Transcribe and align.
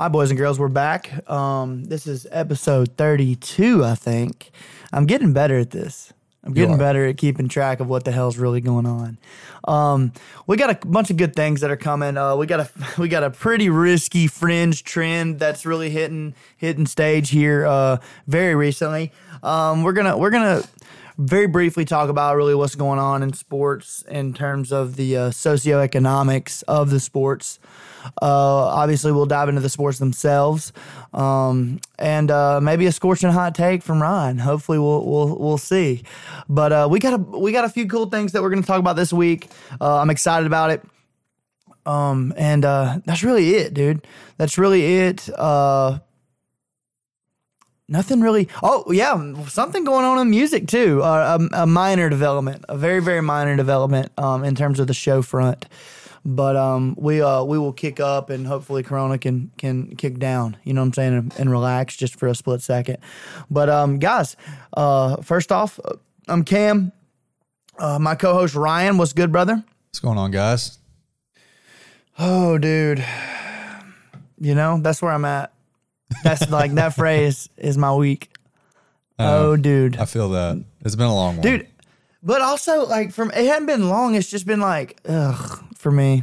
Hi, 0.00 0.08
boys 0.08 0.30
and 0.30 0.38
girls. 0.38 0.58
We're 0.58 0.68
back. 0.68 1.28
Um, 1.28 1.84
this 1.84 2.06
is 2.06 2.26
episode 2.30 2.96
32, 2.96 3.84
I 3.84 3.94
think. 3.94 4.50
I'm 4.94 5.04
getting 5.04 5.34
better 5.34 5.58
at 5.58 5.72
this. 5.72 6.14
I'm 6.42 6.54
getting 6.54 6.78
better 6.78 7.04
at 7.04 7.18
keeping 7.18 7.50
track 7.50 7.80
of 7.80 7.86
what 7.90 8.06
the 8.06 8.10
hell's 8.10 8.38
really 8.38 8.62
going 8.62 8.86
on. 8.86 9.18
Um, 9.68 10.14
we 10.46 10.56
got 10.56 10.70
a 10.70 10.86
bunch 10.86 11.10
of 11.10 11.18
good 11.18 11.36
things 11.36 11.60
that 11.60 11.70
are 11.70 11.76
coming. 11.76 12.16
Uh, 12.16 12.34
we 12.34 12.46
got 12.46 12.60
a 12.60 12.70
we 12.98 13.08
got 13.08 13.24
a 13.24 13.28
pretty 13.28 13.68
risky 13.68 14.26
fringe 14.26 14.84
trend 14.84 15.38
that's 15.38 15.66
really 15.66 15.90
hitting 15.90 16.34
hitting 16.56 16.86
stage 16.86 17.28
here 17.28 17.66
uh, 17.66 17.98
very 18.26 18.54
recently. 18.54 19.12
Um, 19.42 19.82
we're 19.82 19.92
gonna 19.92 20.16
we're 20.16 20.30
gonna 20.30 20.62
very 21.18 21.46
briefly 21.46 21.84
talk 21.84 22.08
about 22.08 22.36
really 22.36 22.54
what's 22.54 22.74
going 22.74 22.98
on 22.98 23.22
in 23.22 23.34
sports 23.34 24.02
in 24.08 24.32
terms 24.32 24.72
of 24.72 24.96
the 24.96 25.14
uh, 25.14 25.28
socioeconomics 25.28 26.62
of 26.66 26.88
the 26.88 27.00
sports. 27.00 27.58
Uh, 28.20 28.66
obviously, 28.66 29.12
we'll 29.12 29.26
dive 29.26 29.48
into 29.48 29.60
the 29.60 29.68
sports 29.68 29.98
themselves, 29.98 30.72
um, 31.12 31.80
and 31.98 32.30
uh, 32.30 32.60
maybe 32.60 32.86
a 32.86 32.92
scorching 32.92 33.30
hot 33.30 33.54
take 33.54 33.82
from 33.82 34.00
Ryan. 34.00 34.38
Hopefully, 34.38 34.78
we'll 34.78 35.04
we'll 35.04 35.38
we'll 35.38 35.58
see. 35.58 36.02
But 36.48 36.72
uh, 36.72 36.88
we 36.90 36.98
got 36.98 37.14
a 37.14 37.18
we 37.18 37.52
got 37.52 37.64
a 37.64 37.68
few 37.68 37.86
cool 37.86 38.06
things 38.06 38.32
that 38.32 38.42
we're 38.42 38.50
going 38.50 38.62
to 38.62 38.66
talk 38.66 38.80
about 38.80 38.96
this 38.96 39.12
week. 39.12 39.48
Uh, 39.80 39.98
I'm 39.98 40.10
excited 40.10 40.46
about 40.46 40.70
it. 40.70 40.82
Um, 41.86 42.34
and 42.36 42.64
uh, 42.64 42.98
that's 43.06 43.22
really 43.22 43.54
it, 43.54 43.74
dude. 43.74 44.06
That's 44.36 44.58
really 44.58 44.98
it. 44.98 45.28
Uh, 45.36 45.98
Nothing 47.90 48.20
really. 48.20 48.48
Oh 48.62 48.92
yeah, 48.92 49.34
something 49.48 49.82
going 49.82 50.04
on 50.04 50.20
in 50.20 50.30
music 50.30 50.68
too. 50.68 51.02
Uh, 51.02 51.38
a, 51.52 51.62
a 51.62 51.66
minor 51.66 52.08
development, 52.08 52.64
a 52.68 52.78
very 52.78 53.02
very 53.02 53.20
minor 53.20 53.56
development 53.56 54.12
um, 54.16 54.44
in 54.44 54.54
terms 54.54 54.78
of 54.78 54.86
the 54.86 54.94
show 54.94 55.22
front. 55.22 55.66
But 56.24 56.54
um, 56.56 56.94
we 56.98 57.22
uh, 57.22 57.44
we 57.44 57.58
will 57.58 57.72
kick 57.72 57.98
up 57.98 58.28
and 58.28 58.46
hopefully 58.46 58.82
Corona 58.82 59.18
can 59.18 59.50
can 59.56 59.96
kick 59.96 60.18
down. 60.18 60.56
You 60.64 60.74
know 60.74 60.82
what 60.82 60.88
I'm 60.88 60.92
saying, 60.92 61.14
and, 61.14 61.34
and 61.38 61.50
relax 61.50 61.96
just 61.96 62.16
for 62.16 62.28
a 62.28 62.34
split 62.34 62.60
second. 62.60 62.98
But 63.50 63.70
um, 63.70 63.98
guys, 63.98 64.36
uh, 64.74 65.16
first 65.22 65.50
off, 65.50 65.80
uh, 65.84 65.94
I'm 66.28 66.44
Cam. 66.44 66.92
Uh, 67.78 67.98
my 67.98 68.14
co-host 68.14 68.54
Ryan. 68.54 68.98
What's 68.98 69.14
good, 69.14 69.32
brother? 69.32 69.64
What's 69.88 70.00
going 70.00 70.18
on, 70.18 70.30
guys? 70.30 70.78
Oh, 72.18 72.58
dude. 72.58 73.02
You 74.38 74.54
know 74.54 74.78
that's 74.80 75.00
where 75.00 75.12
I'm 75.12 75.24
at. 75.24 75.52
That's 76.22 76.50
like 76.50 76.72
that 76.74 76.94
phrase 76.94 77.48
is 77.56 77.78
my 77.78 77.94
week. 77.94 78.30
Oh, 79.18 79.56
dude. 79.56 79.96
I 79.96 80.04
feel 80.06 80.30
that 80.30 80.62
it's 80.80 80.96
been 80.96 81.06
a 81.06 81.14
long 81.14 81.36
one, 81.36 81.42
dude. 81.42 81.66
But 82.22 82.42
also, 82.42 82.86
like, 82.86 83.12
from 83.12 83.30
it 83.30 83.46
hadn't 83.46 83.66
been 83.66 83.88
long. 83.88 84.14
It's 84.14 84.30
just 84.30 84.46
been 84.46 84.60
like, 84.60 84.98
ugh, 85.08 85.64
for 85.80 85.90
me. 85.90 86.22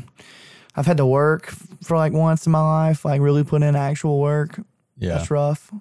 I've 0.75 0.85
had 0.85 0.97
to 0.97 1.05
work 1.05 1.47
for 1.83 1.97
like 1.97 2.13
once 2.13 2.45
in 2.45 2.51
my 2.51 2.61
life, 2.61 3.03
like 3.03 3.19
really 3.19 3.43
put 3.43 3.63
in 3.63 3.75
actual 3.75 4.19
work. 4.19 4.59
Yeah, 4.97 5.15
That's 5.15 5.29
rough. 5.31 5.71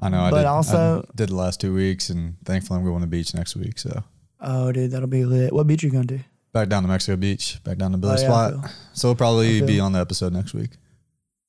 I 0.00 0.08
know. 0.10 0.20
I 0.20 0.30
but 0.30 0.38
did, 0.38 0.46
also- 0.46 1.02
I 1.02 1.10
did 1.16 1.30
the 1.30 1.34
last 1.34 1.60
two 1.60 1.74
weeks, 1.74 2.10
and 2.10 2.36
thankfully 2.44 2.78
I'm 2.78 2.84
going 2.84 2.96
to 3.00 3.06
the 3.06 3.10
beach 3.10 3.34
next 3.34 3.56
week. 3.56 3.78
So 3.78 4.04
Oh, 4.40 4.70
dude, 4.72 4.90
that'll 4.90 5.08
be 5.08 5.24
lit. 5.24 5.52
What 5.52 5.66
beach 5.66 5.82
are 5.82 5.86
you 5.86 5.92
gonna 5.92 6.04
do? 6.04 6.20
back 6.52 6.68
down 6.68 6.82
to 6.84 6.88
Mexico 6.88 7.16
Beach, 7.16 7.58
back 7.64 7.78
down 7.78 7.90
to 7.92 7.98
Billy 7.98 8.14
Oh, 8.16 8.20
yeah, 8.20 8.50
Spot. 8.60 8.70
So 8.92 9.08
we'll 9.08 9.16
probably 9.16 9.60
be 9.62 9.80
on 9.80 9.90
the 9.92 9.98
episode 9.98 10.32
next 10.32 10.54
week. 10.54 10.70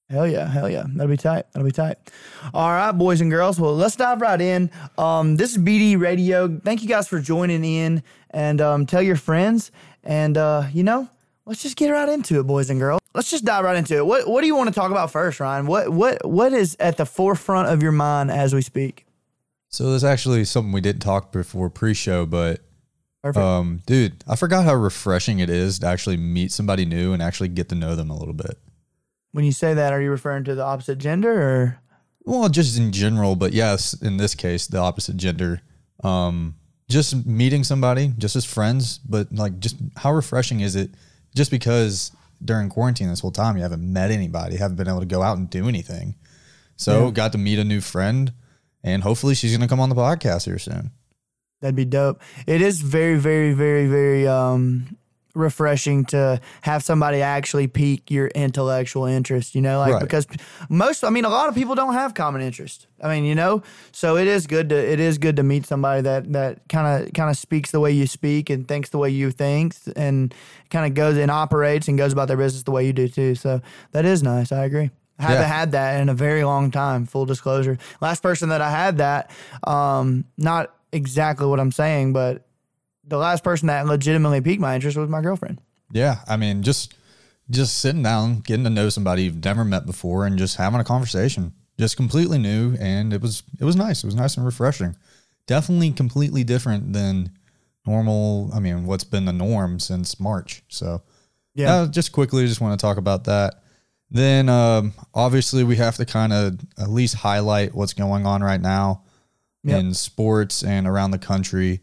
Hell 0.09 0.27
yeah, 0.27 0.47
hell 0.47 0.69
yeah. 0.69 0.83
That'll 0.87 1.09
be 1.11 1.17
tight. 1.17 1.45
That'll 1.51 1.65
be 1.65 1.71
tight. 1.71 1.97
All 2.53 2.69
right, 2.69 2.91
boys 2.91 3.21
and 3.21 3.29
girls. 3.31 3.59
Well, 3.59 3.75
let's 3.75 3.95
dive 3.95 4.21
right 4.21 4.39
in. 4.39 4.69
Um, 4.97 5.35
this 5.35 5.51
is 5.51 5.57
BD 5.57 5.99
Radio. 5.99 6.59
Thank 6.63 6.81
you 6.83 6.87
guys 6.87 7.07
for 7.07 7.19
joining 7.19 7.63
in 7.65 8.01
and 8.31 8.61
um, 8.61 8.85
tell 8.85 9.01
your 9.01 9.15
friends. 9.15 9.71
And, 10.03 10.37
uh, 10.37 10.67
you 10.73 10.83
know, 10.83 11.09
let's 11.45 11.61
just 11.61 11.75
get 11.77 11.89
right 11.89 12.09
into 12.09 12.39
it, 12.39 12.43
boys 12.43 12.69
and 12.69 12.79
girls. 12.79 13.01
Let's 13.13 13.29
just 13.29 13.45
dive 13.45 13.63
right 13.63 13.77
into 13.77 13.95
it. 13.97 14.05
What 14.05 14.27
What 14.27 14.41
do 14.41 14.47
you 14.47 14.55
want 14.55 14.69
to 14.69 14.75
talk 14.75 14.91
about 14.91 15.11
first, 15.11 15.39
Ryan? 15.39 15.67
What 15.67 15.89
What 15.89 16.25
What 16.25 16.53
is 16.53 16.75
at 16.79 16.97
the 16.97 17.05
forefront 17.05 17.69
of 17.69 17.81
your 17.81 17.91
mind 17.93 18.31
as 18.31 18.53
we 18.53 18.61
speak? 18.61 19.05
So 19.69 19.89
there's 19.89 20.03
actually 20.03 20.45
something 20.45 20.71
we 20.71 20.81
didn't 20.81 21.01
talk 21.01 21.31
before 21.31 21.69
pre-show, 21.69 22.25
but 22.25 22.61
Perfect. 23.21 23.43
um, 23.43 23.81
dude, 23.85 24.23
I 24.27 24.35
forgot 24.37 24.63
how 24.63 24.75
refreshing 24.75 25.39
it 25.39 25.49
is 25.49 25.79
to 25.79 25.87
actually 25.87 26.15
meet 26.17 26.51
somebody 26.51 26.85
new 26.85 27.11
and 27.11 27.21
actually 27.21 27.49
get 27.49 27.67
to 27.69 27.75
know 27.75 27.95
them 27.95 28.09
a 28.09 28.17
little 28.17 28.33
bit. 28.33 28.57
when 29.31 29.43
you 29.43 29.51
say 29.51 29.73
that, 29.73 29.91
are 29.91 30.01
you 30.01 30.09
referring 30.11 30.45
to 30.45 30.55
the 30.55 30.63
opposite 30.63 30.97
gender 30.97 31.41
or? 31.41 31.79
Well, 32.23 32.47
just 32.49 32.77
in 32.77 32.91
general, 32.93 33.35
but 33.35 33.51
yes, 33.53 33.93
in 33.93 34.15
this 34.17 34.33
case, 34.33 34.65
the 34.67 34.77
opposite 34.79 35.17
gender. 35.17 35.61
Um, 36.03 36.55
just 36.89 37.25
meeting 37.25 37.63
somebody, 37.63 38.13
just 38.17 38.35
as 38.35 38.45
friends, 38.45 38.97
but 38.99 39.31
like, 39.33 39.59
just 39.59 39.75
how 39.97 40.13
refreshing 40.13 40.61
is 40.61 40.75
it? 40.75 40.91
Just 41.35 41.51
because 41.51 42.11
during 42.43 42.69
quarantine 42.69 43.09
this 43.09 43.19
whole 43.19 43.31
time 43.31 43.55
you 43.57 43.63
haven't 43.63 43.81
met 43.81 44.09
anybody, 44.11 44.55
haven't 44.55 44.77
been 44.77 44.87
able 44.87 45.01
to 45.01 45.05
go 45.05 45.21
out 45.21 45.37
and 45.37 45.49
do 45.49 45.67
anything. 45.67 46.15
So 46.77 47.05
Yeah. 47.05 47.11
got 47.11 47.31
to 47.33 47.37
meet 47.37 47.59
a 47.59 47.63
new 47.63 47.81
friend, 47.81 48.33
and 48.83 49.03
hopefully 49.03 49.35
she's 49.35 49.51
gonna 49.55 49.67
come 49.67 49.79
on 49.79 49.89
the 49.89 49.95
podcast 49.95 50.45
here 50.45 50.59
soon. 50.59 50.91
That'd 51.61 51.75
be 51.75 51.85
dope. 51.85 52.21
It 52.47 52.61
is 52.61 52.81
very, 52.81 53.17
very, 53.17 53.53
very, 53.53 53.87
very 53.87 54.27
um, 54.27 54.97
refreshing 55.35 56.05
to 56.05 56.39
have 56.61 56.83
somebody 56.83 57.21
actually 57.21 57.67
pique 57.67 58.09
your 58.09 58.27
intellectual 58.29 59.05
interest, 59.05 59.53
you 59.53 59.61
know, 59.61 59.79
like 59.79 59.93
Right. 59.93 60.01
because 60.01 60.25
most, 60.69 61.03
I 61.03 61.09
mean, 61.09 61.25
a 61.25 61.29
lot 61.29 61.49
of 61.49 61.55
people 61.55 61.75
don't 61.75 61.93
have 61.93 62.13
common 62.13 62.41
interest. 62.41 62.87
I 63.03 63.09
mean, 63.13 63.25
you 63.25 63.35
know, 63.35 63.61
so 63.91 64.17
it 64.17 64.27
is 64.27 64.47
good 64.47 64.69
to, 64.69 64.75
it 64.75 64.99
is 64.99 65.17
good 65.17 65.35
to 65.35 65.43
meet 65.43 65.65
somebody 65.65 66.01
that, 66.01 66.31
that 66.33 66.59
kind 66.69 67.05
of, 67.05 67.13
kind 67.13 67.29
of 67.29 67.37
speaks 67.37 67.71
the 67.71 67.79
way 67.79 67.91
you 67.91 68.07
speak 68.07 68.49
and 68.49 68.67
thinks 68.67 68.89
the 68.89 68.97
way 68.97 69.09
you 69.09 69.29
think 69.31 69.75
and 69.95 70.33
kind 70.69 70.85
of 70.85 70.93
goes 70.93 71.17
and 71.17 71.29
operates 71.29 71.87
and 71.87 71.97
goes 71.97 72.13
about 72.13 72.27
their 72.27 72.37
business 72.37 72.63
the 72.63 72.71
way 72.71 72.85
you 72.85 72.93
do 72.93 73.07
too. 73.07 73.35
So 73.35 73.61
that 73.91 74.05
is 74.05 74.23
nice. 74.23 74.51
I 74.51 74.63
agree. 74.65 74.89
I 75.19 75.23
haven't 75.23 75.41
Yeah. 75.41 75.47
had 75.47 75.71
that 75.73 76.01
in 76.01 76.09
a 76.09 76.13
very 76.13 76.43
long 76.43 76.71
time. 76.71 77.05
Full 77.05 77.25
disclosure. 77.25 77.77
Last 78.01 78.21
person 78.23 78.49
that 78.49 78.61
I 78.61 78.69
had 78.71 78.97
that, 78.97 79.31
um, 79.65 80.25
not 80.37 80.73
exactly 80.91 81.45
what 81.47 81.59
I'm 81.59 81.71
saying, 81.71 82.13
but 82.13 82.44
the 83.07 83.17
last 83.17 83.43
person 83.43 83.67
that 83.67 83.85
legitimately 83.85 84.41
piqued 84.41 84.61
my 84.61 84.75
interest 84.75 84.97
was 84.97 85.09
my 85.09 85.21
girlfriend. 85.21 85.59
Yeah, 85.91 86.19
I 86.27 86.37
mean, 86.37 86.63
just 86.63 86.93
just 87.49 87.77
sitting 87.77 88.01
down, 88.03 88.39
getting 88.39 88.63
to 88.63 88.69
know 88.71 88.89
somebody 88.89 89.23
you've 89.23 89.43
never 89.43 89.63
met 89.63 89.85
before, 89.85 90.25
and 90.25 90.37
just 90.37 90.55
having 90.57 90.79
a 90.79 90.83
conversation, 90.83 91.53
just 91.79 91.95
completely 91.95 92.37
new, 92.39 92.75
and 92.79 93.13
it 93.13 93.21
was 93.21 93.43
it 93.59 93.63
was 93.65 93.75
nice. 93.75 94.03
It 94.03 94.07
was 94.07 94.15
nice 94.15 94.35
and 94.37 94.45
refreshing. 94.45 94.95
Definitely 95.47 95.91
completely 95.91 96.43
different 96.43 96.93
than 96.93 97.31
normal. 97.85 98.49
I 98.53 98.59
mean, 98.59 98.85
what's 98.85 99.03
been 99.03 99.25
the 99.25 99.33
norm 99.33 99.79
since 99.79 100.19
March. 100.19 100.63
So 100.69 101.03
Yeah. 101.53 101.73
uh, 101.75 101.87
just 101.87 102.11
quickly, 102.11 102.47
just 102.47 102.61
want 102.61 102.77
to 102.79 102.83
talk 102.83 102.97
about 102.97 103.25
that. 103.25 103.61
Then, 104.09 104.49
um, 104.49 104.93
obviously, 105.13 105.63
we 105.63 105.75
have 105.77 105.95
to 105.97 106.05
kind 106.05 106.33
of 106.33 106.59
at 106.79 106.89
least 106.89 107.15
highlight 107.15 107.75
what's 107.75 107.93
going 107.93 108.25
on 108.25 108.41
right 108.41 108.61
now 108.61 109.03
Yep. 109.63 109.79
in 109.79 109.93
sports 109.93 110.63
and 110.63 110.87
around 110.87 111.11
the 111.11 111.17
country. 111.19 111.81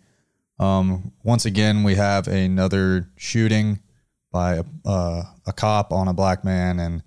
Um, 0.62 1.12
once 1.24 1.44
again, 1.44 1.82
we 1.82 1.96
have 1.96 2.28
another 2.28 3.08
shooting 3.16 3.80
by 4.30 4.54
a, 4.56 4.64
uh, 4.84 5.22
a 5.46 5.52
cop 5.52 5.92
on 5.92 6.06
a 6.06 6.12
black 6.14 6.44
man, 6.44 6.78
and 6.78 7.02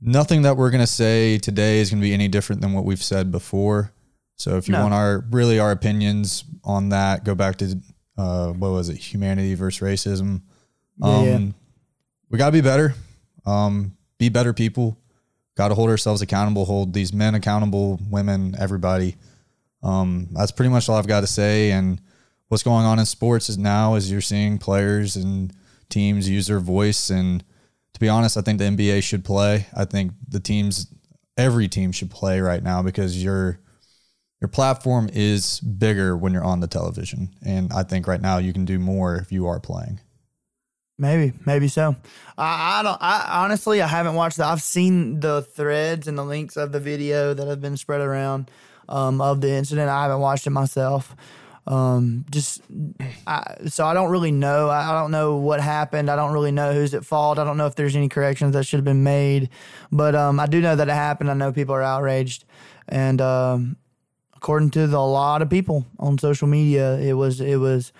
nothing 0.00 0.42
that 0.42 0.56
we're 0.56 0.70
gonna 0.70 0.86
say 0.86 1.38
today 1.38 1.78
is 1.78 1.90
gonna 1.90 2.02
be 2.02 2.12
any 2.12 2.26
different 2.26 2.60
than 2.60 2.72
what 2.72 2.84
we've 2.84 3.02
said 3.02 3.30
before. 3.30 3.92
So, 4.36 4.56
if 4.56 4.66
you 4.66 4.72
No. 4.72 4.82
want 4.82 4.94
our 4.94 5.24
really 5.30 5.60
our 5.60 5.70
opinions 5.70 6.42
on 6.64 6.88
that, 6.88 7.24
go 7.24 7.36
back 7.36 7.56
to 7.58 7.78
uh, 8.18 8.48
what 8.52 8.70
was 8.72 8.88
it, 8.88 8.96
humanity 8.96 9.54
versus 9.54 9.80
racism. 9.80 10.42
Yeah, 10.98 11.06
Um, 11.08 11.24
yeah. 11.26 11.38
we 12.30 12.38
gotta 12.38 12.52
be 12.52 12.60
better. 12.60 12.94
Um, 13.46 13.96
be 14.18 14.28
better 14.28 14.52
people. 14.52 14.98
Got 15.56 15.68
to 15.68 15.74
hold 15.76 15.88
ourselves 15.88 16.20
accountable. 16.20 16.64
Hold 16.64 16.94
these 16.94 17.12
men 17.12 17.36
accountable, 17.36 18.00
women, 18.10 18.56
everybody. 18.58 19.14
Um, 19.84 20.28
that's 20.32 20.50
pretty 20.50 20.70
much 20.70 20.88
all 20.88 20.96
I've 20.96 21.06
got 21.06 21.20
to 21.20 21.26
say. 21.28 21.70
And 21.70 22.00
what's 22.48 22.62
going 22.62 22.84
on 22.84 22.98
in 22.98 23.06
sports 23.06 23.48
is 23.48 23.58
now 23.58 23.94
is 23.94 24.10
you're 24.10 24.20
seeing 24.20 24.58
players 24.58 25.16
and 25.16 25.52
teams 25.88 26.28
use 26.28 26.46
their 26.46 26.60
voice. 26.60 27.10
And 27.10 27.44
to 27.92 28.00
be 28.00 28.08
honest, 28.08 28.36
I 28.36 28.42
think 28.42 28.58
the 28.58 28.64
NBA 28.64 29.02
should 29.02 29.24
play. 29.24 29.66
I 29.76 29.84
think 29.84 30.12
the 30.28 30.40
teams, 30.40 30.92
every 31.36 31.68
team 31.68 31.92
should 31.92 32.10
play 32.10 32.40
right 32.40 32.62
now 32.62 32.82
because 32.82 33.22
your 33.22 33.60
your 34.40 34.48
platform 34.48 35.08
is 35.10 35.60
bigger 35.60 36.14
when 36.14 36.34
you're 36.34 36.44
on 36.44 36.60
the 36.60 36.66
television. 36.66 37.30
And 37.46 37.72
I 37.72 37.82
think 37.82 38.06
right 38.06 38.20
now 38.20 38.36
you 38.36 38.52
can 38.52 38.66
do 38.66 38.78
more 38.78 39.16
if 39.16 39.32
you 39.32 39.46
are 39.46 39.58
playing. 39.58 40.00
Maybe, 40.98 41.32
maybe 41.46 41.66
so. 41.66 41.96
I, 42.36 42.80
I 42.80 42.82
don't. 42.82 42.98
I 43.00 43.42
honestly, 43.42 43.80
I 43.80 43.86
haven't 43.86 44.14
watched 44.14 44.36
that. 44.36 44.46
I've 44.46 44.62
seen 44.62 45.20
the 45.20 45.42
threads 45.42 46.06
and 46.06 46.18
the 46.18 46.24
links 46.24 46.56
of 46.56 46.72
the 46.72 46.78
video 46.78 47.34
that 47.34 47.48
have 47.48 47.60
been 47.60 47.76
spread 47.76 48.00
around 48.00 48.50
um, 48.88 49.20
of 49.20 49.40
the 49.40 49.50
incident. 49.50 49.88
I 49.88 50.02
haven't 50.02 50.20
watched 50.20 50.46
it 50.46 50.50
myself. 50.50 51.16
Um, 51.66 52.26
just 52.30 52.60
I, 53.26 53.56
so 53.68 53.86
I 53.86 53.94
don't 53.94 54.10
really 54.10 54.32
know. 54.32 54.68
I, 54.68 54.90
I 54.90 55.00
don't 55.00 55.10
know 55.10 55.36
what 55.36 55.60
happened. 55.60 56.10
I 56.10 56.16
don't 56.16 56.32
really 56.32 56.52
know 56.52 56.74
who's 56.74 56.94
at 56.94 57.04
fault. 57.04 57.38
I 57.38 57.44
don't 57.44 57.56
know 57.56 57.66
if 57.66 57.74
there's 57.74 57.96
any 57.96 58.08
corrections 58.08 58.52
that 58.52 58.64
should 58.64 58.78
have 58.78 58.84
been 58.84 59.02
made. 59.02 59.48
But 59.90 60.14
um, 60.14 60.38
I 60.38 60.46
do 60.46 60.60
know 60.60 60.76
that 60.76 60.88
it 60.88 60.94
happened. 60.94 61.30
I 61.30 61.34
know 61.34 61.52
people 61.52 61.74
are 61.74 61.82
outraged, 61.82 62.44
and 62.88 63.20
um, 63.20 63.76
according 64.36 64.70
to 64.72 64.86
the, 64.86 64.98
a 64.98 64.98
lot 64.98 65.40
of 65.40 65.48
people 65.48 65.86
on 65.98 66.18
social 66.18 66.48
media, 66.48 66.98
it 66.98 67.14
was 67.14 67.40
it 67.40 67.56
was 67.56 67.92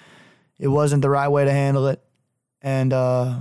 it 0.58 0.68
wasn't 0.68 1.02
the 1.02 1.10
right 1.10 1.28
way 1.28 1.44
to 1.44 1.50
handle 1.50 1.86
it. 1.86 2.02
And 2.60 2.92
uh, 2.92 3.40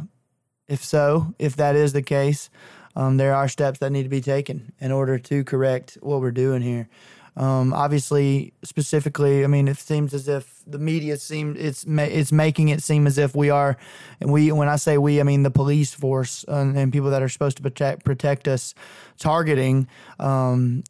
if 0.67 0.83
so, 0.83 1.33
if 1.37 1.55
that 1.57 1.75
is 1.75 1.93
the 1.93 2.01
case, 2.01 2.49
um, 2.95 3.17
there 3.17 3.33
are 3.33 3.47
steps 3.47 3.79
that 3.79 3.91
need 3.91 4.03
to 4.03 4.09
be 4.09 4.21
taken 4.21 4.73
in 4.79 4.91
order 4.91 5.17
to 5.17 5.43
correct 5.43 5.97
what 6.01 6.21
we're 6.21 6.31
doing 6.31 6.61
here. 6.61 6.87
Um, 7.35 7.73
obviously, 7.73 8.53
specifically, 8.63 9.43
I 9.43 9.47
mean, 9.47 9.67
it 9.67 9.77
seems 9.77 10.13
as 10.13 10.27
if 10.27 10.61
the 10.67 10.77
media 10.77 11.17
seems 11.17 11.57
it's 11.59 11.85
ma- 11.85 12.03
it's 12.03 12.31
making 12.31 12.69
it 12.69 12.83
seem 12.83 13.07
as 13.07 13.17
if 13.17 13.35
we 13.35 13.49
are, 13.49 13.75
and 14.21 14.31
we 14.31 14.51
when 14.51 14.69
I 14.69 14.75
say 14.75 14.97
we, 14.99 15.19
I 15.19 15.23
mean 15.23 15.41
the 15.41 15.49
police 15.51 15.93
force 15.93 16.45
and, 16.47 16.77
and 16.77 16.93
people 16.93 17.09
that 17.09 17.23
are 17.23 17.29
supposed 17.29 17.57
to 17.57 17.63
protect 17.63 18.05
protect 18.05 18.47
us, 18.47 18.75
targeting 19.17 19.87
um, 20.19 20.83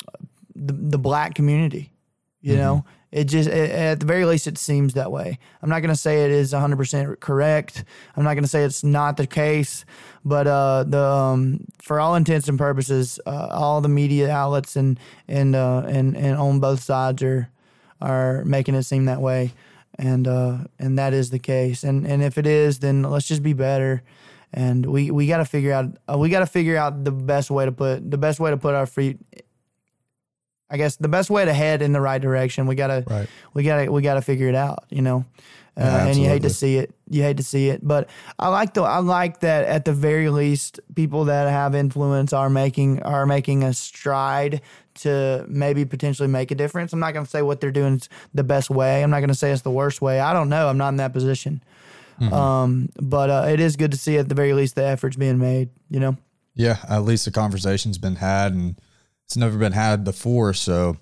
the 0.53 0.73
the 0.73 0.97
black 0.97 1.33
community. 1.33 1.91
You 2.41 2.57
know, 2.57 2.85
it 3.13 3.25
just 3.25 3.47
it, 3.47 3.69
at 3.69 3.99
the 3.99 4.07
very 4.07 4.25
least 4.25 4.47
it 4.47 4.57
seems 4.57 4.95
that 4.95 5.11
way. 5.11 5.37
I'm 5.61 5.69
not 5.69 5.81
going 5.81 5.93
to 5.93 5.99
say 5.99 6.25
it 6.25 6.31
is 6.31 6.51
100 6.51 6.75
percent 6.75 7.19
correct. 7.19 7.83
I'm 8.17 8.23
not 8.23 8.33
going 8.33 8.43
to 8.43 8.49
say 8.49 8.63
it's 8.63 8.83
not 8.83 9.17
the 9.17 9.27
case, 9.27 9.85
but 10.25 10.47
uh, 10.47 10.83
the 10.83 11.03
um, 11.03 11.65
for 11.79 11.99
all 11.99 12.15
intents 12.15 12.49
and 12.49 12.57
purposes, 12.57 13.19
uh, 13.27 13.49
all 13.51 13.81
the 13.81 13.87
media 13.87 14.31
outlets 14.31 14.75
and 14.75 14.99
and 15.27 15.55
uh, 15.55 15.83
and 15.85 16.17
and 16.17 16.37
on 16.37 16.59
both 16.59 16.81
sides 16.81 17.21
are 17.21 17.49
are 18.01 18.43
making 18.45 18.73
it 18.73 18.81
seem 18.81 19.05
that 19.05 19.21
way, 19.21 19.53
and 19.99 20.27
uh, 20.27 20.57
and 20.79 20.97
that 20.97 21.13
is 21.13 21.29
the 21.29 21.39
case. 21.39 21.83
And 21.83 22.07
and 22.07 22.23
if 22.23 22.39
it 22.39 22.47
is, 22.47 22.79
then 22.79 23.03
let's 23.03 23.27
just 23.27 23.43
be 23.43 23.53
better. 23.53 24.01
And 24.55 24.85
we, 24.85 25.09
we 25.09 25.25
got 25.25 25.37
to 25.37 25.45
figure 25.45 25.71
out 25.71 25.97
uh, 26.11 26.17
we 26.17 26.29
got 26.29 26.39
to 26.39 26.47
figure 26.47 26.77
out 26.77 27.03
the 27.03 27.11
best 27.11 27.51
way 27.51 27.65
to 27.65 27.71
put 27.71 28.09
the 28.09 28.17
best 28.17 28.39
way 28.39 28.49
to 28.49 28.57
put 28.57 28.73
our 28.73 28.85
feet 28.85 29.19
I 30.69 30.77
guess 30.77 30.95
the 30.95 31.07
best 31.07 31.29
way 31.29 31.45
to 31.45 31.53
head 31.53 31.81
in 31.81 31.91
the 31.93 32.01
right 32.01 32.21
direction. 32.21 32.65
We 32.67 32.75
gotta, 32.75 33.03
Right. 33.07 33.27
we 33.53 33.63
gotta, 33.63 33.91
we 33.91 34.01
gotta 34.01 34.21
figure 34.21 34.47
it 34.49 34.55
out. 34.55 34.85
You 34.89 35.01
know, 35.01 35.25
uh, 35.77 35.81
Yeah, 35.83 36.05
and 36.07 36.17
you 36.17 36.27
hate 36.27 36.41
to 36.43 36.49
see 36.49 36.77
it. 36.77 36.93
You 37.09 37.21
hate 37.21 37.37
to 37.37 37.43
see 37.43 37.69
it, 37.69 37.85
but 37.85 38.09
I 38.39 38.47
like 38.49 38.73
the, 38.73 38.81
I 38.81 38.97
like 38.99 39.41
that 39.41 39.65
at 39.65 39.85
the 39.85 39.93
very 39.93 40.29
least, 40.29 40.79
people 40.95 41.25
that 41.25 41.47
have 41.49 41.75
influence 41.75 42.33
are 42.33 42.49
making 42.49 43.03
are 43.03 43.25
making 43.25 43.63
a 43.63 43.73
stride 43.73 44.61
to 44.95 45.45
maybe 45.47 45.85
potentially 45.85 46.27
make 46.27 46.51
a 46.51 46.55
difference. 46.55 46.93
I'm 46.93 46.99
not 46.99 47.13
gonna 47.13 47.25
say 47.27 47.41
what 47.41 47.61
they're 47.61 47.71
doing 47.71 47.95
is 47.95 48.09
the 48.33 48.43
best 48.43 48.69
way. 48.69 49.03
I'm 49.03 49.09
not 49.09 49.19
gonna 49.19 49.35
say 49.35 49.51
it's 49.51 49.61
the 49.61 49.71
worst 49.71 50.01
way. 50.01 50.19
I 50.19 50.33
don't 50.33 50.49
know. 50.49 50.69
I'm 50.69 50.77
not 50.77 50.89
in 50.89 50.97
that 50.97 51.13
position. 51.13 51.63
Mm-hmm. 52.21 52.33
Um, 52.33 52.89
but 53.01 53.29
uh, 53.29 53.45
it 53.49 53.59
is 53.59 53.75
good 53.75 53.91
to 53.91 53.97
see 53.97 54.17
at 54.17 54.29
the 54.29 54.35
very 54.35 54.53
least 54.53 54.75
the 54.75 54.83
efforts 54.85 55.15
being 55.15 55.39
made. 55.39 55.69
You 55.89 55.99
know. 55.99 56.17
Yeah, 56.55 56.77
at 56.87 56.99
least 57.03 57.25
the 57.25 57.31
conversation's 57.31 57.97
been 57.97 58.17
had 58.17 58.53
and 58.53 58.75
it's 59.33 59.37
never 59.39 59.57
been 59.57 59.71
had 59.73 60.03
before. 60.03 60.53
So 60.53 60.97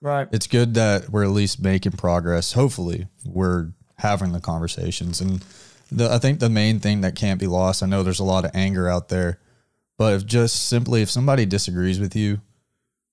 Right. 0.00 0.26
it's 0.32 0.48
good 0.48 0.74
that 0.74 1.10
we're 1.10 1.22
at 1.22 1.30
least 1.30 1.62
making 1.62 1.92
progress. 1.92 2.52
Hopefully, 2.54 3.06
we're 3.24 3.68
having 3.98 4.32
the 4.32 4.40
conversations. 4.40 5.20
And 5.20 5.44
the, 5.92 6.12
I 6.12 6.18
think 6.18 6.40
the 6.40 6.48
main 6.50 6.80
thing 6.80 7.02
that 7.02 7.14
can't 7.14 7.38
be 7.38 7.46
lost, 7.46 7.82
I 7.82 7.86
know 7.86 8.02
there's 8.02 8.18
a 8.18 8.24
lot 8.24 8.44
of 8.44 8.50
anger 8.52 8.88
out 8.88 9.08
there, 9.10 9.38
but 9.96 10.12
if 10.14 10.26
just 10.26 10.66
simply 10.68 11.02
if 11.02 11.10
somebody 11.10 11.46
disagrees 11.46 12.00
with 12.00 12.16
you, 12.16 12.40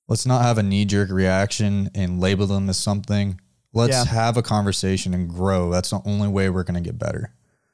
let's 0.07 0.25
not 0.25 0.41
have 0.41 0.57
a 0.57 0.63
knee 0.63 0.85
jerk 0.85 1.11
reaction 1.11 1.91
and 1.93 2.19
label 2.19 2.47
them 2.47 2.67
as 2.67 2.77
something. 2.77 3.39
Let's 3.71 3.91
Yeah. 3.93 4.05
have 4.05 4.35
a 4.37 4.41
conversation 4.41 5.13
and 5.13 5.29
grow. 5.29 5.69
That's 5.71 5.91
the 5.91 6.01
only 6.05 6.27
way 6.27 6.49
we're 6.49 6.63
going 6.63 6.81
to 6.83 6.87
get 6.87 6.97
better. 6.97 7.33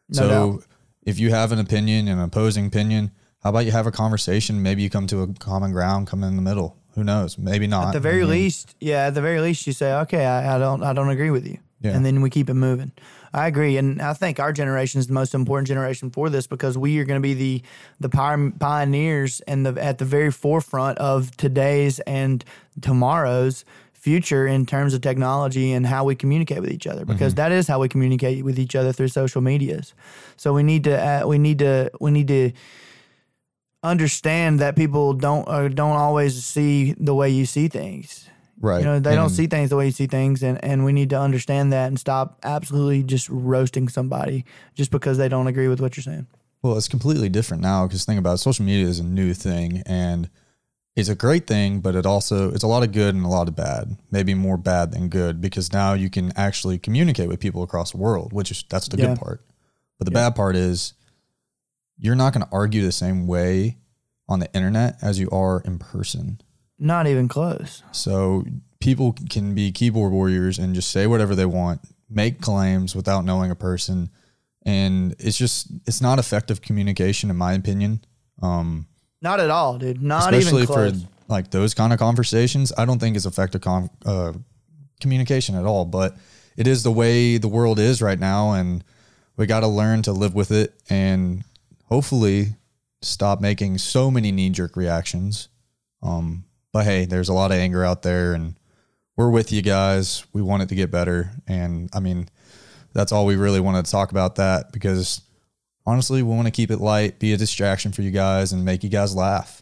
No 0.10 0.18
so 0.18 0.28
doubt. 0.30 0.64
if 1.04 1.20
you 1.20 1.30
have 1.30 1.54
an 1.54 1.60
opinion, 1.60 2.10
an 2.10 2.20
opposing 2.20 2.66
opinion, 2.66 3.12
how 3.44 3.50
about 3.50 3.66
you 3.66 3.72
have 3.72 3.88
a 3.88 3.92
conversation? 3.92 4.62
Maybe 4.62 4.84
you 4.84 4.90
come 4.90 5.08
to 5.08 5.22
a 5.24 5.28
common 5.34 5.72
ground, 5.72 6.08
come 6.08 6.24
in 6.24 6.36
the 6.36 6.42
middle. 6.42 6.78
Who 6.96 7.04
knows? 7.04 7.38
Maybe 7.38 7.68
not. 7.68 7.88
At 7.88 7.94
the 7.94 8.00
very 8.00 8.22
mean, 8.22 8.30
least, 8.30 8.76
yeah. 8.80 9.06
At 9.08 9.14
the 9.14 9.22
very 9.22 9.40
least, 9.40 9.66
you 9.66 9.74
say, 9.74 9.94
"Okay, 9.94 10.26
I, 10.26 10.56
I 10.56 10.60
don't, 10.60 10.84
I 10.84 10.94
don't 10.94 11.10
agree 11.10 11.30
with 11.32 11.48
you," 11.48 11.58
Yeah. 11.82 11.92
and 11.92 12.06
then 12.06 12.22
we 12.22 12.30
keep 12.30 12.50
it 12.50 12.54
moving. 12.56 12.92
I 13.34 13.48
agree, 13.48 13.78
and 13.78 14.02
I 14.02 14.14
think 14.14 14.40
our 14.42 14.52
generation 14.52 15.00
is 15.00 15.08
the 15.08 15.14
most 15.14 15.34
important 15.34 15.68
generation 15.68 16.10
for 16.10 16.30
this 16.30 16.48
because 16.48 16.78
we 16.78 17.00
are 17.00 17.06
going 17.06 17.22
to 17.22 17.26
be 17.26 17.34
the 17.34 17.64
the 18.00 18.10
pioneers 18.60 19.40
and 19.42 19.66
the 19.66 19.82
at 19.82 20.00
the 20.00 20.06
very 20.06 20.32
forefront 20.32 20.98
of 20.98 21.36
today's 21.38 22.00
and 22.02 22.44
tomorrow's 22.82 23.64
future 23.94 24.48
in 24.48 24.66
terms 24.66 24.96
of 24.96 25.02
technology 25.02 25.72
and 25.72 25.86
how 25.86 26.04
we 26.04 26.16
communicate 26.16 26.60
with 26.60 26.72
each 26.72 26.88
other 26.88 27.06
because 27.06 27.36
that 27.36 27.52
is 27.52 27.68
how 27.68 27.80
we 27.80 27.88
communicate 27.88 28.44
with 28.44 28.58
each 28.58 28.76
other 28.76 28.92
through 28.92 29.08
social 29.08 29.42
medias. 29.42 29.94
So 30.38 30.54
we 30.54 30.64
need 30.64 30.84
to 30.86 31.00
uh, 31.00 31.28
we 31.28 31.38
need 31.38 31.60
to 31.60 31.92
we 32.00 32.10
need 32.12 32.28
to 32.28 32.52
understand 33.84 34.60
that 34.60 34.76
people 34.76 35.14
don't 35.14 35.48
uh, 35.48 35.68
don't 35.68 35.96
always 35.96 36.44
see 36.46 36.94
the 37.00 37.16
way 37.16 37.30
you 37.30 37.46
see 37.46 37.68
things. 37.68 38.28
right. 38.60 38.80
You 38.80 38.86
know, 38.86 39.00
they 39.00 39.16
don't 39.16 39.30
see 39.30 39.48
things 39.48 39.70
the 39.70 39.76
way 39.76 39.88
you 39.88 39.92
see 39.92 40.08
things, 40.08 40.44
and, 40.44 40.64
and 40.64 40.86
we 40.86 40.94
need 40.94 41.10
to 41.12 41.20
understand 41.20 41.74
that 41.74 41.88
and 41.88 42.00
stop 42.00 42.40
absolutely 42.44 43.04
just 43.04 43.28
roasting 43.30 43.88
somebody 43.90 44.46
just 44.76 44.92
because 44.92 45.18
they 45.18 45.30
don't 45.30 45.48
agree 45.48 45.68
with 45.68 45.82
what 45.82 45.98
you're 45.98 46.04
saying. 46.04 46.28
Well, 46.62 46.78
it's 46.78 46.88
completely 46.88 47.28
different 47.30 47.64
now 47.64 47.88
because 47.88 48.06
think 48.06 48.20
about 48.20 48.36
it, 48.36 48.38
social 48.38 48.64
media 48.66 48.86
is 48.86 49.00
a 49.00 49.04
new 49.04 49.34
thing 49.34 49.82
and 49.88 50.30
it's 50.96 51.10
a 51.10 51.16
great 51.16 51.48
thing, 51.48 51.80
but 51.80 51.96
it 51.96 52.06
also 52.06 52.52
it's 52.54 52.64
a 52.64 52.68
lot 52.68 52.84
of 52.84 52.92
good 52.92 53.16
and 53.16 53.26
a 53.26 53.30
lot 53.30 53.48
of 53.48 53.56
bad. 53.56 53.98
Maybe 54.12 54.36
more 54.36 54.58
bad 54.58 54.92
than 54.92 55.10
good 55.10 55.42
because 55.42 55.74
now 55.74 55.94
you 55.94 56.10
can 56.12 56.32
actually 56.36 56.78
communicate 56.78 57.30
with 57.30 57.40
people 57.40 57.64
across 57.64 57.92
the 57.92 57.98
world, 57.98 58.32
which 58.32 58.52
is 58.52 58.64
that's 58.70 58.88
the 58.90 58.98
Yeah. 58.98 59.08
good 59.08 59.18
part. 59.18 59.42
But 59.98 60.06
the 60.06 60.12
Yeah. 60.12 60.30
bad 60.30 60.36
part 60.36 60.56
is 60.56 60.94
you're 62.02 62.16
not 62.16 62.34
going 62.34 62.44
to 62.44 62.52
argue 62.52 62.82
the 62.82 62.92
same 62.92 63.28
way 63.28 63.78
on 64.28 64.40
the 64.40 64.52
internet 64.54 64.98
as 65.02 65.20
you 65.20 65.30
are 65.30 65.62
in 65.64 65.78
person. 65.78 66.42
Not 66.80 67.06
even 67.06 67.28
close. 67.28 67.84
So 67.92 68.44
people 68.80 69.16
can 69.30 69.54
be 69.54 69.72
keyboard 69.72 70.12
warriors 70.12 70.58
and 70.58 70.74
just 70.74 70.90
say 70.90 71.06
whatever 71.06 71.36
they 71.36 71.46
want, 71.46 71.80
make 72.10 72.42
claims 72.42 72.96
without 72.96 73.24
knowing 73.24 73.52
a 73.52 73.56
person, 73.56 74.10
and 74.66 75.16
it's 75.20 75.38
just 75.38 75.68
it's 75.86 76.02
not 76.02 76.18
effective 76.18 76.62
communication 76.62 77.30
in 77.30 77.36
my 77.36 77.54
opinion. 77.54 78.04
Um, 78.42 78.88
Not 79.22 79.40
at 79.40 79.52
all, 79.52 79.78
dude. 79.78 80.02
Not 80.02 80.34
especially 80.34 80.64
even 80.64 80.74
for 80.74 80.92
like 81.28 81.52
those 81.52 81.76
kind 81.76 81.94
of 81.94 82.00
conversations, 82.00 82.74
I 82.76 82.86
don't 82.86 83.00
think 83.00 83.16
it's 83.16 83.26
effective 83.28 83.62
con- 83.62 83.92
uh, 84.06 84.34
communication 85.00 85.56
at 85.56 85.66
all. 85.66 85.86
But 85.86 86.18
it 86.58 86.66
is 86.66 86.82
the 86.82 86.92
way 86.92 87.38
the 87.38 87.48
world 87.48 87.78
is 87.78 88.02
right 88.02 88.20
now, 88.20 88.54
and 88.54 88.84
we 89.38 89.46
got 89.46 89.60
to 89.60 89.68
learn 89.68 90.02
to 90.04 90.12
live 90.14 90.34
with 90.34 90.52
it 90.52 90.74
and 90.90 91.44
hopefully 91.92 92.56
stop 93.02 93.42
making 93.42 93.78
so 93.78 94.10
many 94.10 94.32
knee 94.32 94.50
jerk 94.50 94.78
reactions. 94.78 95.50
Um, 96.02 96.46
but 96.72 96.86
hey, 96.86 97.04
there's 97.06 97.30
a 97.30 97.34
lot 97.34 97.52
of 97.52 97.58
anger 97.58 97.84
out 97.84 98.02
there, 98.02 98.34
and 98.34 98.56
we're 99.18 99.30
with 99.30 99.52
you 99.52 99.62
guys. 99.62 100.26
We 100.32 100.42
want 100.42 100.64
it 100.64 100.70
to 100.70 100.76
get 100.76 100.90
better, 100.90 101.32
and 101.48 101.90
I 101.94 102.00
mean, 102.00 102.30
that's 102.94 103.12
all 103.12 103.26
we 103.26 103.36
really 103.36 103.60
wanted 103.60 103.86
to 103.86 103.92
talk 103.92 104.12
about 104.12 104.36
that 104.36 104.72
because 104.72 105.22
honestly, 105.86 106.24
we 106.24 106.34
want 106.34 106.48
to 106.48 106.52
keep 106.52 106.72
it 106.72 106.80
light, 106.80 107.20
be 107.20 107.34
a 107.34 107.38
distraction 107.38 107.92
for 107.92 108.04
you 108.04 108.12
guys, 108.12 108.54
and 108.54 108.64
make 108.64 108.84
you 108.84 108.90
guys 108.90 109.14
laugh. 109.14 109.62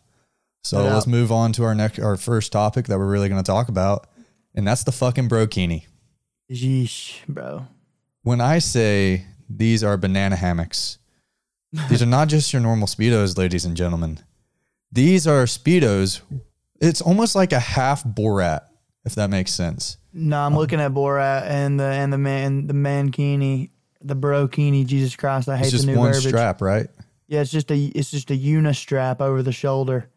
So 0.64 0.84
let's 0.84 1.08
move 1.08 1.32
on 1.32 1.54
to 1.54 1.64
our 1.64 1.74
next, 1.74 2.00
our 2.00 2.18
first 2.18 2.52
topic 2.52 2.88
that 2.88 3.00
we're 3.00 3.10
really 3.10 3.30
going 3.30 3.42
to 3.42 3.52
talk 3.52 3.70
about, 3.70 4.08
and 4.54 4.68
that's 4.68 4.84
the 4.84 4.92
fucking 4.92 5.30
brokini. 5.30 5.86
Yeesh, 6.52 7.26
bro. 7.28 7.66
When 8.22 8.40
I 8.42 8.60
say 8.60 9.26
these 9.50 9.84
are 9.84 9.98
banana 9.98 10.36
hammocks, 10.36 11.00
these 11.90 12.02
are 12.02 12.06
not 12.08 12.28
just 12.28 12.52
your 12.54 12.62
normal 12.62 12.88
speedos, 12.88 13.38
ladies 13.38 13.66
and 13.66 13.76
gentlemen. 13.78 14.20
These 14.92 15.28
are 15.28 15.44
speedos. 15.46 16.22
It's 16.82 17.02
almost 17.02 17.36
like 17.36 17.52
a 17.54 17.60
half 17.60 18.04
Borat, 18.04 18.62
if 19.06 19.16
that 19.16 19.30
makes 19.30 19.54
sense. 19.54 19.98
No, 20.14 20.40
Um, 20.40 20.54
I'm 20.54 20.60
looking 20.60 20.80
at 20.80 20.92
Borat 20.94 21.44
and 21.44 21.80
the 21.80 21.84
and 21.84 22.12
the 22.12 22.18
man 22.18 22.66
the 22.68 22.74
mankini, 22.74 23.70
the 24.02 24.16
brokini. 24.16 24.86
Jesus 24.86 25.16
Christ, 25.16 25.48
I 25.50 25.58
hate 25.58 25.66
It's 25.66 25.72
just 25.74 25.86
the 25.86 25.92
new 25.94 26.00
one 26.00 26.14
verbiage. 26.14 26.28
strap, 26.30 26.62
right? 26.62 26.88
Yeah, 27.28 27.42
it's 27.42 27.52
just 27.52 27.70
a 27.70 27.78
it's 27.78 28.10
just 28.10 28.32
a 28.32 28.34
unistrap 28.38 29.22
over 29.22 29.44
the 29.44 29.52
shoulder. 29.52 30.10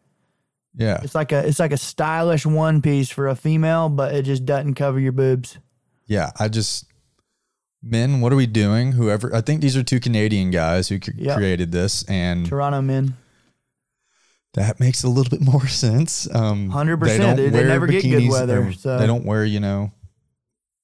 Yeah. 0.75 0.99
It's 1.03 1.13
like 1.13 1.31
a 1.31 1.45
it's 1.47 1.59
like 1.59 1.71
a 1.73 1.77
stylish 1.77 2.47
one 2.47 2.81
piece 2.81 3.11
for 3.11 3.27
a 3.27 3.35
female, 3.35 3.89
but 3.89 4.15
it 4.15 4.23
just 4.23 4.45
doesn't 4.45 4.73
cover 4.73 4.99
your 4.99 5.11
boobs. 5.11 5.59
Yeah, 6.07 6.31
I 6.39 6.47
just 6.47 6.85
men, 7.83 8.21
what 8.21 8.31
are 8.31 8.35
we 8.37 8.47
doing? 8.47 8.93
Whoever 8.93 9.35
I 9.35 9.41
think 9.41 9.61
these 9.61 9.75
are 9.77 9.83
two 9.83 9.99
Canadian 9.99 10.49
guys 10.51 10.87
who 10.89 10.99
c- 11.03 11.11
Yep. 11.17 11.37
created 11.37 11.71
this, 11.71 12.03
and 12.03 12.45
Toronto 12.47 12.81
men. 12.81 13.15
that 14.53 14.79
makes 14.79 15.03
a 15.03 15.09
little 15.09 15.29
bit 15.29 15.41
more 15.45 15.67
sense. 15.67 16.27
Um, 16.33 16.69
100%, 16.71 16.99
they 17.07 17.17
don't 17.17 17.35
dude. 17.35 17.53
They 17.53 17.63
never 17.65 17.87
get 17.87 18.03
good 18.03 18.29
weather, 18.29 18.71
so- 18.73 18.97
They 18.99 19.07
don't 19.07 19.25
wear, 19.25 19.43
you 19.45 19.59
know, 19.59 19.91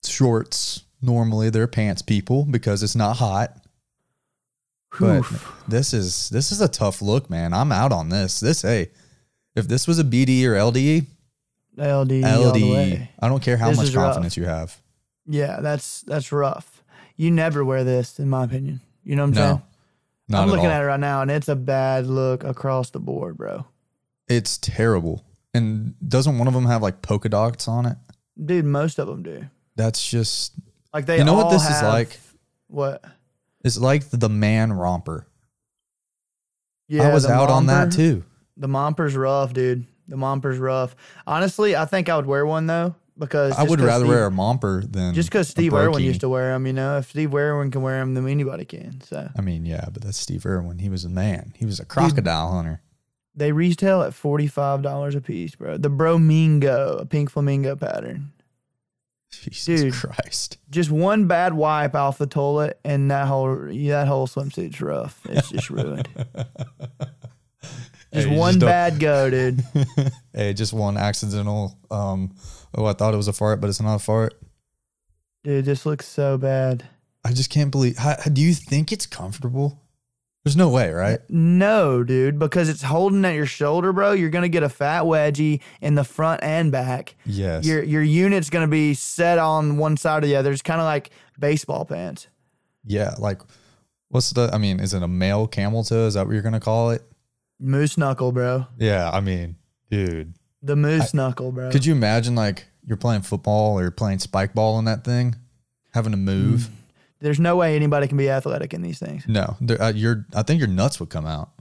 shorts. 0.05 0.83
Normally, 1.01 1.49
they're 1.49 1.67
pants 1.67 2.01
people 2.01 2.43
because 2.45 2.83
it's 2.83 2.95
not 2.95 3.17
hot. 3.17 3.55
But 4.99 5.23
this 5.67 5.93
is 5.93 6.29
this 6.29 6.51
is 6.51 6.59
a 6.61 6.67
tough 6.67 7.01
look, 7.01 7.29
man. 7.29 7.53
I'm 7.53 7.71
out 7.71 7.91
on 7.93 8.09
this. 8.09 8.39
This 8.39 8.63
hey, 8.63 8.89
if 9.55 9.67
this 9.67 9.87
was 9.87 9.99
a 9.99 10.03
BD 10.03 10.43
or 10.45 10.55
LDE, 10.55 11.05
LDE, 11.77 12.23
LDE. 12.23 13.07
I 13.19 13.27
don't 13.29 13.41
care 13.41 13.55
how 13.55 13.69
This 13.69 13.77
much 13.77 13.87
is 13.89 13.95
rough. 13.95 14.05
confidence 14.07 14.35
you 14.35 14.45
have. 14.45 14.75
Yeah, 15.27 15.59
that's 15.61 16.01
that's 16.01 16.31
rough. 16.31 16.78
You 17.19 17.31
never 17.31 17.65
wear 17.65 17.83
this, 17.83 18.17
in 18.17 18.29
my 18.29 18.45
opinion. 18.45 18.79
You 19.03 19.17
know 19.17 19.23
what 19.23 19.27
I'm 19.27 19.33
No, 19.35 19.41
saying? 19.41 19.61
not 20.29 20.41
I'm 20.43 20.47
at 20.47 20.51
looking 20.51 20.65
all. 20.67 20.71
at 20.71 20.81
it 20.83 20.85
right 20.85 20.99
now, 21.01 21.21
and 21.21 21.29
it's 21.29 21.49
a 21.49 21.55
bad 21.55 22.07
look 22.07 22.45
across 22.45 22.91
the 22.91 22.99
board, 23.01 23.35
bro. 23.35 23.65
It's 24.29 24.57
terrible. 24.57 25.25
And 25.53 25.95
doesn't 26.07 26.37
one 26.37 26.47
of 26.47 26.53
them 26.53 26.65
have 26.67 26.81
like 26.81 27.01
polka 27.01 27.27
dots 27.27 27.67
on 27.67 27.85
it? 27.87 27.97
Dude, 28.41 28.63
most 28.63 28.99
of 28.99 29.07
them 29.07 29.21
do. 29.23 29.45
That's 29.75 30.09
just 30.09 30.53
Like 30.93 31.07
they 31.07 31.17
You 31.17 31.25
know 31.25 31.33
what 31.33 31.49
this 31.49 31.69
is 31.69 31.83
like? 31.83 32.17
What? 32.67 33.03
it's 33.65 33.77
like 33.77 34.09
the 34.11 34.29
man 34.29 34.71
romper. 34.71 35.27
Yeah, 36.87 37.09
I 37.09 37.13
was 37.13 37.25
out 37.25 37.49
on 37.49 37.65
that 37.65 37.91
too. 37.91 38.23
The 38.55 38.69
Momper's 38.69 39.15
rough, 39.17 39.51
dude. 39.51 39.85
The 40.07 40.15
Momper's 40.15 40.57
rough. 40.57 40.95
Honestly, 41.27 41.75
I 41.75 41.83
think 41.83 42.07
I 42.07 42.15
would 42.15 42.25
wear 42.27 42.45
one 42.45 42.65
though 42.67 42.95
because 43.19 43.53
I 43.57 43.63
would 43.63 43.81
rather 43.81 44.05
Steve- 44.05 44.09
wear 44.15 44.25
a 44.27 44.31
Momper 44.31 44.91
than 44.91 45.13
just 45.13 45.29
because 45.29 45.47
Steve 45.49 45.73
Irwin 45.73 46.01
used 46.03 46.21
to 46.21 46.29
wear 46.29 46.53
them. 46.53 46.65
You 46.65 46.73
know, 46.73 46.97
if 46.97 47.09
Steve 47.09 47.33
Irwin 47.35 47.69
can 47.71 47.81
wear 47.81 47.99
them, 47.99 48.13
then 48.13 48.27
anybody 48.27 48.65
can. 48.65 49.01
So 49.01 49.29
I 49.37 49.41
mean, 49.41 49.65
yeah, 49.65 49.85
but 49.91 50.01
that's 50.03 50.17
Steve 50.17 50.45
Irwin. 50.45 50.79
He 50.79 50.89
was 50.89 51.03
a 51.05 51.09
man. 51.09 51.53
He 51.57 51.65
was 51.65 51.79
a 51.79 51.85
crocodile 51.85 52.51
hunter. 52.51 52.81
they 53.35 53.51
retail 53.51 54.01
at 54.03 54.13
forty 54.13 54.47
five 54.47 54.81
dollars 54.81 55.15
a 55.15 55.21
piece, 55.21 55.55
bro. 55.55 55.77
The 55.77 55.89
Bromingo, 55.89 57.01
a 57.01 57.05
pink 57.05 57.29
flamingo 57.29 57.75
pattern. 57.75 58.31
Jesus 59.31 59.81
Dude. 59.81 59.93
Christ. 59.93 60.57
Just 60.71 60.89
one 60.89 61.27
bad 61.27 61.53
wipe 61.53 61.93
off 61.93 62.17
the 62.17 62.25
toilet, 62.25 62.79
and 62.83 63.11
that 63.11 63.27
whole 63.27 63.55
that 63.67 64.07
whole 64.07 64.25
swimsuit's 64.27 64.81
rough. 64.81 65.19
It's 65.29 65.49
just 65.51 65.69
ruined. 65.69 66.07
Just 68.11 68.27
Hey, 68.27 68.35
one 68.37 68.53
just 68.55 68.65
bad 68.65 68.99
go, 68.99 69.29
dude. 69.29 69.63
Hey, 70.33 70.53
just 70.53 70.73
one 70.73 70.97
accidental. 70.97 71.77
Um, 71.91 72.33
oh, 72.75 72.85
I 72.85 72.93
thought 72.93 73.13
it 73.13 73.17
was 73.17 73.27
a 73.27 73.33
fart, 73.33 73.61
but 73.61 73.69
it's 73.69 73.81
not 73.81 73.95
a 73.95 73.99
fart. 73.99 74.39
Dude, 75.43 75.65
this 75.65 75.85
looks 75.85 76.05
so 76.07 76.37
bad. 76.37 76.87
I 77.23 77.31
just 77.31 77.49
can't 77.49 77.71
believe. 77.71 77.97
How, 77.97 78.15
do 78.15 78.41
you 78.41 78.53
think 78.53 78.91
it's 78.91 79.05
comfortable? 79.05 79.81
There's 80.43 80.55
no 80.55 80.69
way, 80.69 80.91
right? 80.91 81.19
No, 81.29 82.01
dude, 82.03 82.39
because 82.39 82.69
it's 82.69 82.81
holding 82.81 83.25
at 83.25 83.35
your 83.35 83.45
shoulder, 83.45 83.91
bro. 83.91 84.13
You're 84.13 84.29
gonna 84.29 84.47
get 84.49 84.63
a 84.63 84.69
fat 84.69 85.03
wedgie 85.03 85.59
in 85.81 85.95
the 85.95 86.03
front 86.05 86.41
and 86.43 86.71
back. 86.71 87.15
Yes. 87.25 87.65
Your 87.65 87.83
your 87.83 88.01
unit's 88.01 88.49
gonna 88.49 88.67
be 88.67 88.93
set 88.93 89.37
on 89.37 89.77
one 89.77 89.97
side 89.97 90.23
or 90.23 90.27
the 90.27 90.37
other. 90.37 90.51
It's 90.51 90.61
kind 90.61 90.79
of 90.79 90.85
like 90.85 91.11
baseball 91.37 91.83
pants. 91.85 92.27
yeah. 92.85 93.15
Like, 93.19 93.41
what's 94.07 94.29
the? 94.31 94.49
I 94.53 94.57
mean, 94.57 94.79
is 94.79 94.93
it 94.93 95.03
a 95.03 95.07
male 95.09 95.45
camel 95.45 95.83
toe? 95.83 96.07
Is 96.07 96.13
that 96.13 96.25
what 96.25 96.33
you're 96.33 96.41
gonna 96.41 96.59
call 96.61 96.91
it? 96.91 97.03
Moose 97.59 97.97
knuckle, 97.97 98.31
bro. 98.31 98.65
Yeah. 98.77 99.11
I 99.11 99.19
mean, 99.19 99.57
dude, 99.91 100.33
The 100.61 100.75
moose 100.75 101.13
knuckle, 101.13 101.51
bro. 101.51 101.71
could 101.71 101.85
you 101.85 101.93
imagine 101.93 102.35
like 102.35 102.65
you're 102.85 102.97
playing 102.97 103.21
football 103.21 103.77
or 103.77 103.81
you're 103.81 103.91
playing 103.91 104.19
spike 104.19 104.53
ball 104.53 104.77
in 104.79 104.85
that 104.85 105.03
thing, 105.03 105.35
having 105.93 106.11
to 106.11 106.17
move? 106.17 106.69
There's 107.21 107.39
no 107.39 107.55
way 107.55 107.75
anybody 107.75 108.07
can 108.07 108.17
be 108.17 108.29
athletic 108.29 108.73
in 108.73 108.81
these 108.81 108.99
things. 108.99 109.25
No, 109.27 109.57
uh, 109.79 109.93
your 109.95 110.25
I 110.33 110.43
think 110.43 110.59
your 110.59 110.69
nuts 110.69 110.99
would 110.99 111.09
come 111.09 111.25
out. 111.25 111.51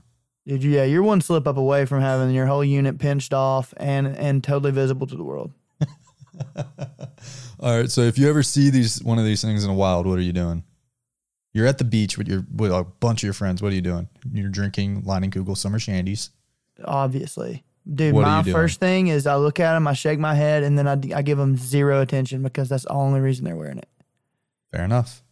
Dude, 0.46 0.64
yeah, 0.64 0.84
you're 0.84 1.02
one 1.02 1.20
slip 1.20 1.46
up 1.46 1.56
away 1.58 1.84
from 1.84 2.00
having 2.00 2.34
your 2.34 2.46
whole 2.46 2.64
unit 2.64 2.98
pinched 2.98 3.34
off 3.34 3.74
and 3.76 4.06
and 4.06 4.42
totally 4.42 4.70
visible 4.70 5.06
to 5.06 5.16
the 5.16 5.24
world. 5.24 5.52
All 7.60 7.76
right. 7.80 7.90
So 7.90 8.02
if 8.02 8.18
you 8.18 8.28
ever 8.28 8.42
see 8.42 8.70
these 8.70 9.02
one 9.02 9.18
of 9.18 9.24
these 9.24 9.42
things 9.42 9.64
in 9.64 9.70
the 9.70 9.76
wild, 9.76 10.06
what 10.06 10.18
are 10.18 10.22
you 10.22 10.32
doing? 10.32 10.64
You're 11.52 11.66
at 11.66 11.78
the 11.78 11.84
beach 11.84 12.16
with 12.16 12.28
your 12.28 12.46
with 12.54 12.70
a 12.70 12.84
bunch 13.00 13.22
of 13.22 13.26
your 13.26 13.34
friends. 13.34 13.60
What 13.60 13.72
are 13.72 13.74
you 13.74 13.82
doing? 13.82 14.08
You're 14.32 14.48
drinking 14.48 15.02
Leinenkugel 15.02 15.56
summer 15.56 15.78
shandies. 15.78 16.30
Obviously, 16.84 17.64
dude. 17.92 18.14
What 18.14 18.24
are 18.24 18.26
my 18.28 18.38
you 18.38 18.44
doing? 18.44 18.54
first 18.54 18.80
thing 18.80 19.08
is 19.08 19.26
I 19.26 19.36
look 19.36 19.60
at 19.60 19.74
them, 19.74 19.86
I 19.86 19.92
shake 19.94 20.18
my 20.18 20.34
head, 20.34 20.62
and 20.62 20.78
then 20.78 20.86
I, 20.88 20.92
I 21.18 21.22
give 21.22 21.38
them 21.38 21.56
zero 21.56 22.00
attention 22.00 22.42
because 22.42 22.68
that's 22.68 22.84
the 22.84 22.90
only 22.92 23.20
reason 23.20 23.44
they're 23.44 23.56
wearing 23.56 23.78
it. 23.78 23.88
Fair 24.72 24.84
enough. 24.84 25.22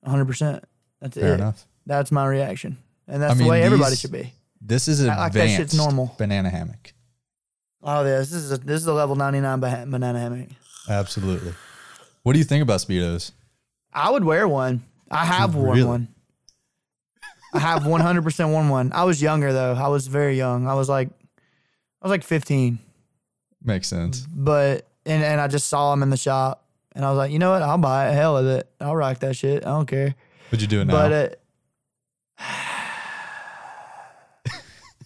100. 0.00 0.24
percent 0.26 0.64
That's 1.00 1.16
Fair 1.16 1.32
it. 1.32 1.34
enough. 1.40 1.66
That's 1.86 2.10
my 2.12 2.26
reaction, 2.26 2.78
and 3.08 3.22
that's 3.22 3.32
I 3.32 3.34
the 3.34 3.40
mean, 3.40 3.50
way 3.50 3.62
everybody 3.62 3.90
these- 3.90 4.00
should 4.00 4.12
be. 4.12 4.32
This 4.60 4.88
is 4.88 5.04
Act 5.04 5.18
like 5.20 5.32
that 5.34 5.50
shit's 5.50 5.74
normal. 5.76 6.14
banana 6.18 6.50
hammock. 6.50 6.92
Oh, 7.82 8.02
yeah, 8.04 8.18
this 8.18 8.32
is 8.32 8.50
a, 8.50 8.56
this 8.58 8.80
is 8.80 8.86
a 8.88 8.92
level 8.92 9.14
99 9.14 9.60
ba- 9.60 9.84
banana 9.86 10.18
hammock. 10.18 10.48
Absolutely. 10.88 11.52
What 12.24 12.32
do 12.32 12.38
you 12.40 12.44
think 12.44 12.62
about 12.62 12.80
speedos? 12.80 13.30
I 13.92 14.10
would 14.10 14.24
wear 14.24 14.48
one. 14.48 14.84
I 15.10 15.24
have 15.24 15.54
worn 15.54 15.76
Really? 15.76 15.88
one. 15.88 16.08
I 17.54 17.60
have 17.60 17.84
100% 17.84 18.50
worn 18.50 18.68
one. 18.68 18.92
I 18.92 19.04
was 19.04 19.22
younger 19.22 19.52
though. 19.52 19.74
I 19.74 19.86
was 19.88 20.08
very 20.08 20.36
young. 20.36 20.66
I 20.66 20.74
was 20.74 20.88
like, 20.88 21.10
was 22.06 22.10
like 22.10 22.24
15, 22.24 22.78
Makes 23.62 23.88
sense. 23.88 24.26
but 24.32 24.86
and 25.04 25.22
and 25.24 25.40
I 25.40 25.48
just 25.48 25.68
saw 25.68 25.90
them 25.92 26.02
in 26.02 26.10
the 26.10 26.16
shop, 26.16 26.64
and 26.94 27.04
I 27.04 27.10
was 27.10 27.18
like, 27.18 27.30
you 27.32 27.38
know 27.38 27.50
what? 27.52 27.62
I'll 27.62 27.78
buy 27.78 28.10
it. 28.10 28.14
Hell 28.14 28.34
with 28.34 28.48
it. 28.48 28.68
I'll 28.80 28.96
rock 28.96 29.18
that 29.20 29.36
shit. 29.36 29.64
I 29.66 29.70
don't 29.70 29.86
care. 29.86 30.14
Would 30.50 30.60
you 30.62 30.68
do 30.68 30.80
it 30.80 30.84
now? 30.86 30.92
But 30.94 31.12
uh, 31.12 31.28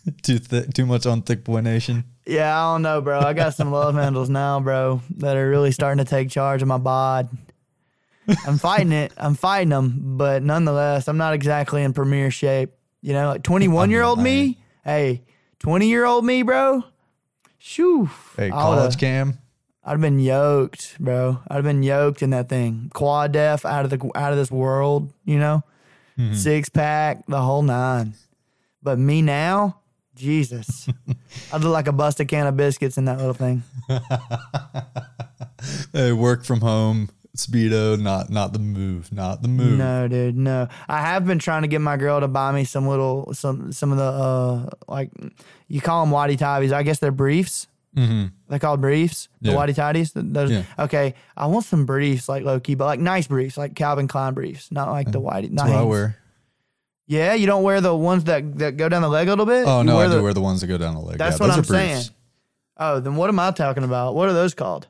it, 0.08 0.12
too 0.22 0.38
thick, 0.38 0.72
too 0.74 0.86
much 0.86 1.06
on 1.06 1.22
thick 1.22 1.44
boy 1.44 1.60
nation. 1.60 2.04
yeah, 2.26 2.58
I 2.58 2.72
don't 2.74 2.82
know, 2.82 3.00
bro. 3.00 3.20
I 3.20 3.32
got 3.32 3.54
some 3.54 3.70
love 3.70 3.94
handles 3.94 4.28
now, 4.28 4.60
bro, 4.60 5.00
that 5.18 5.36
are 5.36 5.48
really 5.48 5.72
starting 5.72 6.04
to 6.04 6.08
take 6.08 6.30
charge 6.30 6.62
of 6.62 6.68
my 6.68 6.78
bod. 6.78 7.28
I'm 8.46 8.58
fighting 8.58 8.92
it. 8.92 9.12
I'm 9.16 9.34
fighting 9.34 9.70
them, 9.70 10.16
but 10.16 10.42
nonetheless, 10.42 11.08
I'm 11.08 11.16
not 11.16 11.34
exactly 11.34 11.82
in 11.82 11.92
premier 11.92 12.30
shape. 12.30 12.70
You 13.02 13.12
know, 13.14 13.28
like 13.30 13.42
21 13.42 13.90
year 13.90 14.02
old 14.02 14.20
me. 14.20 14.58
Hey, 14.84 15.22
20 15.60 15.88
year 15.88 16.04
old 16.04 16.24
me, 16.24 16.42
bro. 16.42 16.84
Shoo. 17.62 18.08
Hey, 18.36 18.46
I 18.46 18.50
college 18.50 18.82
would've- 18.84 18.98
cam. 18.98 19.38
I'd 19.84 19.92
have 19.92 20.00
been 20.00 20.18
yoked, 20.18 20.96
bro. 21.00 21.40
I'd 21.48 21.54
have 21.56 21.64
been 21.64 21.82
yoked 21.82 22.22
in 22.22 22.30
that 22.30 22.48
thing. 22.48 22.90
Quad 22.94 23.32
def 23.32 23.64
out 23.64 23.84
of 23.84 23.90
the 23.90 24.10
out 24.14 24.30
of 24.32 24.38
this 24.38 24.50
world, 24.50 25.12
you 25.24 25.38
know? 25.38 25.62
Mm-hmm. 26.18 26.34
Six 26.34 26.68
pack, 26.68 27.24
the 27.26 27.40
whole 27.40 27.62
nine. 27.62 28.14
But 28.82 28.98
me 28.98 29.22
now, 29.22 29.78
Jesus. 30.14 30.86
I'd 31.52 31.62
look 31.62 31.72
like 31.72 31.86
a 31.88 31.92
busted 31.92 32.28
can 32.28 32.46
of 32.46 32.56
biscuits 32.58 32.98
in 32.98 33.06
that 33.06 33.18
little 33.18 33.34
thing. 33.34 33.62
Hey, 35.92 36.12
work 36.12 36.44
from 36.44 36.60
home. 36.62 37.10
Speedo, 37.46 38.00
not 38.00 38.30
not 38.30 38.52
the 38.52 38.58
move, 38.58 39.12
not 39.12 39.42
the 39.42 39.48
move. 39.48 39.78
No, 39.78 40.06
dude, 40.08 40.36
no. 40.36 40.68
I 40.88 41.00
have 41.00 41.26
been 41.26 41.38
trying 41.38 41.62
to 41.62 41.68
get 41.68 41.80
my 41.80 41.96
girl 41.96 42.20
to 42.20 42.28
buy 42.28 42.52
me 42.52 42.64
some 42.64 42.86
little 42.86 43.32
some 43.34 43.72
some 43.72 43.90
of 43.92 43.98
the 43.98 44.04
uh 44.04 44.70
like 44.88 45.10
you 45.68 45.80
call 45.80 46.04
them 46.04 46.12
whitey 46.14 46.38
tidies. 46.38 46.72
I 46.72 46.82
guess 46.82 46.98
they're 46.98 47.10
briefs. 47.10 47.66
Mm-hmm. 47.96 48.26
They're 48.48 48.58
called 48.60 48.80
briefs. 48.80 49.28
The 49.40 49.50
Yeah. 49.50 49.56
whitey 49.56 49.74
tidies. 49.74 50.12
Those, 50.14 50.50
Yeah. 50.50 50.62
Okay, 50.78 51.14
I 51.36 51.46
want 51.46 51.64
some 51.64 51.86
briefs 51.86 52.28
like 52.28 52.44
low 52.44 52.60
key, 52.60 52.74
but 52.76 52.84
like 52.86 53.00
nice 53.00 53.26
briefs, 53.26 53.56
like 53.56 53.74
Calvin 53.74 54.06
Klein 54.08 54.32
briefs, 54.34 54.70
not 54.70 54.90
like 54.90 55.10
the 55.10 55.20
whitey. 55.20 55.50
Not 55.50 55.68
I 55.70 55.82
wear. 55.82 56.16
Yeah, 57.08 57.34
you 57.34 57.46
don't 57.46 57.64
wear 57.64 57.80
the 57.80 57.94
ones 57.96 58.24
that 58.24 58.58
that 58.58 58.76
go 58.76 58.88
down 58.88 59.02
the 59.02 59.08
leg 59.08 59.26
a 59.26 59.30
little 59.32 59.46
bit. 59.46 59.64
Oh 59.66 59.78
You 59.80 59.84
no, 59.86 59.94
I 59.94 59.96
wear 59.96 60.08
do 60.08 60.14
the- 60.16 60.22
wear 60.22 60.34
the 60.34 60.40
ones 60.40 60.60
that 60.60 60.68
go 60.68 60.78
down 60.78 60.94
the 60.94 61.00
leg. 61.00 61.18
That's 61.18 61.40
yeah, 61.40 61.46
what 61.48 61.56
I'm 61.56 61.64
saying. 61.64 62.04
Oh, 62.76 63.00
then 63.00 63.16
what 63.16 63.28
am 63.28 63.38
I 63.40 63.50
talking 63.50 63.82
about? 63.84 64.14
What 64.14 64.28
are 64.28 64.32
those 64.32 64.54
called? 64.54 64.86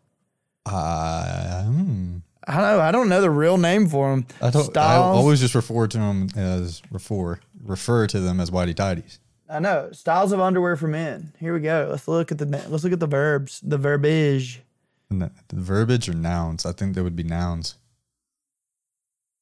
Uh, 0.67 1.65
hmm. 1.65 2.19
I 2.51 2.55
don't 2.55 2.63
know. 2.63 2.81
I 2.81 2.91
don't 2.91 3.09
know 3.09 3.21
the 3.21 3.31
real 3.31 3.59
name 3.59 3.89
for 3.89 4.11
them. 4.11 4.27
I 4.43 4.51
don't. 4.51 4.77
I 4.77 4.97
always 4.97 5.39
just 5.39 5.55
refer 5.55 5.87
to 5.87 5.99
them 5.99 6.27
as 6.35 6.83
refer 6.91 7.39
refer 7.63 8.09
to 8.09 8.19
them 8.19 8.41
as 8.41 8.51
whitey 8.51 8.75
tidies. 8.75 9.21
I 9.49 9.61
know 9.61 9.91
styles 9.93 10.33
of 10.33 10.41
underwear 10.41 10.75
for 10.75 10.89
men. 10.89 11.33
Here 11.39 11.55
we 11.55 11.61
go. 11.61 11.87
Let's 11.89 12.09
look 12.09 12.33
at 12.33 12.39
the 12.39 12.47
let's 12.47 12.83
look 12.83 12.93
at 12.93 12.99
the 12.99 13.07
verbs, 13.07 13.61
the 13.61 13.79
verbiage. 13.79 14.63
The, 15.11 15.31
the 15.47 15.61
verbiage 15.61 16.09
or 16.09 16.15
nouns? 16.15 16.67
I 16.67 16.73
think 16.73 16.97
they 16.97 17.03
would 17.03 17.17
be 17.17 17.23
nouns. 17.23 17.77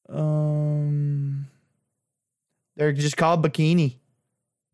Um, 0.07 1.47
they're 2.75 2.93
just 2.93 3.17
called 3.17 3.43
bikini. 3.43 3.95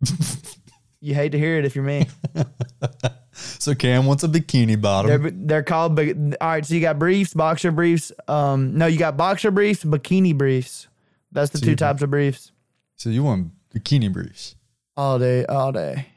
you 0.99 1.15
hate 1.15 1.31
to 1.31 1.39
hear 1.39 1.57
it 1.57 1.65
if 1.65 1.75
you're 1.75 1.85
me. 1.85 2.07
So 3.59 3.73
Cam 3.75 4.05
wants 4.05 4.23
a 4.23 4.27
bikini 4.27 4.79
bottom. 4.79 5.09
They're 5.09 5.31
they're 5.31 5.63
called. 5.63 5.99
All 5.99 6.05
right, 6.41 6.65
so 6.65 6.73
you 6.73 6.81
got 6.81 6.99
briefs, 6.99 7.33
boxer 7.33 7.71
briefs. 7.71 8.11
Um, 8.27 8.77
no, 8.77 8.85
you 8.85 8.97
got 8.97 9.17
boxer 9.17 9.51
briefs, 9.51 9.83
bikini 9.83 10.37
briefs. 10.37 10.87
That's 11.31 11.51
the 11.51 11.57
So 11.57 11.65
two 11.65 11.75
types 11.75 12.01
of 12.01 12.09
briefs. 12.09 12.51
so 12.95 13.09
you 13.09 13.23
want 13.23 13.51
bikini 13.73 14.11
briefs? 14.11 14.55
All 14.97 15.19
day, 15.19 15.45
all 15.45 15.71
day, 15.73 16.07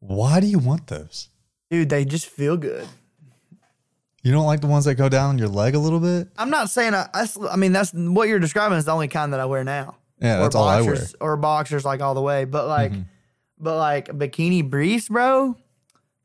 Why 0.00 0.40
do 0.40 0.46
you 0.46 0.58
want 0.58 0.86
those? 0.88 1.30
dude. 1.70 1.88
They 1.88 2.04
just 2.04 2.26
feel 2.26 2.56
good. 2.56 2.86
You 4.22 4.32
don't 4.32 4.46
like 4.46 4.60
the 4.60 4.66
ones 4.66 4.84
that 4.86 4.96
go 4.96 5.08
down 5.08 5.38
your 5.38 5.48
leg 5.48 5.74
a 5.74 5.78
little 5.78 6.00
bit? 6.00 6.28
I'm 6.36 6.50
not 6.50 6.68
saying 6.68 6.94
I. 6.94 7.06
I 7.50 7.56
mean, 7.56 7.72
that's 7.72 7.92
what 7.94 8.28
you're 8.28 8.40
describing 8.40 8.76
is 8.76 8.84
the 8.84 8.92
only 8.92 9.08
kind 9.08 9.32
that 9.32 9.40
I 9.40 9.44
wear 9.46 9.62
now. 9.64 9.96
Yeah, 10.20 10.38
or 10.38 10.42
that's 10.42 10.54
all 10.56 10.66
I 10.66 10.80
wear. 10.80 10.94
boxers, 10.94 11.14
Or 11.20 11.36
boxers, 11.36 11.84
like 11.84 12.00
all 12.00 12.14
the 12.14 12.22
way. 12.22 12.44
But 12.44 12.66
like, 12.66 12.92
Mhm. 12.92 13.04
but 13.58 13.76
like 13.78 14.08
bikini 14.08 14.68
briefs, 14.68 15.08
bro. 15.08 15.56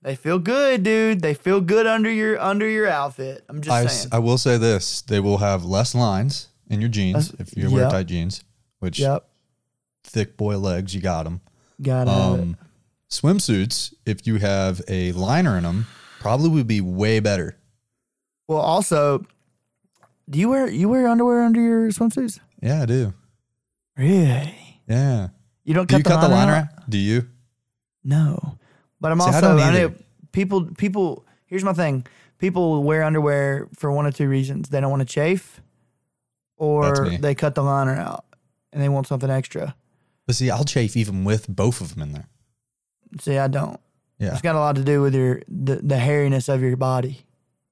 They 0.03 0.15
feel 0.15 0.39
good, 0.39 0.84
dude. 0.84 1.22
They 1.22 1.34
feel 1.36 1.62
good 1.62 1.86
under 1.86 2.10
your 2.10 2.39
under 2.39 2.67
your 2.67 2.88
outfit. 2.88 3.43
I'm 3.48 3.62
just 3.62 3.72
I, 3.72 3.86
saying. 3.86 4.10
I 4.12 4.20
will 4.20 4.38
say 4.38 4.58
this: 4.58 5.01
they 5.01 5.20
will 5.20 5.38
have 5.38 5.63
less 5.63 5.93
lines 5.93 6.48
in 6.70 6.81
your 6.81 6.89
jeans 6.89 7.29
That's- 7.29 7.51
if 7.51 7.58
you 7.58 7.70
wear 7.70 7.89
tight 7.89 8.08
jeans. 8.08 8.43
Which 8.79 8.98
yep, 9.00 9.27
thick 10.03 10.38
boy 10.38 10.58
legs, 10.58 10.96
you 10.96 11.01
got 11.01 11.24
them. 11.24 11.41
gotta 11.81 12.10
have 12.12 12.39
it. 12.39 12.41
Um, 12.41 12.58
swimsuits, 13.10 13.93
if 14.08 14.25
you 14.25 14.38
have 14.38 14.81
a 14.88 15.12
liner 15.12 15.55
in 15.58 15.63
them, 15.63 15.86
probably 16.20 16.50
would 16.50 16.67
be 16.67 16.81
way 16.81 17.20
better. 17.20 17.58
Well, 18.48 18.58
also, 18.60 19.24
do 20.27 20.39
you 20.39 20.50
wear 20.50 20.67
you 20.67 20.89
wear 20.89 21.08
underwear 21.08 21.43
under 21.43 21.62
your 21.62 21.89
swimsuits? 21.89 22.39
Yeah, 22.60 22.81
I 22.81 22.86
do. 22.88 23.13
Really? 23.96 24.81
Yeah. 24.88 25.27
You 25.63 25.75
don't 25.75 25.88
Do 25.88 25.93
cut 25.93 25.98
you 26.00 26.03
the 26.03 26.10
cut 26.10 26.22
the 26.22 26.27
liner 26.29 26.51
liner 26.53 26.67
out? 26.74 26.79
out? 26.79 26.89
Do 26.89 26.98
you? 26.98 27.27
No, 28.03 28.58
but 29.01 29.12
I'm 29.12 29.20
See, 29.20 29.29
I 29.29 29.34
also 29.34 29.58
I, 29.58 29.62
either. 29.67 29.89
know 29.89 29.96
people 30.31 30.65
people. 30.77 31.25
Here's 31.48 31.65
my 31.65 31.74
thing: 31.74 32.05
people 32.38 32.84
wear 32.84 33.03
underwear 33.03 33.67
for 33.75 33.91
one 33.91 34.05
or 34.05 34.12
two 34.12 34.29
reasons. 34.29 34.70
They 34.70 34.79
don't 34.79 34.91
want 34.91 35.01
to 35.01 35.13
chafe, 35.13 35.60
or 36.55 37.10
they 37.10 37.36
cut 37.36 37.55
the 37.55 37.63
liner 37.63 37.96
out 37.96 38.24
and 38.72 38.81
they 38.81 38.89
want 38.89 39.08
something 39.08 39.29
extra. 39.29 39.75
But 40.25 40.36
see, 40.36 40.50
I'll 40.50 40.63
chafe 40.63 40.96
even 40.96 41.24
with 41.24 41.48
both 41.48 41.81
of 41.81 41.93
them 41.93 42.03
in 42.03 42.13
there. 42.13 42.27
See, 43.20 43.38
I 43.38 43.48
don't. 43.48 43.79
Yeah. 44.17 44.34
It's 44.34 44.41
got 44.41 44.55
a 44.55 44.60
lot 44.60 44.75
to 44.75 44.84
do 44.84 45.01
with 45.01 45.15
your 45.15 45.41
the, 45.48 45.77
the 45.77 45.96
hairiness 45.96 46.48
of 46.48 46.62
your 46.62 46.77
body. 46.77 47.25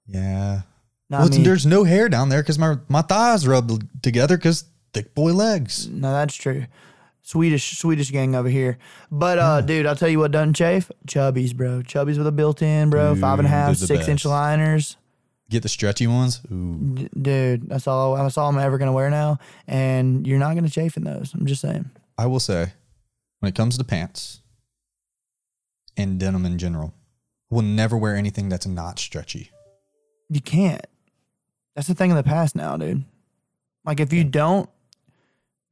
Yeah. 0.08 0.62
Not 1.10 1.30
Well, 1.30 1.40
there's 1.40 1.66
no 1.66 1.84
hair 1.84 2.10
down 2.10 2.30
there 2.30 2.42
because 2.42 2.60
my, 2.60 2.78
my 2.88 3.02
thighs 3.02 3.48
rub 3.48 4.02
together 4.02 4.38
because 4.38 4.66
thick 4.94 5.16
boy 5.16 5.34
legs. 5.34 5.88
No, 5.88 6.12
that's 6.12 6.36
true. 6.36 6.66
Swedish 7.30 7.78
Swedish 7.78 8.10
gang 8.10 8.34
over 8.36 8.50
here. 8.50 8.80
But 9.12 9.38
uh 9.38 9.62
dude, 9.62 9.86
I'll 9.86 9.96
tell 9.96 10.10
you 10.10 10.18
what 10.18 10.32
doesn't 10.32 10.56
chafe. 10.56 10.90
Chubbies, 11.08 11.56
bro. 11.56 11.82
Chubbies 11.84 12.18
with 12.18 12.26
a 12.26 12.32
built 12.32 12.64
in, 12.64 12.90
bro. 12.90 13.16
Five 13.16 13.38
and 13.38 13.46
a 13.46 13.50
half, 13.50 13.68
they're 13.68 13.88
the 13.88 13.88
six 13.88 14.08
inch 14.08 14.22
best. 14.22 14.26
liners. 14.26 14.98
Get 15.48 15.62
the 15.62 15.70
stretchy 15.70 16.08
ones. 16.08 16.42
Ooh. 16.52 16.96
D- 16.96 17.10
dude, 17.22 17.70
that's 17.70 17.86
all 17.86 18.16
that's 18.16 18.36
all 18.36 18.50
I'm 18.50 18.58
ever 18.58 18.80
gonna 18.80 18.94
wear 18.94 19.12
now. 19.12 19.38
And 19.68 20.26
you're 20.26 20.40
not 20.40 20.56
gonna 20.56 20.70
chafe 20.70 20.98
in 20.98 21.04
those. 21.04 21.32
I'm 21.36 21.46
just 21.46 21.62
saying. 21.62 21.92
I 22.18 22.26
will 22.26 22.40
say, 22.40 22.74
when 23.42 23.50
it 23.50 23.56
comes 23.56 23.78
to 23.78 23.84
pants 23.84 24.42
and 25.96 26.20
denim 26.20 26.48
in 26.48 26.58
general, 26.58 26.96
I 27.52 27.56
will 27.56 27.62
never 27.62 27.96
wear 27.96 28.16
anything 28.16 28.50
that's 28.50 28.66
not 28.66 28.98
stretchy. 28.98 29.52
You 30.30 30.42
can't. 30.42 30.86
That's 31.76 31.88
the 31.88 31.94
thing 31.94 32.10
of 32.10 32.18
the 32.18 32.24
past 32.24 32.56
now, 32.56 32.76
dude. 32.76 33.04
Like 33.86 34.00
if 34.00 34.12
you 34.12 34.24
don't 34.24 34.68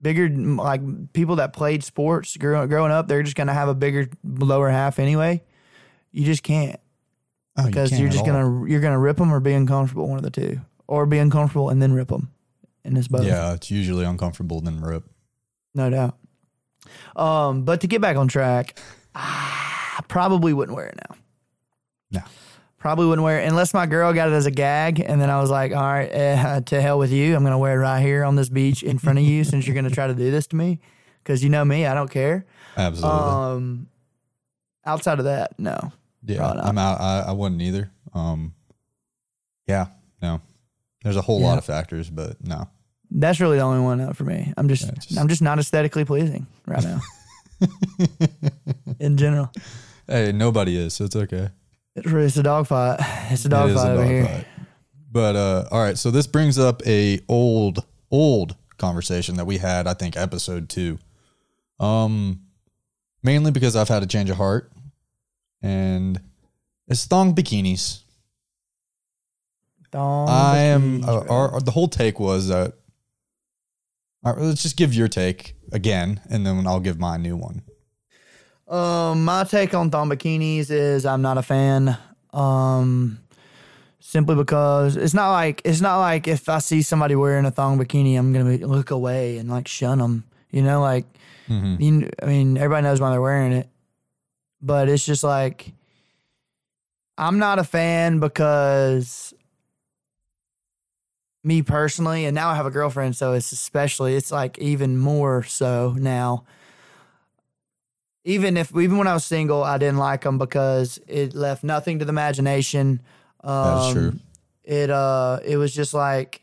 bigger 0.02 0.30
like 0.30 0.82
people 1.14 1.38
that 1.38 1.54
played 1.54 1.84
sports 1.84 2.38
grow, 2.38 2.66
growing 2.68 2.92
up, 2.92 3.08
they're 3.08 3.24
just 3.24 3.36
gonna 3.36 3.54
have 3.54 3.68
a 3.70 3.76
bigger 3.76 4.10
lower 4.24 4.70
half 4.70 5.00
anyway. 5.00 5.44
You 6.12 6.26
just 6.26 6.44
can't 6.44 6.80
Oh, 7.58 7.64
you 7.64 7.68
because 7.70 7.90
can't 7.90 8.02
you're 8.02 8.10
just 8.12 8.26
gonna 8.26 8.68
you're 8.70 8.82
gonna 8.82 9.00
rip 9.00 9.18
them 9.18 9.34
or 9.34 9.40
be 9.40 9.54
uncomfortable, 9.54 10.08
one 10.08 10.18
of 10.18 10.24
the 10.24 10.30
two, 10.30 10.62
or 10.88 11.06
be 11.06 11.18
uncomfortable 11.18 11.70
and 11.70 11.82
then 11.82 11.92
rip 11.94 12.10
them. 12.10 12.32
And 12.84 12.98
it's 12.98 13.08
both, 13.08 13.26
Yeah, 13.26 13.54
it's 13.54 13.70
usually 13.72 14.06
uncomfortable 14.06 14.62
than 14.62 14.80
rip. 14.82 15.04
no 15.76 15.90
doubt. 15.90 16.18
Um, 17.16 17.64
but 17.64 17.82
to 17.82 17.88
get 17.88 18.00
back 18.00 18.16
on 18.16 18.28
track, 18.28 18.80
I 19.14 20.00
probably 20.08 20.54
wouldn't 20.54 20.76
wear 20.76 20.86
it 20.88 21.00
now. 21.10 21.16
No. 22.12 22.22
Probably 22.80 23.08
wouldn't 23.08 23.24
wear 23.24 23.40
it 23.42 23.48
unless 23.48 23.74
my 23.74 23.86
girl 23.88 24.14
got 24.14 24.30
it 24.30 24.34
as 24.34 24.46
a 24.46 24.52
gag, 24.52 25.00
and 25.00 25.20
then 25.20 25.30
I 25.32 25.42
was 25.42 25.50
like, 25.50 25.72
"All 25.74 25.82
right, 25.82 26.06
eh, 26.12 26.60
to 26.62 26.80
hell 26.82 27.00
with 27.00 27.12
you. 27.12 27.36
I'm 27.36 27.44
gonna 27.44 27.58
wear 27.58 27.74
it 27.74 27.80
right 27.82 28.02
here 28.02 28.24
on 28.24 28.36
this 28.36 28.50
beach 28.50 28.84
in 28.84 28.98
front 29.00 29.18
of 29.18 29.26
you, 29.26 29.44
since 29.44 29.66
you're 29.66 29.76
gonna 29.76 29.90
try 29.90 30.06
to 30.08 30.14
do 30.14 30.30
this 30.30 30.46
to 30.48 30.56
me, 30.56 30.80
because 31.24 31.44
you 31.44 31.50
know 31.50 31.66
me, 31.66 31.86
I 31.88 31.94
don't 31.96 32.10
care." 32.12 32.46
Absolutely. 32.78 33.20
Um, 33.20 33.88
outside 34.86 35.18
of 35.20 35.26
that, 35.26 35.58
no. 35.60 35.92
yeah. 36.24 36.48
I'm 36.48 36.78
out. 36.78 37.02
I, 37.02 37.26
I 37.28 37.32
wouldn't 37.32 37.62
either. 37.62 37.90
Um, 38.14 38.54
yeah, 39.66 39.88
no. 40.22 40.42
There's 41.04 41.16
a 41.18 41.22
whole 41.22 41.40
Yeah. 41.40 41.48
lot 41.48 41.58
of 41.58 41.66
factors, 41.66 42.10
but 42.12 42.38
no. 42.46 42.68
That's 43.10 43.40
really 43.40 43.58
the 43.58 43.64
only 43.64 43.82
one 43.82 44.02
out 44.02 44.16
for 44.18 44.24
me. 44.26 44.54
I'm 44.58 44.68
just, 44.68 44.86
Yeah, 44.86 44.92
just- 44.92 45.18
I'm 45.18 45.28
just 45.28 45.42
not 45.42 45.58
aesthetically 45.60 46.06
pleasing 46.06 46.46
right 46.68 46.84
now. 46.84 47.02
in 49.00 49.18
general, 49.18 49.52
Hey, 50.08 50.32
nobody 50.32 50.78
is, 50.78 50.94
so 50.94 51.06
it's 51.06 51.16
okay. 51.16 51.50
It's, 51.98 52.38
a 52.38 52.44
dog 52.44 52.68
fight. 52.68 53.00
It's 53.32 53.46
a 53.46 53.50
dog 53.50 53.70
It 53.70 53.74
is 53.74 53.82
fight 53.82 53.90
a 53.90 53.94
over 53.94 54.02
dog 54.04 54.12
here. 54.12 54.26
fight. 54.26 54.46
But 55.12 55.36
uh, 55.36 55.68
all 55.72 55.82
right, 55.82 55.98
so 55.98 56.12
this 56.12 56.28
brings 56.28 56.60
up 56.60 56.86
a 56.86 57.20
old 57.28 57.86
old 58.12 58.56
conversation 58.78 59.36
that 59.38 59.46
we 59.46 59.58
had, 59.58 59.88
I 59.88 59.94
think, 59.94 60.16
episode 60.16 60.70
two. 60.70 61.00
Um, 61.80 62.42
mainly 63.24 63.52
because 63.52 63.76
I've 63.76 63.88
had 63.90 64.04
a 64.04 64.08
change 64.08 64.30
of 64.30 64.38
heart, 64.38 64.72
and 65.62 66.20
it's 66.88 67.06
thong 67.06 67.34
bikinis. 67.34 68.02
Thong 69.92 70.30
I 70.30 70.58
am. 70.58 71.04
Uh, 71.04 71.24
bro. 71.24 71.30
our, 71.30 71.62
the 71.62 71.72
whole 71.72 71.88
take 71.88 72.20
was 72.20 72.50
that. 72.50 72.74
all 74.24 74.34
right, 74.34 74.42
let's 74.42 74.62
just 74.62 74.78
give 74.78 74.94
your 74.94 75.08
take 75.08 75.56
again, 75.72 76.22
and 76.30 76.46
then 76.46 76.68
I'll 76.68 76.80
give 76.80 77.00
my 77.00 77.18
new 77.18 77.38
one. 77.38 77.62
Um, 78.68 79.24
my 79.24 79.44
take 79.46 79.74
on 79.74 79.90
thong 79.90 80.10
bikinis 80.10 80.70
is 80.70 81.06
I'm 81.06 81.22
not 81.22 81.38
a 81.38 81.42
fan. 81.42 81.98
Um, 82.34 83.20
simply 84.00 84.36
because 84.36 84.96
it's 84.98 85.14
not 85.14 85.32
like 85.32 85.62
it's 85.64 85.82
not 85.82 86.00
like 86.00 86.28
if 86.28 86.50
I 86.50 86.60
see 86.60 86.82
somebody 86.82 87.16
wearing 87.16 87.46
a 87.46 87.52
thong 87.52 87.80
bikini, 87.80 88.18
I'm 88.18 88.34
gonna 88.34 88.58
be, 88.58 88.66
look 88.66 88.92
away 88.92 89.38
and 89.38 89.50
like 89.50 89.68
shun 89.68 90.00
them. 90.00 90.26
You 90.52 90.62
know, 90.64 90.82
like 90.82 91.06
Mhm. 91.50 91.80
you. 91.82 92.10
I 92.22 92.26
mean, 92.26 92.58
everybody 92.58 92.84
knows 92.84 93.00
why 93.00 93.12
they're 93.12 93.22
wearing 93.22 93.54
it, 93.54 93.70
but 94.62 94.90
it's 94.90 95.06
just 95.06 95.24
like 95.24 95.72
I'm 97.18 97.40
not 97.40 97.60
a 97.60 97.64
fan 97.64 98.20
because 98.20 99.34
me 101.44 101.62
personally, 101.62 102.26
and 102.26 102.36
now 102.36 102.50
I 102.50 102.56
have 102.56 102.66
a 102.66 102.72
girlfriend, 102.72 103.16
so 103.16 103.32
it's 103.34 103.52
especially 103.54 104.16
it's 104.16 104.32
like 104.32 104.58
even 104.60 104.98
more 104.98 105.44
so 105.44 105.96
now 105.98 106.44
even 108.28 108.58
if 108.58 108.76
even 108.76 108.98
when 108.98 109.08
I 109.08 109.14
was 109.14 109.24
single, 109.26 109.64
I 109.64 109.78
didn't 109.78 109.98
like 109.98 110.22
them 110.22 110.38
because 110.38 111.00
it 111.08 111.34
left 111.34 111.64
nothing 111.64 112.00
to 112.00 112.06
the 112.06 112.10
imagination. 112.10 113.02
Um, 113.44 113.54
That 113.64 113.88
is 113.88 113.94
true. 113.94 114.20
It 114.64 114.90
uh, 114.90 115.40
it 115.46 115.56
was 115.58 115.74
just 115.74 115.94
like 115.94 116.42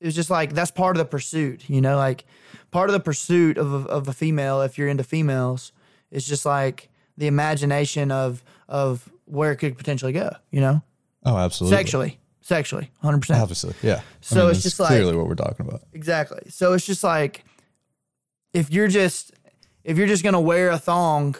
it 0.00 0.06
was 0.06 0.14
just 0.14 0.30
like 0.30 0.54
that's 0.54 0.70
part 0.70 0.96
of 0.96 0.98
the 0.98 1.04
pursuit, 1.04 1.68
you 1.68 1.80
know, 1.80 1.96
like 1.96 2.24
part 2.70 2.88
of 2.88 2.94
the 2.94 3.00
pursuit 3.00 3.58
of 3.58 3.72
a, 3.74 3.88
of 3.88 4.08
a 4.08 4.12
female. 4.12 4.62
If 4.62 4.78
you're 4.78 4.88
into 4.88 5.04
females, 5.04 5.72
it's 6.10 6.26
just 6.26 6.46
like 6.46 6.88
the 7.18 7.26
imagination 7.26 8.10
of 8.10 8.42
of 8.68 9.08
where 9.26 9.52
it 9.52 9.56
could 9.56 9.76
potentially 9.76 10.12
go, 10.12 10.30
you 10.50 10.60
know, 10.60 10.82
Oh, 11.24 11.36
absolutely. 11.36 11.76
sexually, 11.76 12.18
sexually, 12.40 12.90
hundred 13.02 13.18
percent. 13.20 13.40
Obviously, 13.42 13.74
yeah. 13.82 14.00
So 14.22 14.48
it's 14.48 14.58
that's 14.58 14.62
just 14.64 14.80
like- 14.80 14.88
clearly 14.88 15.14
what 15.16 15.26
we're 15.26 15.34
talking 15.34 15.66
about. 15.66 15.82
Exactly. 15.92 16.40
So 16.48 16.72
it's 16.72 16.86
just 16.86 17.04
like 17.04 17.44
if 18.54 18.70
you're 18.70 18.88
just 18.88 19.32
if 19.84 19.98
you're 19.98 20.06
just 20.06 20.24
gonna 20.24 20.40
wear 20.40 20.70
a 20.70 20.78
thong 20.78 21.36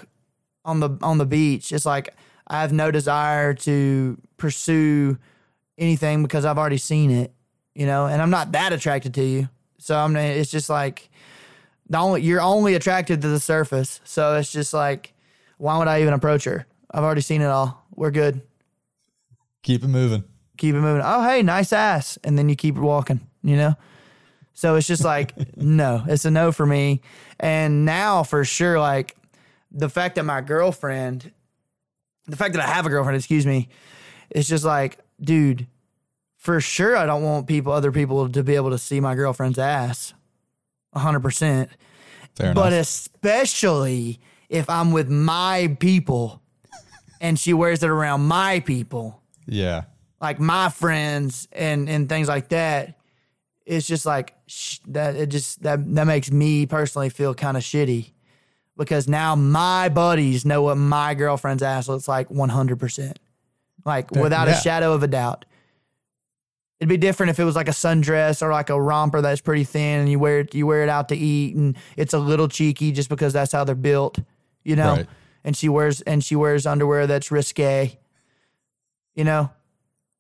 on 0.65 0.81
the 0.81 0.91
on 1.03 1.19
the 1.19 1.27
beach, 1.27 1.73
it's 1.73 1.87
like 1.87 2.15
I 2.47 2.61
have 2.61 2.73
no 2.73 2.91
desire 2.91 3.55
to 3.55 4.19
pursue 4.37 5.19
anything 5.79 6.23
because 6.23 6.45
I've 6.45 6.59
already 6.59 6.79
seen 6.79 7.11
it, 7.11 7.33
you 7.75 7.87
know, 7.87 8.07
and 8.07 8.23
I'm 8.23 8.31
not 8.31 8.53
that 8.53 8.73
attracted 8.73 9.15
to 9.15 9.25
you. 9.25 9.49
So 9.79 9.97
I'm 9.97 10.15
it's 10.17 10.51
just 10.51 10.71
like 10.71 11.11
the 11.89 11.99
only 11.99 12.23
you're 12.23 12.41
only 12.41 12.75
attracted 12.75 13.23
to 13.23 13.29
the 13.29 13.41
surface. 13.41 14.01
So 14.05 14.37
it's 14.37 14.53
just 14.53 14.73
like 14.73 15.15
why 15.59 15.79
would 15.79 15.89
I 15.89 16.03
even 16.03 16.15
approach 16.15 16.45
her? 16.45 16.67
I've 16.91 17.05
already 17.05 17.21
seen 17.21 17.41
it 17.43 17.47
all. 17.47 17.85
We're 17.95 18.11
good. 18.11 18.43
Keep 19.63 19.85
it 19.85 19.89
moving. 19.89 20.25
Keep 20.57 20.75
it 20.75 20.81
moving. 20.81 21.03
Oh, 21.05 21.23
hey, 21.27 21.43
nice 21.43 21.73
ass. 21.73 22.19
And 22.23 22.39
then 22.39 22.49
you 22.49 22.57
keep 22.57 22.77
walking, 22.77 23.21
you 23.43 23.57
know? 23.57 23.75
So 24.55 24.77
it's 24.77 24.87
just 24.87 25.05
like, 25.05 25.35
no, 25.57 26.05
it's 26.07 26.25
a 26.25 26.31
no 26.31 26.53
for 26.53 26.65
me. 26.65 27.03
And 27.39 27.85
now 27.85 28.23
for 28.23 28.45
sure, 28.45 28.79
like 28.81 29.17
the 29.71 29.89
fact 29.89 30.15
that 30.15 30.25
my 30.25 30.41
girlfriend, 30.41 31.33
the 32.27 32.37
fact 32.37 32.55
that 32.55 32.63
I 32.63 32.73
have 32.73 32.87
a 32.87 32.89
girlfriend, 32.89 33.17
excuse 33.17 33.47
me, 33.47 33.69
it's 34.31 34.49
just 34.49 34.65
like, 34.65 34.99
dude, 35.21 35.67
for 36.39 36.61
sure 36.61 36.97
I 36.97 37.05
don't 37.07 37.23
want 37.23 37.47
people, 37.47 37.73
other 37.73 37.93
people 37.93 38.29
to 38.29 38.43
be 38.43 38.55
able 38.55 38.71
to 38.71 38.79
see 38.79 39.01
my 39.01 39.15
girlfriend's 39.15 39.59
ass. 39.59 40.15
100%. 40.95 41.69
Fair 42.37 42.55
But 42.55 42.73
enough. 42.73 42.81
especially 42.81 44.21
if 44.49 44.71
I'm 44.71 44.93
with 44.93 45.09
my 45.09 45.77
people 45.81 46.41
and 47.21 47.39
she 47.39 47.53
wears 47.53 47.83
it 47.83 47.89
around 47.89 48.23
my 48.27 48.61
people 48.61 49.23
yeah. 49.47 49.85
like 50.21 50.39
my 50.39 50.69
friends 50.69 51.49
and 51.53 51.89
and 51.89 52.09
things 52.09 52.29
like 52.29 52.49
that 52.49 52.99
it's 53.67 53.87
just 53.87 54.05
like 54.07 54.35
sh- 54.47 54.79
that 54.89 55.17
it 55.17 55.27
just 55.31 55.63
that 55.63 55.81
that 55.95 56.07
makes 56.07 56.31
me 56.31 56.67
personally 56.67 57.09
feel 57.09 57.35
kind 57.35 57.57
of 57.57 57.63
shitty 57.63 58.11
because 58.77 59.09
now 59.09 59.35
my 59.35 59.89
buddies 59.89 60.45
know 60.45 60.63
what 60.63 60.77
my 60.77 61.15
girlfriend's 61.15 61.63
ass 61.63 61.89
looks 61.89 62.09
like 62.09 62.29
100% 62.29 63.17
like 63.85 64.11
without 64.11 64.49
yeah. 64.49 64.55
a 64.55 64.61
shadow 64.61 64.93
of 64.93 65.03
a 65.03 65.07
doubt 65.09 65.45
it'd 66.81 66.89
be 66.89 66.97
different 66.97 67.31
if 67.31 67.39
it 67.39 67.45
was 67.45 67.55
like 67.57 67.69
a 67.69 67.73
sundress 67.73 68.43
or 68.43 68.51
like 68.51 68.69
a 68.71 68.81
romper 68.81 69.21
that's 69.21 69.41
pretty 69.41 69.65
thin 69.65 70.01
and 70.01 70.09
you 70.11 70.19
wear 70.19 70.41
it 70.41 70.55
you 70.55 70.67
wear 70.67 70.83
it 70.83 70.89
out 70.89 71.09
to 71.09 71.17
eat 71.17 71.55
and 71.55 71.77
it's 71.97 72.13
a 72.13 72.19
little 72.19 72.49
cheeky 72.49 72.93
just 72.93 73.09
because 73.09 73.33
that's 73.33 73.53
how 73.53 73.65
they're 73.65 73.75
built 73.75 74.19
you 74.65 74.77
know 74.77 74.97
Right. 74.97 75.07
and 75.45 75.57
she 75.57 75.69
wears 75.69 76.01
and 76.03 76.23
she 76.23 76.37
wears 76.37 76.67
underwear 76.67 77.07
that's 77.07 77.31
risque 77.31 77.97
you 79.15 79.25
know 79.25 79.51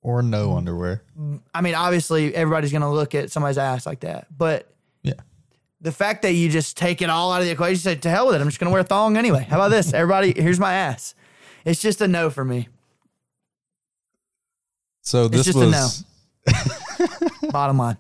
Or 0.05 0.23
no 0.23 0.51
mm. 0.51 0.59
underwear. 0.59 1.03
Mm, 1.19 1.40
I 1.53 1.62
mean, 1.62 1.75
obviously, 1.75 2.33
everybody's 2.35 2.71
going 2.71 2.83
to 2.83 2.90
look 2.90 3.14
at 3.17 3.33
somebody's 3.33 3.59
ass 3.59 3.87
like 3.87 4.01
that. 4.01 4.27
But 4.37 4.71
Yeah. 5.03 5.14
the 5.81 5.90
fact 5.93 6.23
that 6.23 6.33
you 6.33 6.49
just 6.49 6.77
take 6.77 7.03
it 7.03 7.09
all 7.11 7.33
out 7.33 7.40
of 7.40 7.47
the 7.47 7.53
equation, 7.53 7.73
you 7.73 7.77
say, 7.79 7.95
to 7.97 8.11
hell 8.11 8.27
with 8.27 8.37
it. 8.37 8.40
I'm 8.40 8.49
just 8.49 8.61
going 8.61 8.69
to 8.69 8.73
wear 8.73 8.83
a 8.83 8.85
thong 8.85 9.17
anyway. 9.17 9.47
How 9.49 9.57
about 9.57 9.71
this? 9.71 9.93
Everybody, 9.93 10.35
here's 10.40 10.61
my 10.61 10.75
ass. 10.75 11.14
It's 11.64 11.81
just 11.81 12.01
a 12.03 12.07
no 12.07 12.29
for 12.31 12.45
me. 12.45 12.69
So 15.01 15.29
this 15.29 15.47
just 15.47 15.59
a 15.59 15.67
was 15.67 16.05
Bottom 17.51 17.79
line. 17.79 17.97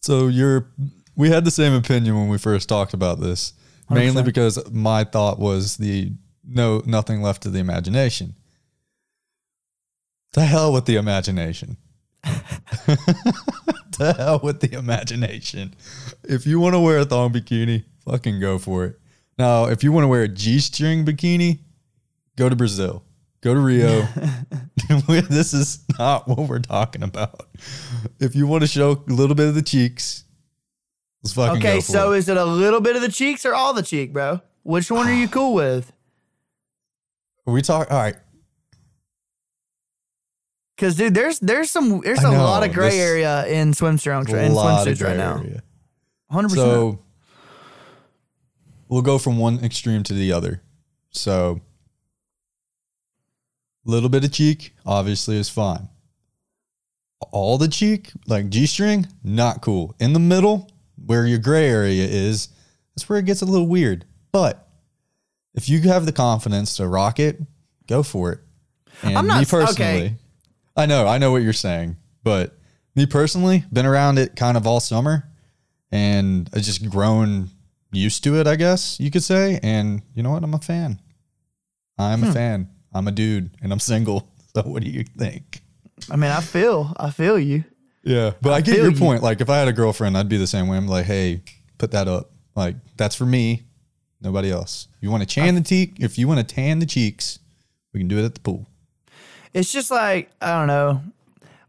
so 0.00 0.28
you're 0.28 0.68
we 1.16 1.30
had 1.30 1.44
the 1.44 1.50
same 1.50 1.72
opinion 1.74 2.16
when 2.16 2.28
we 2.28 2.38
first 2.38 2.68
talked 2.68 2.94
about 2.94 3.20
this. 3.20 3.52
Mainly 3.90 4.22
100%. 4.22 4.24
because 4.24 4.70
my 4.70 5.04
thought 5.04 5.38
was 5.38 5.76
the 5.76 6.12
no 6.46 6.82
nothing 6.86 7.20
left 7.22 7.42
to 7.42 7.50
the 7.50 7.58
imagination. 7.58 8.34
To 10.34 10.42
hell 10.44 10.72
with 10.72 10.86
the 10.86 10.96
imagination. 10.96 11.76
to 12.24 14.12
hell 14.16 14.40
with 14.42 14.60
the 14.60 14.72
imagination. 14.72 15.74
If 16.24 16.46
you 16.46 16.58
want 16.60 16.74
to 16.74 16.80
wear 16.80 16.98
a 16.98 17.04
thong 17.04 17.32
bikini, 17.32 17.84
fucking 18.04 18.40
go 18.40 18.58
for 18.58 18.84
it. 18.84 18.98
Now, 19.38 19.66
if 19.66 19.82
you 19.82 19.92
want 19.92 20.04
to 20.04 20.08
wear 20.08 20.22
a 20.22 20.28
G-string 20.28 21.04
bikini, 21.04 21.60
go 22.36 22.48
to 22.48 22.56
Brazil. 22.56 23.04
Go 23.42 23.54
to 23.54 23.60
Rio. 23.60 24.02
this 25.28 25.54
is 25.54 25.84
not 25.98 26.26
what 26.26 26.48
we're 26.48 26.58
talking 26.58 27.02
about. 27.02 27.46
If 28.18 28.34
you 28.34 28.46
want 28.46 28.62
to 28.62 28.66
show 28.66 29.04
a 29.06 29.12
little 29.12 29.36
bit 29.36 29.48
of 29.48 29.54
the 29.54 29.62
cheeks, 29.62 30.24
let's 31.22 31.34
fucking 31.34 31.58
Okay, 31.58 31.76
go 31.76 31.80
for 31.80 31.92
so 31.92 32.12
it. 32.12 32.18
is 32.18 32.28
it 32.28 32.36
a 32.36 32.44
little 32.44 32.80
bit 32.80 32.96
of 32.96 33.02
the 33.02 33.10
cheeks 33.10 33.44
or 33.46 33.54
all 33.54 33.72
the 33.72 33.82
cheek, 33.82 34.12
bro? 34.12 34.40
Which 34.62 34.90
one 34.90 35.06
are 35.06 35.14
you 35.14 35.28
cool 35.28 35.54
with? 35.54 35.92
Are 37.46 37.52
we 37.52 37.62
talk 37.62 37.90
all 37.90 37.98
right. 37.98 38.16
Because 40.76 40.96
dude, 40.96 41.14
there's 41.14 41.38
there's 41.38 41.70
some 41.70 42.00
there's 42.00 42.24
I 42.24 42.28
a 42.28 42.32
know, 42.32 42.42
lot 42.44 42.62
of 42.68 42.72
gray 42.72 42.98
area 42.98 43.46
in 43.46 43.72
swimsuit 43.72 44.28
A 44.32 44.44
in 44.44 44.52
swimsuits 44.52 45.02
right 45.02 45.16
now. 45.16 45.42
Hundred 46.30 46.48
percent. 46.48 46.66
So 46.66 46.98
we'll 48.88 49.02
go 49.02 49.18
from 49.18 49.38
one 49.38 49.64
extreme 49.64 50.02
to 50.04 50.12
the 50.14 50.32
other. 50.32 50.62
So 51.10 51.60
a 53.86 53.90
little 53.90 54.08
bit 54.08 54.24
of 54.24 54.32
cheek, 54.32 54.74
obviously, 54.84 55.36
is 55.36 55.48
fine. 55.48 55.88
All 57.30 57.56
the 57.56 57.68
cheek, 57.68 58.10
like 58.26 58.48
G 58.48 58.66
string, 58.66 59.06
not 59.22 59.60
cool. 59.62 59.94
In 60.00 60.12
the 60.12 60.18
middle, 60.18 60.70
where 61.06 61.26
your 61.26 61.38
gray 61.38 61.68
area 61.68 62.04
is, 62.04 62.48
that's 62.94 63.08
where 63.08 63.18
it 63.18 63.24
gets 63.26 63.42
a 63.42 63.46
little 63.46 63.66
weird. 63.68 64.04
But 64.32 64.66
if 65.54 65.68
you 65.68 65.80
have 65.82 66.04
the 66.06 66.12
confidence 66.12 66.76
to 66.78 66.88
rock 66.88 67.18
it, 67.20 67.40
go 67.86 68.02
for 68.02 68.32
it. 68.32 68.40
And 69.02 69.16
I'm 69.16 69.26
not- 69.26 69.38
me 69.40 69.44
personally, 69.46 70.04
okay. 70.06 70.14
I 70.76 70.86
know, 70.86 71.06
I 71.06 71.18
know 71.18 71.30
what 71.32 71.42
you're 71.42 71.52
saying, 71.52 71.96
but 72.22 72.56
me 72.96 73.06
personally, 73.06 73.64
been 73.72 73.86
around 73.86 74.18
it 74.18 74.36
kind 74.36 74.56
of 74.56 74.66
all 74.66 74.80
summer 74.80 75.28
and 75.92 76.48
I 76.54 76.58
just 76.60 76.88
grown 76.90 77.50
used 77.92 78.24
to 78.24 78.38
it, 78.40 78.46
I 78.46 78.56
guess 78.56 78.98
you 78.98 79.10
could 79.10 79.22
say. 79.22 79.60
And 79.62 80.02
you 80.14 80.22
know 80.22 80.30
what? 80.32 80.42
I'm 80.42 80.54
a 80.54 80.58
fan. 80.58 81.00
I'm 81.98 82.22
Hmm. 82.22 82.28
a 82.28 82.32
fan. 82.32 82.68
I'm 82.92 83.06
a 83.08 83.12
dude 83.12 83.50
and 83.62 83.72
I'm 83.72 83.80
single. 83.80 84.28
So 84.56 84.62
what 84.62 84.84
do 84.84 84.88
you 84.88 85.02
think? 85.18 85.62
I 86.08 86.14
mean, 86.14 86.30
I 86.30 86.40
feel 86.40 86.92
I 86.96 87.10
feel 87.10 87.36
you. 87.40 87.64
Yeah. 88.04 88.34
But 88.40 88.52
I, 88.52 88.60
get 88.60 88.76
your 88.76 88.92
you. 88.92 88.96
point. 88.96 89.20
Like 89.20 89.40
if 89.40 89.50
I 89.50 89.58
had 89.58 89.66
a 89.66 89.72
girlfriend, 89.72 90.16
I'd 90.16 90.28
be 90.28 90.36
the 90.36 90.46
same 90.46 90.68
way. 90.68 90.76
I'm 90.76 90.86
like, 90.86 91.06
hey, 91.06 91.42
put 91.76 91.90
that 91.90 92.06
up. 92.06 92.30
Like 92.54 92.76
that's 92.96 93.16
for 93.16 93.26
me, 93.26 93.64
nobody 94.20 94.52
else. 94.52 94.86
You 95.00 95.10
want 95.10 95.28
to 95.28 95.34
tan 95.34 95.56
the 95.56 95.60
cheek? 95.60 95.94
If 95.98 96.18
you 96.18 96.28
want 96.28 96.38
to 96.38 96.54
tan 96.54 96.78
the 96.78 96.86
cheeks, 96.86 97.40
we 97.92 97.98
can 97.98 98.06
do 98.06 98.16
it 98.16 98.24
at 98.24 98.34
the 98.34 98.40
pool. 98.42 98.68
It's 99.54 99.72
just 99.72 99.90
like 99.90 100.30
I 100.42 100.58
don't 100.58 100.66
know. 100.66 101.00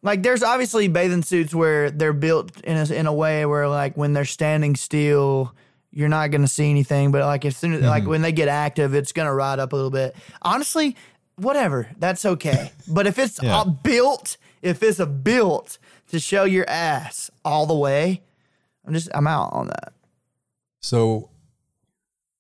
Like 0.01 0.21
there's 0.23 0.43
obviously 0.43 0.87
bathing 0.87 1.23
suits 1.23 1.53
where 1.55 1.89
they're 1.89 2.13
built 2.13 2.59
in 2.61 2.77
a, 2.77 2.93
in 2.93 3.05
a 3.07 3.13
way 3.13 3.45
where 3.45 3.67
like 3.69 3.95
when 3.95 4.13
they're 4.13 4.25
standing 4.25 4.75
still, 4.75 5.53
you're 5.91 6.09
not 6.09 6.31
gonna 6.31 6.47
see 6.47 6.69
anything. 6.69 7.11
But 7.11 7.21
like 7.25 7.45
as 7.45 7.55
soon 7.57 7.73
as 7.73 7.79
Mm-hmm. 7.79 7.87
like 7.89 8.05
when 8.05 8.21
they 8.21 8.31
get 8.31 8.47
active, 8.47 8.93
it's 8.93 9.11
gonna 9.11 9.33
ride 9.33 9.59
up 9.59 9.71
a 9.71 9.75
little 9.75 9.91
bit. 9.91 10.15
Honestly, 10.41 10.95
whatever, 11.37 11.87
that's 11.97 12.25
okay. 12.25 12.71
but 12.87 13.07
if 13.07 13.17
it's 13.17 13.41
Yeah. 13.41 13.63
built, 13.83 14.37
if 14.61 14.83
it's 14.83 14.99
a 14.99 15.05
built 15.05 15.77
to 16.09 16.19
show 16.19 16.43
your 16.43 16.69
ass 16.69 17.29
all 17.43 17.65
the 17.65 17.75
way, 17.75 18.21
I'm 18.85 18.93
just 18.93 19.09
I'm 19.13 19.25
out 19.27 19.53
on 19.53 19.67
that. 19.67 19.93
So, 20.81 21.29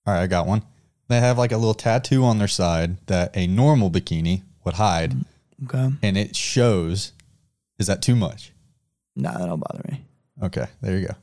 all 0.05 0.13
right, 0.13 0.21
I 0.21 0.27
got 0.27 0.45
one. 0.47 0.61
They 1.07 1.19
have 1.19 1.37
like 1.37 1.51
a 1.51 1.57
little 1.57 1.73
tattoo 1.73 2.23
on 2.23 2.37
their 2.39 2.47
side 2.47 2.97
that 3.07 3.35
a 3.35 3.47
normal 3.47 3.89
bikini 3.91 4.41
would 4.63 4.75
hide, 4.75 5.13
Okay, 5.63 5.89
and 6.01 6.17
it 6.17 6.35
shows. 6.35 7.13
Is 7.79 7.87
that 7.87 8.01
too 8.01 8.15
much? 8.15 8.51
no, 9.15 9.31
that 9.31 9.45
don't 9.45 9.59
bother 9.59 9.81
me. 9.89 10.05
Okay, 10.43 10.65
there 10.81 10.97
you 10.97 11.07
go. 11.07 11.13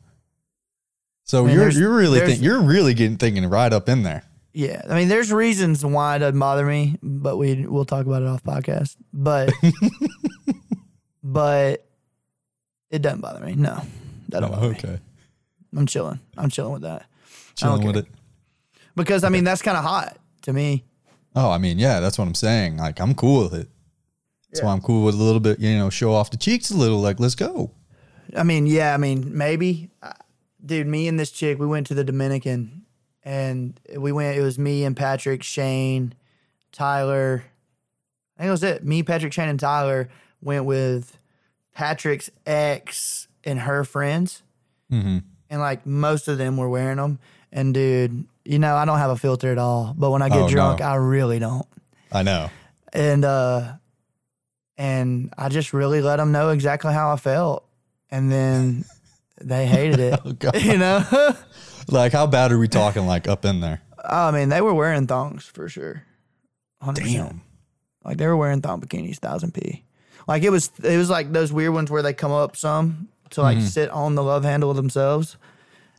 So 1.25 1.45
Man, 1.45 1.55
you're 1.55 1.71
you're 1.71 1.95
really 1.95 2.21
think, 2.21 2.43
you're 2.43 2.61
really 2.61 2.95
getting 2.95 3.17
thinking 3.17 3.47
right 3.47 3.73
up 3.73 3.89
in 3.89 4.03
there. 4.03 4.25
Yeah, 4.55 4.83
I 4.89 4.97
mean, 4.97 5.09
there's 5.09 5.33
reasons 5.33 5.85
why 5.85 6.17
it 6.17 6.19
doesn't 6.19 6.39
bother 6.39 6.65
me, 6.65 6.99
but 7.03 7.37
we 7.37 7.67
we'll 7.67 7.85
talk 7.85 8.07
about 8.07 8.23
it 8.23 8.29
off 8.29 8.43
podcast. 8.43 8.97
But 9.13 9.53
but 11.23 11.87
it 12.91 13.01
doesn't 13.03 13.21
bother 13.21 13.45
me. 13.45 13.55
No, 13.55 13.83
that 14.29 14.41
don't 14.41 14.51
bother 14.51 14.71
me. 14.71 14.77
okay, 14.77 14.99
I'm 15.77 15.87
chilling. 15.87 16.21
I'm 16.37 16.51
chilling 16.51 16.73
with 16.73 16.83
that 16.83 17.07
chilling 17.55 17.87
with 17.87 17.97
it. 17.97 18.07
because 18.97 19.25
I 19.25 19.29
mean 19.29 19.45
that's 19.45 19.63
kind 19.63 19.77
of 19.77 19.85
hot 19.85 20.17
to 20.43 20.53
me. 20.53 20.85
Oh, 21.35 21.51
I 21.51 21.59
mean, 21.59 21.79
yeah, 21.79 22.01
that's 22.01 22.19
what 22.19 22.27
I'm 22.27 22.35
saying. 22.35 22.77
Like 22.77 23.01
I'm 23.01 23.15
cool 23.15 23.45
with 23.45 23.55
it. 23.55 23.69
That's 24.53 24.63
why 24.63 24.73
I'm 24.73 24.81
cool 24.83 25.05
with 25.05 25.15
a 25.15 25.19
little 25.23 25.41
bit. 25.41 25.59
You 25.61 25.77
know, 25.79 25.89
show 25.91 26.13
off 26.13 26.31
the 26.31 26.37
cheeks 26.37 26.71
a 26.71 26.77
little. 26.77 27.01
Like 27.01 27.19
let's 27.19 27.35
go. 27.35 27.71
I 28.37 28.43
mean, 28.43 28.67
yeah, 28.67 28.95
I 28.95 28.97
mean 28.99 29.37
maybe, 29.37 29.91
Uh, 30.03 30.13
dude. 30.65 30.87
Me 30.87 31.09
and 31.09 31.19
this 31.19 31.31
chick, 31.31 31.59
we 31.59 31.67
went 31.67 31.87
to 31.89 31.95
the 31.95 32.05
Dominican, 32.05 32.83
and 33.25 33.81
we 33.97 34.13
went. 34.13 34.37
It 34.37 34.43
was 34.43 34.59
me 34.59 34.85
and 34.85 34.97
Patrick, 34.97 35.43
Shane, 35.43 36.15
Tyler. 36.71 37.45
I 38.39 38.43
think 38.43 38.49
that 38.49 38.51
was 38.53 38.63
it. 38.63 38.85
Me, 38.85 39.03
Patrick, 39.03 39.33
Shane, 39.33 39.49
and 39.49 39.61
Tyler 39.61 40.09
went 40.43 40.65
with 40.65 41.19
Patrick's 41.75 42.31
ex 42.47 43.29
and 43.45 43.61
her 43.61 43.85
friends, 43.85 44.43
Mm-hmm. 44.91 45.19
and 45.51 45.61
like 45.61 45.87
most 45.87 46.29
of 46.29 46.37
them 46.39 46.57
were 46.57 46.69
wearing 46.69 46.97
them. 46.99 47.19
And 47.51 47.73
dude, 47.75 48.25
you 48.45 48.59
know, 48.59 48.75
I 48.77 48.85
don't 48.85 48.99
have 48.99 49.11
a 49.11 49.17
filter 49.17 49.51
at 49.53 49.59
all, 49.59 49.95
but 49.97 50.11
when 50.11 50.23
I 50.23 50.29
get 50.29 50.43
Oh, 50.43 50.49
drunk, 50.49 50.81
no. 50.81 50.87
I 50.87 50.95
really 50.97 51.39
don't. 51.39 51.67
I 52.11 52.23
know. 52.23 52.51
And 52.93 53.25
uh, 53.25 53.75
and 54.83 55.33
I 55.39 55.49
just 55.49 55.73
really 55.73 56.01
let 56.03 56.17
them 56.17 56.33
know 56.33 56.49
exactly 56.51 56.93
how 56.93 57.13
I 57.13 57.17
felt, 57.17 57.65
and 58.11 58.31
then 58.33 58.85
they 59.41 59.67
hated 59.67 60.01
it. 60.01 60.21
Oh, 60.25 60.33
God. 60.33 60.57
you 60.61 60.77
know. 60.79 61.05
Like 61.89 62.13
how 62.13 62.27
bad 62.27 62.51
are 62.53 62.59
we 62.59 62.69
talking? 62.69 63.07
Like 63.07 63.29
up 63.29 63.45
in 63.45 63.61
there? 63.61 63.81
I 64.05 64.31
mean, 64.33 64.49
they 64.49 64.61
were 64.61 64.75
wearing 64.75 65.07
thongs 65.07 65.45
for 65.45 65.69
sure. 65.69 66.03
100%. 66.83 67.41
Like 68.05 68.17
they 68.19 68.27
were 68.27 68.37
wearing 68.37 68.61
thong 68.63 68.81
bikinis, 68.81 69.19
thousand 69.19 69.55
p. 69.55 69.85
Like 70.27 70.43
it 70.43 70.51
was, 70.51 70.71
it 70.83 70.97
was 70.97 71.09
like 71.11 71.33
those 71.33 71.53
weird 71.53 71.73
ones 71.75 71.91
where 71.91 72.03
they 72.03 72.13
come 72.13 72.33
up 72.33 72.57
some 72.57 73.09
to 73.31 73.43
like 73.43 73.61
sit 73.61 73.89
on 73.91 74.15
the 74.17 74.23
love 74.23 74.43
handle 74.45 74.75
themselves, 74.75 75.37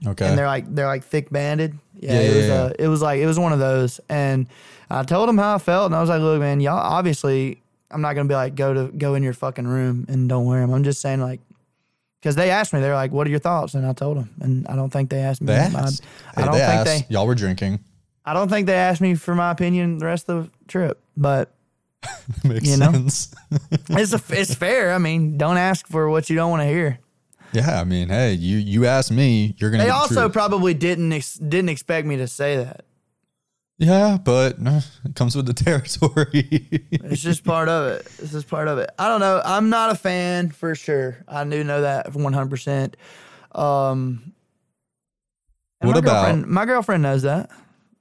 Okay. 0.06 0.28
and 0.28 0.38
they're 0.38 0.46
like 0.48 0.74
they're 0.76 0.86
like 0.88 1.04
thick 1.04 1.30
banded. 1.32 1.80
Yeah, 2.00 2.14
Yeah, 2.14 2.20
it 2.20 2.30
yeah, 2.30 2.36
was. 2.38 2.46
yeah. 2.48 2.54
Uh, 2.54 2.74
it 2.80 2.88
was 2.90 3.02
like 3.02 3.20
it 3.20 3.26
was 3.26 3.40
one 3.40 3.54
of 3.54 3.60
those, 3.60 4.00
and 4.10 4.48
I 4.90 5.04
told 5.04 5.28
them 5.30 5.38
how 5.38 5.56
I 5.56 5.58
felt, 5.58 5.86
and 5.88 5.96
I 5.96 6.02
was 6.02 6.10
like, 6.10 6.22
look, 6.22 6.40
man, 6.40 6.60
y'all 6.60 6.78
obviously, 6.78 7.63
I'm 7.94 8.02
not 8.02 8.14
gonna 8.16 8.28
be 8.28 8.36
like 8.36 8.56
go 8.56 8.74
to 8.74 8.92
go 8.92 9.16
in 9.16 9.24
your 9.24 9.34
fucking 9.34 9.68
room 9.68 10.06
and 10.10 10.28
don't 10.28 10.46
wear 10.46 10.60
them. 10.62 10.74
I'm 10.74 10.84
just 10.84 11.02
saying 11.02 11.22
like. 11.22 11.40
Because 12.22 12.36
they 12.38 12.52
asked 12.52 12.72
me, 12.72 12.80
they're 12.80 12.94
like, 12.96 13.12
"What 13.12 13.28
are 13.28 13.30
your 13.30 13.40
thoughts?" 13.40 13.74
And 13.74 13.86
I 13.86 13.92
told 13.92 14.16
them, 14.16 14.30
and 14.40 14.66
I 14.70 14.78
don't 14.78 14.90
think 14.90 15.10
they 15.10 15.20
asked 15.20 15.42
me. 15.42 15.48
they 15.48 15.56
asked. 15.56 16.04
I 16.38 16.40
Hey, 16.40 16.46
don't 16.46 16.54
they 16.54 16.60
think 16.60 16.88
asked. 16.88 17.10
they. 17.10 17.14
Y'all 17.14 17.28
were 17.28 17.36
drinking. 17.36 17.82
I 18.24 18.34
don't 18.34 18.48
think 18.48 18.66
they 18.66 18.76
asked 18.76 19.02
me 19.02 19.16
for 19.16 19.36
my 19.36 19.52
opinion 19.52 19.98
the 19.98 20.06
rest 20.06 20.30
of 20.30 20.46
the 20.46 20.68
trip, 20.70 21.02
but 21.18 21.54
Makes 22.46 22.70
You 22.70 22.78
know? 22.78 22.92
sense. 22.94 23.36
it's 23.90 24.14
a, 24.14 24.22
it's 24.30 24.56
fair. 24.56 24.94
I 24.94 25.00
mean, 25.00 25.38
don't 25.38 25.58
ask 25.58 25.86
for 25.88 26.10
what 26.10 26.30
you 26.30 26.38
don't 26.38 26.50
want 26.50 26.62
to 26.62 26.68
hear. 26.68 27.00
Yeah, 27.52 27.82
I 27.82 27.84
mean, 27.84 28.08
hey, 28.08 28.34
you 28.34 28.58
you 28.58 28.86
asked 28.86 29.12
me, 29.12 29.54
you're 29.58 29.70
gonna. 29.70 29.84
They 29.84 29.90
also 29.90 30.22
truth. 30.22 30.34
probably 30.34 30.74
didn't 30.74 31.12
ex- 31.12 31.36
didn't 31.36 31.70
expect 31.70 32.08
me 32.08 32.16
to 32.18 32.28
say 32.30 32.56
that. 32.56 32.86
Yeah, 33.78 34.18
but 34.24 34.56
uh, 34.66 34.82
it 35.06 35.16
comes 35.16 35.36
with 35.36 35.46
the 35.46 35.54
territory. 35.54 36.48
It's 36.92 37.22
just 37.22 37.44
part 37.44 37.70
of 37.70 37.88
it. 37.92 38.06
It's 38.20 38.32
just 38.32 38.48
part 38.48 38.68
of 38.68 38.78
it. 38.78 38.90
I 39.00 39.08
don't 39.08 39.20
know. 39.20 39.42
I'm 39.44 39.70
not 39.70 39.92
a 39.92 39.96
fan 39.96 40.50
for 40.52 40.76
sure. 40.76 41.24
I 41.28 41.44
do 41.44 41.64
know 41.64 41.82
that 41.82 42.14
100. 42.14 42.50
percent 42.50 42.98
Um, 43.54 44.34
and 45.82 45.88
What 45.88 45.94
my 45.96 46.00
about- 46.00 46.12
girlfriend? 46.26 46.48
My 46.48 46.66
girlfriend 46.66 47.04
knows 47.04 47.22
that. 47.24 47.50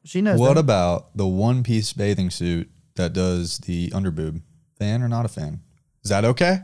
She 0.04 0.20
knows 0.20 0.38
what 0.40 0.54
that. 0.54 0.60
about 0.60 1.16
the 1.16 1.26
one 1.26 1.62
piece 1.62 1.92
bathing 1.92 2.30
suit 2.30 2.68
that 2.96 3.12
does 3.12 3.58
the 3.58 3.90
underboob? 3.90 4.42
Fan 4.78 5.00
or 5.02 5.08
not 5.08 5.24
a 5.24 5.28
fan? 5.28 5.60
Is 6.02 6.10
that 6.10 6.24
okay? 6.24 6.58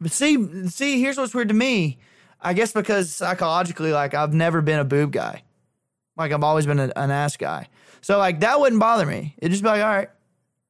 But 0.00 0.10
see, 0.10 0.66
see, 0.68 1.00
here's 1.00 1.16
what's 1.16 1.32
weird 1.32 1.48
to 1.48 1.54
me. 1.54 2.00
I 2.40 2.52
guess 2.54 2.72
because 2.72 3.12
psychologically, 3.14 3.92
like 3.92 4.14
I've 4.14 4.34
never 4.34 4.60
been 4.60 4.80
a 4.80 4.84
boob 4.84 5.12
guy. 5.12 5.44
Like 6.16 6.32
I've 6.32 6.42
always 6.42 6.66
been 6.66 6.80
a, 6.80 6.92
an 6.96 7.10
ass 7.12 7.36
guy. 7.36 7.68
So 8.04 8.18
like 8.18 8.40
that 8.40 8.60
wouldn't 8.60 8.80
bother 8.80 9.06
me. 9.06 9.34
It'd 9.38 9.50
just 9.50 9.62
be 9.62 9.68
like, 9.70 9.82
all 9.82 9.88
right. 9.88 10.10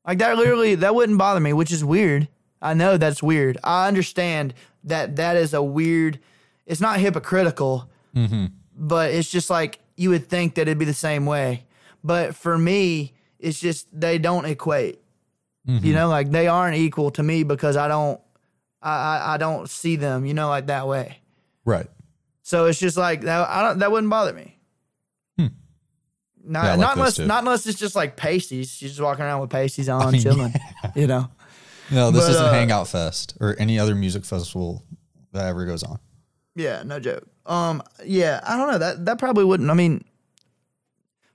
Like 0.06 0.18
that 0.18 0.36
literally 0.36 0.76
that 0.76 0.94
wouldn't 0.94 1.18
bother 1.18 1.40
me, 1.40 1.52
which 1.52 1.72
is 1.72 1.84
weird. 1.84 2.28
I 2.62 2.74
know 2.74 2.96
that's 2.96 3.24
weird. 3.24 3.58
I 3.64 3.88
understand 3.88 4.54
that 4.84 5.16
that 5.16 5.36
is 5.36 5.52
a 5.52 5.60
weird. 5.60 6.20
It's 6.64 6.80
not 6.80 7.00
hypocritical, 7.00 7.90
mm-hmm. 8.14 8.46
but 8.76 9.10
it's 9.10 9.28
just 9.28 9.50
like 9.50 9.80
you 9.96 10.10
would 10.10 10.28
think 10.28 10.54
that 10.54 10.62
it'd 10.62 10.78
be 10.78 10.84
the 10.84 10.94
same 10.94 11.26
way. 11.26 11.64
But 12.04 12.36
for 12.36 12.56
me, 12.56 13.14
it's 13.40 13.58
just 13.58 13.88
they 13.92 14.18
don't 14.18 14.44
equate. 14.44 15.00
You 15.64 15.74
mm-hmm. 15.80 15.92
know, 15.92 16.08
like 16.08 16.30
they 16.30 16.46
aren't 16.46 16.76
equal 16.76 17.10
to 17.12 17.22
me 17.24 17.42
because 17.42 17.76
I 17.76 17.88
don't 17.88 18.20
I, 18.80 18.92
I 18.92 19.34
I 19.34 19.36
don't 19.38 19.68
see 19.68 19.96
them, 19.96 20.24
you 20.24 20.34
know, 20.34 20.48
like 20.48 20.66
that 20.66 20.86
way. 20.86 21.18
Right. 21.64 21.88
So 22.42 22.66
it's 22.66 22.78
just 22.78 22.96
like 22.96 23.22
that. 23.22 23.48
I 23.48 23.62
don't. 23.62 23.80
That 23.80 23.90
wouldn't 23.90 24.10
bother 24.10 24.34
me. 24.34 24.53
Not. 26.46 26.64
Yeah, 26.64 26.76
not 26.76 26.96
unless 26.96 27.16
too. 27.16 27.26
not 27.26 27.38
unless 27.44 27.66
it's 27.66 27.78
just 27.78 27.96
like 27.96 28.16
pasties. 28.16 28.70
She's 28.70 28.90
just 28.90 29.00
walking 29.00 29.24
around 29.24 29.40
with 29.40 29.50
pasties 29.50 29.88
on, 29.88 30.12
mean, 30.12 30.20
chilling. 30.20 30.52
You 30.94 31.06
know. 31.06 31.30
No, 31.90 32.10
this 32.10 32.24
But, 32.24 32.30
isn't 32.32 32.44
uh, 32.46 32.52
Hangout 32.52 32.88
Fest 32.88 33.34
or 33.40 33.56
any 33.58 33.78
other 33.78 33.94
music 33.94 34.24
festival 34.24 34.82
that 35.32 35.46
ever 35.46 35.66
goes 35.66 35.82
on. 35.82 35.98
Yeah, 36.54 36.82
no 36.84 36.98
joke. 37.00 37.26
Um, 37.46 37.82
yeah, 38.04 38.40
I 38.42 38.56
don't 38.56 38.70
know 38.70 38.78
that 38.78 39.04
that 39.06 39.18
probably 39.18 39.44
wouldn't. 39.44 39.68
I 39.70 39.74
mean, 39.74 40.02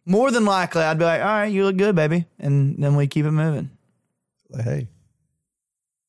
more 0.05 0.31
than 0.31 0.45
likely 0.45 0.81
I'd 0.81 0.97
be 0.97 1.05
like, 1.05 1.21
all 1.21 1.27
right, 1.27 1.45
you 1.51 1.65
look 1.65 1.77
good, 1.77 1.95
baby. 1.95 2.25
And 2.39 2.81
then 2.83 2.95
we 2.95 3.05
keep 3.07 3.25
it 3.25 3.31
moving. 3.31 3.69
Hey, 4.55 4.87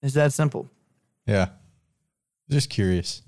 It's 0.03 0.15
that 0.15 0.33
simple. 0.33 0.69
yeah. 1.27 1.49
Just 2.49 2.71
curious. 2.71 3.23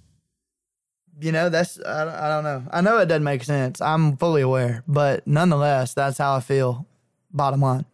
You 1.20 1.31
know, 1.33 1.48
that's, 1.48 1.79
I, 1.85 2.05
don't- 2.05 2.14
I 2.14 2.29
don't 2.29 2.44
know. 2.44 2.62
I 2.72 2.81
know 2.81 2.98
it 2.98 3.07
doesn't 3.07 3.22
make 3.25 3.44
sense. 3.44 3.81
I'm 3.81 4.16
fully 4.16 4.42
aware, 4.42 4.83
but 4.88 5.27
nonetheless, 5.27 5.94
that's 5.94 6.18
how 6.18 6.35
I 6.37 6.40
feel. 6.40 6.87
Bottom 7.33 7.61
line. 7.61 7.85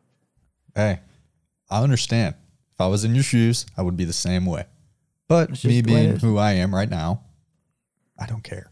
Hey, 0.74 1.00
I 1.70 1.82
understand. 1.82 2.34
If 2.72 2.80
I 2.80 2.86
was 2.86 3.04
in 3.04 3.14
your 3.14 3.24
shoes, 3.24 3.66
I 3.76 3.82
would 3.82 3.96
be 3.96 4.04
the 4.04 4.12
same 4.12 4.46
way. 4.46 4.64
But 5.28 5.50
me 5.50 5.56
just 5.56 5.62
the 5.62 5.68
way 5.68 5.78
it 5.78 5.86
being 5.86 6.16
who 6.18 6.38
I 6.38 6.52
am 6.52 6.74
right 6.74 6.88
now, 6.88 7.22
I 8.18 8.26
don't 8.26 8.42
care. 8.42 8.70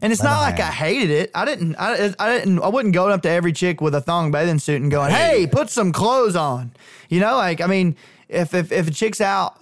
And 0.00 0.12
it's 0.12 0.20
But 0.22 0.28
not 0.28 0.36
I 0.38 0.40
like 0.50 0.60
I 0.60 0.70
hated 0.70 1.10
it. 1.10 1.30
I 1.34 1.44
didn't. 1.44 1.74
I, 1.76 2.14
I 2.18 2.38
didn't. 2.38 2.60
I 2.60 2.68
wouldn't 2.68 2.94
go 2.94 3.08
up 3.08 3.22
to 3.22 3.30
every 3.30 3.52
chick 3.52 3.80
with 3.80 3.94
a 3.94 4.00
thong 4.00 4.30
bathing 4.30 4.58
suit 4.60 4.80
and 4.80 4.90
going, 4.90 5.10
"Hey, 5.10 5.46
put 5.50 5.70
some 5.70 5.92
clothes 5.92 6.36
on." 6.36 6.72
You 7.08 7.18
know, 7.20 7.36
like 7.36 7.60
I 7.60 7.66
mean, 7.66 7.96
if 8.28 8.54
if 8.54 8.70
if 8.70 8.86
a 8.88 8.90
chick's 8.92 9.20
out, 9.20 9.60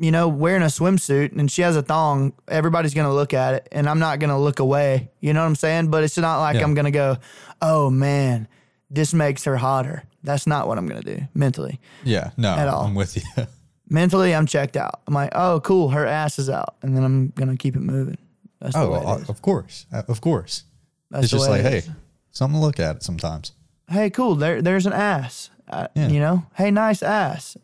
you 0.00 0.10
know, 0.10 0.28
wearing 0.28 0.62
a 0.62 0.66
swimsuit 0.66 1.38
and 1.38 1.50
she 1.50 1.60
has 1.60 1.76
a 1.76 1.82
thong, 1.82 2.32
everybody's 2.48 2.94
gonna 2.94 3.12
look 3.12 3.34
at 3.34 3.52
it, 3.52 3.68
and 3.70 3.86
I'm 3.86 3.98
not 3.98 4.18
gonna 4.18 4.40
look 4.40 4.58
away. 4.58 5.10
You 5.20 5.34
know 5.34 5.40
what 5.40 5.46
I'm 5.46 5.56
saying? 5.56 5.90
But 5.90 6.04
it's 6.04 6.16
not 6.16 6.40
like 6.40 6.56
Yeah. 6.56 6.62
I'm 6.62 6.72
gonna 6.72 6.90
go, 6.90 7.18
"Oh 7.60 7.90
man, 7.90 8.48
this 8.90 9.12
makes 9.12 9.44
her 9.44 9.58
hotter." 9.58 10.04
That's 10.22 10.46
not 10.46 10.66
what 10.66 10.78
I'm 10.78 10.86
gonna 10.86 11.02
do 11.02 11.28
mentally. 11.34 11.80
Yeah, 12.02 12.30
no, 12.38 12.48
At 12.54 12.66
all. 12.66 12.84
I'm 12.86 12.94
with 12.94 13.16
you. 13.16 13.22
Mentally, 13.92 14.32
I'm 14.32 14.46
checked 14.46 14.76
out. 14.76 15.00
I'm 15.08 15.14
like, 15.14 15.32
"Oh, 15.34 15.58
cool, 15.64 15.88
her 15.88 16.06
ass 16.06 16.38
is 16.38 16.48
out," 16.48 16.76
and 16.80 16.96
then 16.96 17.02
I'm 17.02 17.32
gonna 17.34 17.56
keep 17.56 17.74
it 17.74 17.80
moving. 17.80 18.18
That's 18.60 18.74
the 18.74 18.82
oh, 18.82 18.90
way 18.92 18.98
it 18.98 19.04
well, 19.04 19.24
of 19.28 19.42
course, 19.42 19.86
of 19.92 20.20
course. 20.20 20.62
That's 21.10 21.24
it's 21.24 21.32
just 21.32 21.50
like, 21.50 21.64
it 21.64 21.84
hey, 21.84 21.92
something 22.30 22.60
to 22.60 22.64
look 22.64 22.78
at 22.78 22.96
it 22.96 23.02
sometimes. 23.02 23.52
hey, 23.88 24.08
cool, 24.08 24.36
there, 24.36 24.62
there's 24.62 24.86
an 24.86 24.92
ass. 24.92 25.50
Uh, 25.68 25.88
Yeah. 25.94 26.08
You 26.08 26.20
know, 26.20 26.46
hey, 26.54 26.70
nice 26.70 27.02
ass. 27.02 27.56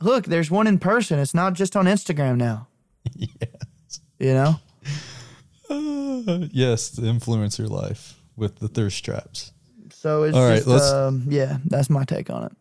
Look, 0.00 0.26
there's 0.26 0.50
one 0.50 0.66
in 0.66 0.78
person. 0.78 1.18
It's 1.18 1.34
not 1.34 1.54
just 1.54 1.76
on 1.76 1.86
Instagram 1.86 2.36
now. 2.36 2.68
yes. 3.16 4.00
You 4.18 4.34
know, 4.34 4.54
Uh, 5.70 6.46
yes, 6.52 6.88
the 6.90 7.02
influencer 7.02 7.68
life 7.68 8.20
with 8.36 8.58
the 8.58 8.68
thirst 8.68 9.04
traps. 9.04 9.52
so 9.90 10.22
it's 10.24 10.36
All 10.36 10.44
right, 10.44 10.56
just, 10.56 10.66
let's- 10.66 10.90
um, 10.92 11.24
yeah, 11.28 11.58
that's 11.66 11.90
my 11.90 12.04
take 12.04 12.30
on 12.30 12.44
it. 12.44 12.52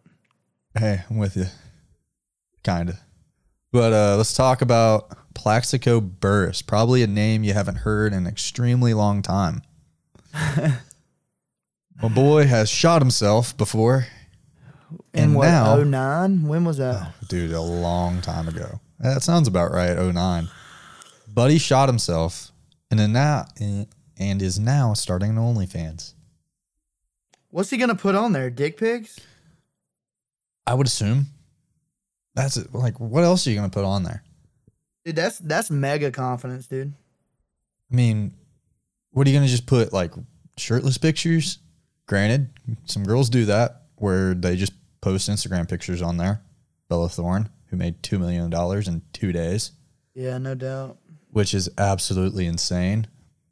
Hey, 0.78 1.04
I'm 1.10 1.17
with 1.17 1.36
you. 1.38 1.45
Kinda. 2.63 2.97
But 3.71 3.93
uh, 3.93 4.15
let's 4.17 4.34
talk 4.34 4.62
about 4.62 5.10
Plaxico 5.34 6.00
Burress. 6.00 6.62
Probably 6.62 7.02
a 7.04 7.08
name 7.08 7.43
you 7.43 7.54
haven't 7.54 7.78
heard 7.78 8.13
in 8.13 8.19
an 8.19 8.28
extremely 8.28 8.93
long 8.93 9.21
time. 9.21 9.62
My 12.02 12.10
boy 12.13 12.45
has 12.45 12.69
shot 12.69 13.02
himself 13.02 13.58
before. 13.58 14.06
In 15.17 15.23
And 15.23 15.36
what, 15.36 15.47
now- 15.47 15.84
09? 15.84 16.47
When 16.47 16.63
was 16.63 16.77
that? 16.77 17.08
Oh, 17.08 17.13
Dude, 17.27 17.51
a 17.51 17.62
long 17.62 18.21
time 18.21 18.47
ago. 18.47 18.80
That 18.99 19.23
sounds 19.23 19.47
about 19.47 19.71
right, 19.71 19.97
09. 19.97 20.49
Buddy 21.27 21.58
shot 21.58 21.89
himself 21.89 22.51
and 22.89 22.99
then 22.99 23.13
now 23.13 23.45
and 23.60 24.41
is 24.41 24.60
now 24.60 24.93
starting 24.93 25.32
an 25.32 25.38
OnlyFans. 25.38 26.13
What's 27.49 27.69
he 27.69 27.77
gonna 27.77 27.95
put 27.95 28.15
on 28.15 28.34
there? 28.34 28.49
Dick 28.49 28.77
pics? 28.77 29.19
I 30.65 30.73
would 30.73 30.88
assume. 30.88 31.27
That's 32.36 32.58
it. 32.58 32.73
Like, 32.73 32.99
what 32.99 33.23
else 33.23 33.47
are 33.47 33.49
you 33.49 33.56
going 33.56 33.69
to 33.69 33.73
put 33.73 33.86
on 33.86 34.03
there? 34.03 34.21
Dude, 35.06 35.15
that's 35.15 35.39
that's 35.39 35.71
mega 35.71 36.12
confidence, 36.12 36.67
dude. 36.67 36.93
I 37.91 37.95
mean, 37.95 38.34
what 39.12 39.25
are 39.25 39.30
you 39.32 39.36
gonna 39.38 39.47
just 39.47 39.65
put 39.65 39.93
like 39.93 40.12
shirtless 40.58 40.97
pictures? 40.97 41.60
Granted, 42.06 42.49
some 42.86 43.06
girls 43.06 43.30
do 43.30 43.45
that 43.45 43.84
where 43.95 44.34
they 44.34 44.56
just 44.56 44.73
post 45.07 45.29
Instagram 45.29 45.69
pictures 45.69 46.01
on 46.01 46.17
there. 46.17 46.41
Bella 46.89 47.07
Thorne, 47.07 47.49
who 47.67 47.77
made 47.77 48.03
two 48.03 48.19
million 48.19 48.49
dollars 48.49 48.87
in 48.89 49.01
two 49.13 49.31
days, 49.31 49.71
Yeah, 50.13 50.37
no 50.37 50.53
doubt. 50.53 50.97
which 51.31 51.53
is 51.53 51.69
absolutely 51.77 52.45
insane. 52.45 53.07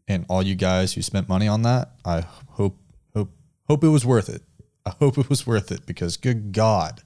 And 0.07 0.25
all 0.29 0.43
you 0.43 0.55
guys 0.55 0.93
who 0.93 1.01
spent 1.01 1.29
money 1.29 1.47
on 1.47 1.61
that, 1.61 1.91
I 2.03 2.25
hope 2.49 2.77
hope 3.15 3.31
hope 3.69 3.83
it 3.85 3.87
was 3.89 4.05
worth 4.05 4.27
it. 4.29 4.41
I 4.85 4.91
hope 4.99 5.17
it 5.17 5.29
was 5.29 5.47
worth 5.47 5.71
it 5.71 5.85
because 5.85 6.17
good 6.17 6.51
God. 6.51 7.01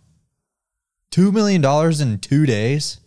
Two 1.11 1.31
million 1.31 1.61
dollars 1.61 2.01
in 2.01 2.17
two 2.19 2.45
days? 2.47 2.99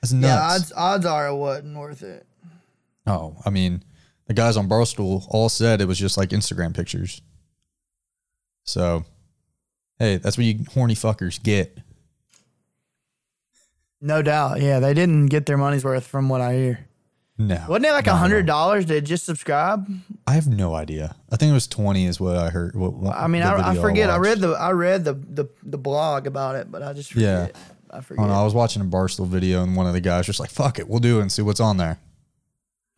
That's 0.00 0.12
nuts. 0.12 0.28
Yeah, 0.30 0.40
odds 0.40 0.72
odds 0.76 1.06
are 1.06 1.26
it 1.28 1.34
wasn't 1.34 1.76
worth 1.76 2.02
it. 2.02 2.24
Oh, 3.06 3.36
I 3.44 3.50
mean, 3.50 3.82
the 4.26 4.34
guys 4.34 4.56
on 4.56 4.68
Barstool 4.68 5.26
all 5.30 5.48
said 5.48 5.80
it 5.80 5.88
was 5.88 5.98
just 5.98 6.16
like 6.16 6.30
Instagram 6.30 6.74
pictures. 6.74 7.20
So, 8.64 9.04
hey, 9.98 10.16
that's 10.16 10.36
what 10.38 10.44
you 10.46 10.64
horny 10.72 10.94
fuckers 10.94 11.42
get. 11.42 11.78
No 14.00 14.22
doubt. 14.22 14.60
Yeah, 14.60 14.78
they 14.80 14.94
didn't 14.94 15.26
get 15.26 15.46
their 15.46 15.56
money's 15.56 15.84
worth 15.84 16.06
from 16.06 16.28
what 16.28 16.40
I 16.40 16.54
hear. 16.54 16.84
No, 17.40 17.64
Wasn't 17.68 17.86
it 17.86 17.92
like 17.92 18.08
a 18.08 18.16
hundred 18.16 18.46
dollars 18.46 18.86
to 18.86 19.00
just 19.00 19.24
subscribe? 19.24 19.86
I 20.26 20.32
have 20.32 20.48
no 20.48 20.74
idea. 20.74 21.14
I 21.30 21.36
think 21.36 21.50
it 21.50 21.54
was 21.54 21.68
twenty, 21.68 22.06
is 22.06 22.18
what 22.18 22.36
I 22.36 22.50
heard. 22.50 22.74
What, 22.74 22.94
what 22.94 23.14
I 23.16 23.28
mean, 23.28 23.42
I, 23.42 23.70
I 23.70 23.74
forget. 23.76 24.10
I, 24.10 24.18
watched. 24.18 24.26
read 24.28 24.40
the 24.40 24.48
I 24.54 24.70
read 24.72 25.04
the, 25.04 25.12
the 25.14 25.46
the 25.62 25.78
blog 25.78 26.26
about 26.26 26.56
it, 26.56 26.68
but 26.70 26.82
I 26.82 26.92
just 26.92 27.14
Yeah. 27.14 27.46
forget. 27.46 27.56
I 27.90 27.96
I 27.98 28.00
forget. 28.00 28.22
don't 28.24 28.28
know, 28.34 28.40
I 28.40 28.42
was 28.44 28.54
watching 28.54 28.82
a 28.82 28.84
Barstool 28.84 29.28
video, 29.28 29.62
and 29.62 29.76
one 29.76 29.86
of 29.86 29.92
the 29.92 30.00
guys 30.00 30.26
just 30.26 30.40
like, 30.40 30.50
"Fuck 30.50 30.80
it, 30.80 30.88
we'll 30.88 30.98
do 30.98 31.18
it 31.20 31.22
and 31.22 31.30
see 31.32 31.42
what's 31.42 31.60
on 31.60 31.76
there." 31.76 31.98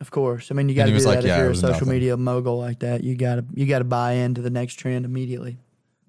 Of 0.01 0.09
course. 0.09 0.49
I 0.49 0.55
mean, 0.55 0.67
you 0.69 0.73
got 0.75 0.85
to 0.87 0.91
do 0.91 0.99
that 0.99 1.05
like, 1.07 1.19
if 1.19 1.25
yeah, 1.25 1.37
you're 1.37 1.51
a 1.51 1.55
social 1.55 1.73
nothing. 1.73 1.89
media 1.89 2.17
mogul 2.17 2.57
like 2.57 2.79
that. 2.79 3.03
You 3.03 3.13
got 3.15 3.35
to 3.35 3.45
you 3.53 3.67
got 3.67 3.79
to 3.79 3.85
buy 3.85 4.13
into 4.13 4.41
the 4.41 4.49
next 4.49 4.75
trend 4.75 5.05
immediately. 5.05 5.59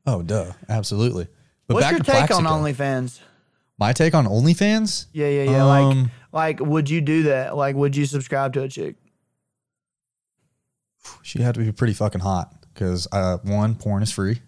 Oh, 0.07 0.23
duh, 0.23 0.53
absolutely. 0.69 1.29
But 1.67 1.75
What's 1.75 1.85
back 1.87 1.93
your 1.93 2.01
to 2.01 2.05
take 2.11 2.31
on 2.37 2.43
Plaxico. 2.45 2.85
OnlyFans? 2.85 3.21
My 3.79 3.93
take 3.93 4.15
on 4.15 4.27
OnlyFans? 4.27 5.07
Yeah, 5.13 5.29
yeah, 5.29 5.43
yeah. 5.51 5.63
like, 5.65 5.85
Um, 5.85 6.11
like, 6.33 6.61
would 6.61 6.91
you 6.91 7.01
do 7.01 7.25
that? 7.25 7.57
Like, 7.57 7.77
would 7.77 7.97
you 7.97 8.05
subscribe 8.07 8.53
to 8.55 8.63
a 8.63 8.69
chick? 8.69 8.97
she 11.23 11.41
had 11.43 11.55
to 11.55 11.61
be 11.61 11.73
pretty 11.73 11.93
fucking 11.95 12.21
hot 12.21 12.55
because 12.75 13.09
uh, 13.13 13.39
one, 13.43 13.75
porn 13.75 14.03
is 14.03 14.13
free. 14.13 14.41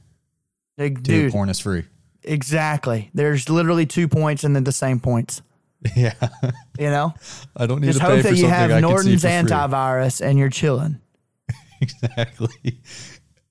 Like, 0.79 0.97
Two, 1.03 1.23
dude, 1.25 1.33
porn 1.33 1.49
is 1.49 1.61
free. 1.61 1.85
exactly. 2.23 3.11
There's 3.15 3.49
literally 3.49 3.87
two 3.87 4.09
points 4.09 4.45
and 4.45 4.55
then 4.55 4.65
the 4.65 4.73
same 4.73 5.01
points. 5.01 5.43
Yeah. 5.95 6.15
You 6.79 6.89
know, 6.89 7.13
I 7.55 7.67
don't 7.67 7.81
need 7.83 7.89
just 7.89 8.01
to 8.01 8.07
pay 8.07 8.15
hope 8.17 8.23
that 8.23 8.37
you 8.37 8.49
have 8.49 8.71
I 8.71 8.81
Norton's 8.81 9.23
antivirus 9.23 10.23
and 10.23 10.39
you're 10.39 10.49
chilling. 10.49 10.99
Exactly. 11.83 12.81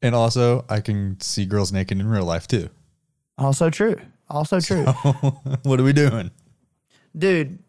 And 0.03 0.13
also, 0.13 0.65
I 0.69 0.81
can 0.81 1.19
see 1.21 1.45
girls 1.45 1.71
naked 1.71 1.99
in 1.99 2.07
real 2.07 2.25
life 2.25 2.47
too. 2.47 2.69
Also 3.37 3.69
true. 3.71 3.95
Also 4.29 4.59
true. 4.59 4.83
what 5.63 5.79
are 5.79 5.83
we 5.83 5.93
doing? 5.93 6.29
dude. 7.17 7.59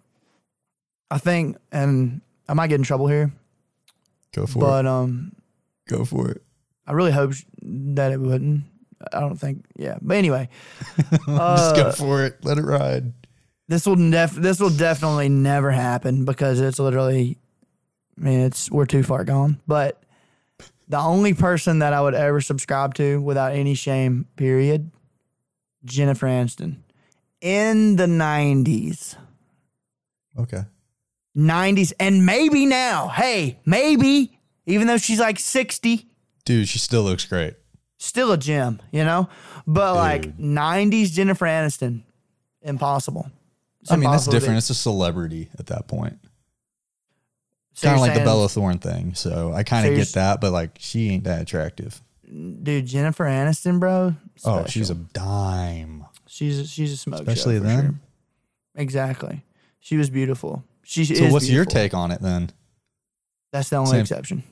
I 1.11 1.18
think, 1.18 1.57
and 1.70 2.23
I 2.49 2.55
might 2.55 2.68
get 2.68 2.77
in 2.77 2.83
trouble 2.83 3.07
here, 3.07 3.31
Go 4.33 4.47
for 4.47 4.59
but 4.59 4.66
it. 4.81 4.83
But, 4.83 4.87
um, 4.87 5.33
Go 5.87 6.05
for 6.05 6.31
it. 6.31 6.42
I 6.87 6.92
really 6.92 7.12
hope 7.12 7.33
that 7.62 8.11
it 8.11 8.18
wouldn't. 8.20 8.64
I 9.12 9.20
don't 9.20 9.37
think, 9.37 9.64
yeah. 9.77 9.99
But 10.03 10.16
anyway, 10.16 10.49
Just 10.97 11.77
go 11.77 11.83
uh, 11.83 11.92
for 11.92 12.25
it. 12.25 12.38
Let 12.42 12.59
it 12.59 12.62
ride. 12.64 13.12
this 13.68 13.87
will 13.87 13.97
def- 13.97 14.35
this 14.35 14.59
will 14.59 14.70
definitely 14.70 15.29
never 15.29 15.70
happen 15.70 16.25
because 16.25 16.59
it's 16.61 16.79
literally, 16.79 17.37
I 18.18 18.20
mean, 18.20 18.40
it's 18.40 18.70
we're 18.70 18.87
too 18.87 19.03
far 19.03 19.25
gone. 19.25 19.61
But 19.68 20.03
the 20.88 20.99
only 20.99 21.35
person 21.35 21.79
that 21.81 21.92
I 21.92 22.01
would 22.01 22.14
ever 22.14 22.40
subscribe 22.40 22.94
to 22.94 23.20
without 23.20 23.53
any 23.53 23.75
shame, 23.75 24.27
period, 24.37 24.90
Jennifer 25.85 26.27
Aniston, 26.27 26.77
in 27.40 27.97
the 27.97 28.07
'90s. 28.07 29.16
Okay. 30.38 30.62
90s 31.37 31.92
and 31.99 32.25
maybe 32.25 32.64
now 32.64 33.09
hey 33.09 33.59
maybe 33.66 34.38
even 34.66 34.87
though 34.87 34.97
she's 34.97 35.18
like 35.18 35.37
60 35.37 36.07
Dude, 36.44 36.68
she 36.68 36.79
still 36.79 37.03
looks 37.03 37.25
great. 37.25 37.55
still 37.99 38.31
a 38.31 38.38
gem 38.38 38.81
you 38.92 39.03
know 39.03 39.29
but 39.66 39.97
like 39.97 40.37
90s 40.38 41.11
jennifer 41.11 41.44
aniston 41.47 42.03
impossible 42.62 43.29
It's 43.81 43.90
I 43.90 43.97
mean, 43.97 44.03
that's 44.03 44.27
impossible 44.27 44.33
to 44.33 44.38
different. 44.38 44.59
It's 44.59 44.70
a 44.70 44.75
celebrity 44.75 45.49
at 45.59 45.66
that 45.66 45.88
point. 45.88 46.18
So 47.74 47.88
kind 47.88 48.00
of 48.00 48.06
like 48.06 48.14
the 48.14 48.24
Bella 48.24 48.48
Thorne 48.48 48.78
thing. 48.78 49.14
So 49.14 49.52
I 49.52 49.62
kind 49.64 49.84
of 49.87 49.92
you're 49.92 50.04
get 50.04 50.14
that, 50.14 50.40
but 50.40 50.52
like, 50.52 50.76
she 50.78 51.10
ain't 51.10 51.24
that 51.24 51.42
attractive. 51.42 52.00
dude 52.62 52.87
jennifer 52.87 53.24
aniston 53.24 53.78
bro 53.80 54.14
Oh, 54.44 54.64
she's 54.66 54.90
a 54.90 54.94
dime. 54.94 56.06
she's 56.26 56.58
a, 56.60 56.66
she's 56.66 56.92
a 56.92 56.96
smoke 56.96 57.20
Especially 57.20 57.56
show 57.58 57.64
then. 57.64 57.82
sure. 57.84 57.94
exactly 58.76 59.44
she 59.80 59.96
was 59.96 60.08
beautiful 60.10 60.64
she 60.82 61.04
So 61.04 61.28
what's 61.30 61.48
your 61.48 61.64
take 61.64 61.94
on 61.94 62.10
it 62.10 62.20
then? 62.22 62.50
that's 63.52 63.70
the 63.70 63.76
only 63.76 63.90
Same. 63.92 64.00
exception 64.00 64.42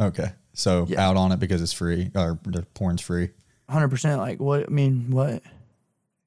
Okay. 0.00 0.30
So 0.54 0.86
Yeah. 0.88 1.08
out 1.08 1.16
on 1.16 1.32
it 1.32 1.40
because 1.40 1.60
it's 1.62 1.72
free 1.72 2.10
or 2.14 2.38
the 2.44 2.62
porn's 2.74 3.00
free. 3.00 3.30
100% 3.68 4.16
like 4.18 4.40
what 4.40 4.64
i 4.66 4.72
mean 4.72 5.10
what 5.10 5.42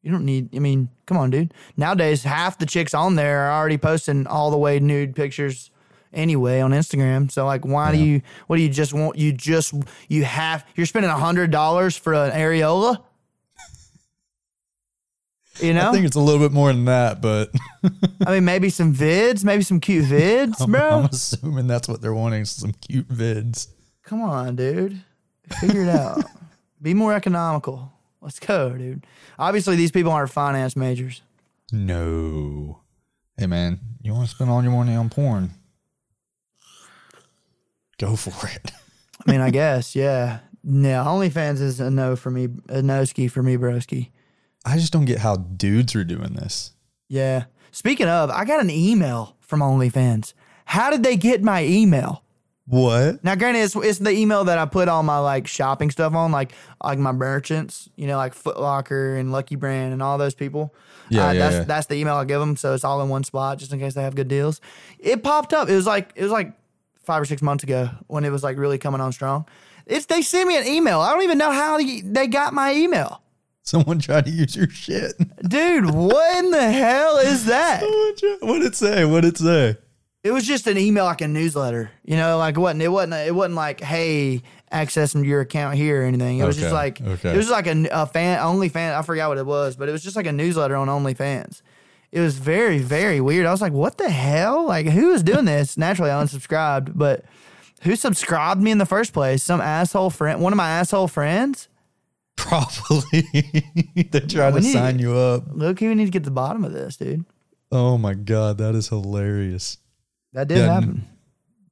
you 0.04 0.12
don't 0.12 0.26
need 0.26 0.56
i 0.56 0.60
mean 0.60 0.90
come 1.08 1.18
on 1.18 1.30
dude 1.32 1.54
nowadays 1.78 2.24
half 2.24 2.58
the 2.60 2.66
chicks 2.68 2.94
on 2.94 3.16
there 3.16 3.40
are 3.48 3.60
already 3.60 3.78
posting 3.80 4.28
all 4.28 4.52
the 4.52 4.58
way 4.58 4.80
nude 4.80 5.16
pictures 5.16 5.71
anyway 6.14 6.62
on 6.62 6.72
Instagram. 6.72 7.32
So 7.32 7.46
like, 7.46 7.66
why 7.66 7.92
do 7.92 7.98
you? 7.98 8.22
What 8.48 8.58
do 8.58 8.62
you 8.62 8.70
just 8.70 8.94
want? 8.94 9.18
You 9.18 9.32
just 9.32 9.74
you 10.08 10.24
have 10.24 10.66
you're 10.76 10.86
spending 10.86 11.12
a 11.12 11.18
hundred 11.18 11.52
dollars 11.52 11.96
for 11.96 12.14
an 12.14 12.32
areola. 12.32 13.04
You 15.60 15.74
know, 15.74 15.90
I 15.90 15.92
think 15.92 16.06
it's 16.06 16.16
a 16.16 16.20
little 16.20 16.40
bit 16.40 16.54
more 16.54 16.72
than 16.72 16.86
that, 16.86 17.22
but 17.22 17.52
I 18.26 18.32
mean, 18.32 18.46
maybe 18.46 18.70
some 18.70 18.96
vids, 18.96 19.44
maybe 19.44 19.64
some 19.64 19.80
cute 19.80 20.06
vids, 20.06 20.56
I'm, 20.62 20.72
bro. 20.72 20.90
I'm 20.90 21.06
assuming 21.06 21.68
that's 21.68 21.88
what 21.88 22.02
they're 22.02 22.14
wanting 22.14 22.46
some 22.46 22.72
cute 22.72 23.08
vids. 23.10 23.68
Come 24.04 24.22
on, 24.22 24.56
dude. 24.56 25.02
Figure 25.60 25.84
it 25.84 25.90
out. 25.90 26.24
Be 26.82 26.94
more 26.94 27.14
economical. 27.14 27.92
Let's 28.22 28.40
go, 28.40 28.70
dude. 28.70 29.06
Obviously, 29.38 29.76
these 29.76 29.92
people 29.92 30.12
aren't 30.12 30.32
finance 30.32 30.76
majors. 30.76 31.22
No. 31.72 32.80
Hey, 33.38 33.48
man, 33.48 33.80
you 34.02 34.14
want 34.14 34.30
to 34.30 34.36
spend 34.36 34.50
all 34.50 34.64
your 34.64 34.72
money 34.72 34.96
on 34.96 35.10
porn? 35.10 35.52
Go 38.02 38.16
for 38.18 38.48
it. 38.48 38.72
I 39.26 39.32
mean, 39.32 39.42
I 39.42 39.52
guess, 39.52 39.96
yeah. 39.96 40.40
No, 40.64 41.04
OnlyFans 41.06 41.62
is 41.62 41.80
a 41.80 41.90
no 41.90 42.16
for 42.16 42.32
me, 42.32 42.50
a 42.68 42.82
no 42.82 43.06
ski 43.06 43.28
for 43.28 43.42
me, 43.44 43.56
broski. 43.58 44.10
I 44.66 44.78
just 44.78 44.92
don't 44.92 45.06
get 45.06 45.20
how 45.20 45.38
dudes 45.38 45.96
are 45.96 46.04
doing 46.04 46.34
this. 46.34 46.72
Yeah. 47.08 47.46
Speaking 47.72 48.08
of, 48.08 48.30
I 48.30 48.46
got 48.46 48.60
an 48.60 48.70
email 48.70 49.38
from 49.40 49.60
OnlyFans. 49.62 50.34
How 50.66 50.90
did 50.92 51.04
they 51.04 51.16
get 51.18 51.44
my 51.44 51.64
email? 51.64 52.24
What? 52.68 53.24
Now, 53.24 53.36
granted, 53.36 53.60
it's, 53.62 53.76
it's 53.76 54.00
the 54.00 54.12
email 54.12 54.44
that 54.46 54.58
I 54.58 54.66
put 54.66 54.88
all 54.88 55.04
my 55.04 55.18
like 55.18 55.48
shopping 55.48 55.90
stuff 55.92 56.14
on, 56.14 56.32
like 56.32 56.54
like 56.84 57.00
my 57.00 57.12
merchants, 57.12 57.90
you 57.96 58.08
know, 58.08 58.18
like 58.18 58.34
Foot 58.34 58.60
Locker 58.60 59.16
and 59.18 59.32
Lucky 59.32 59.56
Brand 59.56 59.94
and 59.94 60.02
all 60.02 60.18
those 60.18 60.36
people. 60.36 60.74
Yeah, 61.10 61.28
Uh, 61.28 61.32
yeah, 61.34 61.40
that's 61.40 61.56
yeah. 61.56 61.64
that's 61.64 61.88
the 61.88 61.96
email 61.96 62.16
I 62.16 62.26
give 62.26 62.40
them, 62.40 62.56
so 62.56 62.74
it's 62.74 62.84
all 62.84 63.02
in 63.02 63.10
one 63.10 63.24
spot, 63.24 63.58
just 63.58 63.74
in 63.74 63.80
case 63.80 63.96
they 63.96 64.04
have 64.04 64.16
good 64.16 64.28
deals. 64.30 64.62
It 65.00 65.24
popped 65.24 65.54
up. 65.54 65.70
It 65.70 65.76
was 65.76 65.86
like 65.88 66.14
it 66.16 66.24
was 66.24 66.32
like 66.32 66.54
five 67.04 67.22
or 67.22 67.26
six 67.26 67.42
months 67.42 67.64
ago 67.64 67.90
when 68.08 68.24
it 68.24 68.32
was 68.32 68.44
like 68.44 68.58
really 68.58 68.78
coming 68.78 69.02
on 69.02 69.12
strong. 69.12 69.46
It's 69.86 70.06
they 70.06 70.22
sent 70.22 70.48
me 70.48 70.58
an 70.58 70.68
email. 70.68 71.00
I 71.00 71.12
don't 71.12 71.24
even 71.24 71.38
know 71.38 71.52
how 71.52 71.78
they 71.78 72.28
got 72.28 72.54
my 72.54 72.74
email, 72.74 73.22
Someone 73.64 74.00
tried 74.00 74.26
to 74.26 74.32
use 74.32 74.56
your 74.56 74.70
shit. 74.70 75.14
dude. 75.48 75.92
what 75.92 76.44
in 76.44 76.52
the 76.52 76.72
hell 76.72 77.18
is 77.18 77.46
that? 77.46 77.82
what 78.42 78.60
did 78.60 78.68
it 78.68 78.76
say? 78.76 79.06
What 79.06 79.22
did 79.22 79.36
it 79.36 79.38
say? 79.38 79.78
It 80.24 80.32
was 80.32 80.46
just 80.46 80.68
an 80.68 80.78
email, 80.78 81.06
like 81.06 81.22
a 81.22 81.28
newsletter. 81.28 81.92
You 82.04 82.16
know, 82.16 82.38
like 82.38 82.58
it 82.58 82.60
wasn't. 82.60 82.84
It 82.84 82.90
wasn't. 82.90 83.14
It 83.14 83.34
wasn't 83.34 83.56
like, 83.56 83.82
hey, 83.82 84.44
access 84.72 85.16
your 85.16 85.42
account 85.42 85.76
here 85.76 86.02
or 86.02 86.06
anything. 86.06 86.40
It 86.40 86.46
was 86.46 86.58
just 86.58 86.74
like 86.74 87.02
okay. 87.02 87.34
it 87.34 87.38
was 87.38 87.50
like 87.50 87.68
a, 87.68 87.88
a 87.92 88.06
fan 88.06 88.40
only 88.40 88.70
fan. 88.70 88.94
I 88.94 89.02
forgot 89.02 89.30
what 89.30 89.38
it 89.38 89.46
was, 89.46 89.76
but 89.76 89.90
it 89.90 89.92
was 89.92 90.04
just 90.04 90.16
like 90.16 90.28
a 90.28 90.32
newsletter 90.32 90.76
on 90.76 90.88
OnlyFans. 90.88 91.62
It 92.12 92.20
was 92.20 92.38
very 92.38 92.80
very 92.80 93.22
weird. 93.22 93.46
I 93.46 93.52
was 93.52 93.62
like, 93.62 93.74
what 93.74 93.98
the 93.98 94.10
hell? 94.10 94.66
Like, 94.66 94.86
who 94.88 95.12
is 95.14 95.24
doing 95.24 95.46
this? 95.46 95.78
Naturally, 95.78 96.12
I 96.12 96.22
unsubscribed, 96.24 96.92
but 96.96 97.24
who 97.84 97.96
subscribed 97.96 98.62
me 98.62 98.72
in 98.72 98.78
the 98.78 98.86
first 98.86 99.14
place? 99.14 99.42
Some 99.44 99.62
asshole 99.62 100.10
friend. 100.12 100.42
One 100.42 100.54
of 100.54 100.58
my 100.58 100.70
asshole 100.70 101.08
friends. 101.08 101.68
Probably. 102.38 103.22
they 104.12 104.20
tried 104.22 104.54
We 104.56 104.62
to 104.62 104.66
sign 104.68 105.00
you 105.00 105.16
up. 105.16 105.44
Look, 105.52 105.82
we 105.82 105.94
need 105.96 106.06
to 106.06 106.12
get 106.12 106.24
to 106.24 106.30
the 106.30 106.32
bottom 106.34 106.64
of 106.64 106.74
this, 106.74 106.98
dude. 106.98 107.26
Oh 107.72 107.98
my 107.98 108.14
God. 108.14 108.58
That 108.58 108.76
is 108.76 108.90
hilarious. 108.90 109.78
That 110.34 110.48
did 110.48 110.58
Yeah, 110.60 110.64
n- 110.64 110.70
happen. 110.70 111.08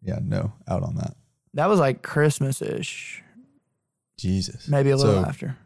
Yeah, 0.01 0.19
no, 0.21 0.53
out 0.67 0.83
on 0.83 0.95
that. 0.95 1.15
That 1.55 1.67
was 1.69 1.79
like 1.79 2.01
Christmas 2.03 2.61
ish, 2.61 3.21
Jesus. 4.17 4.67
maybe 4.67 4.91
a 4.91 4.95
little 4.97 5.21
So- 5.23 5.27
after. 5.27 5.57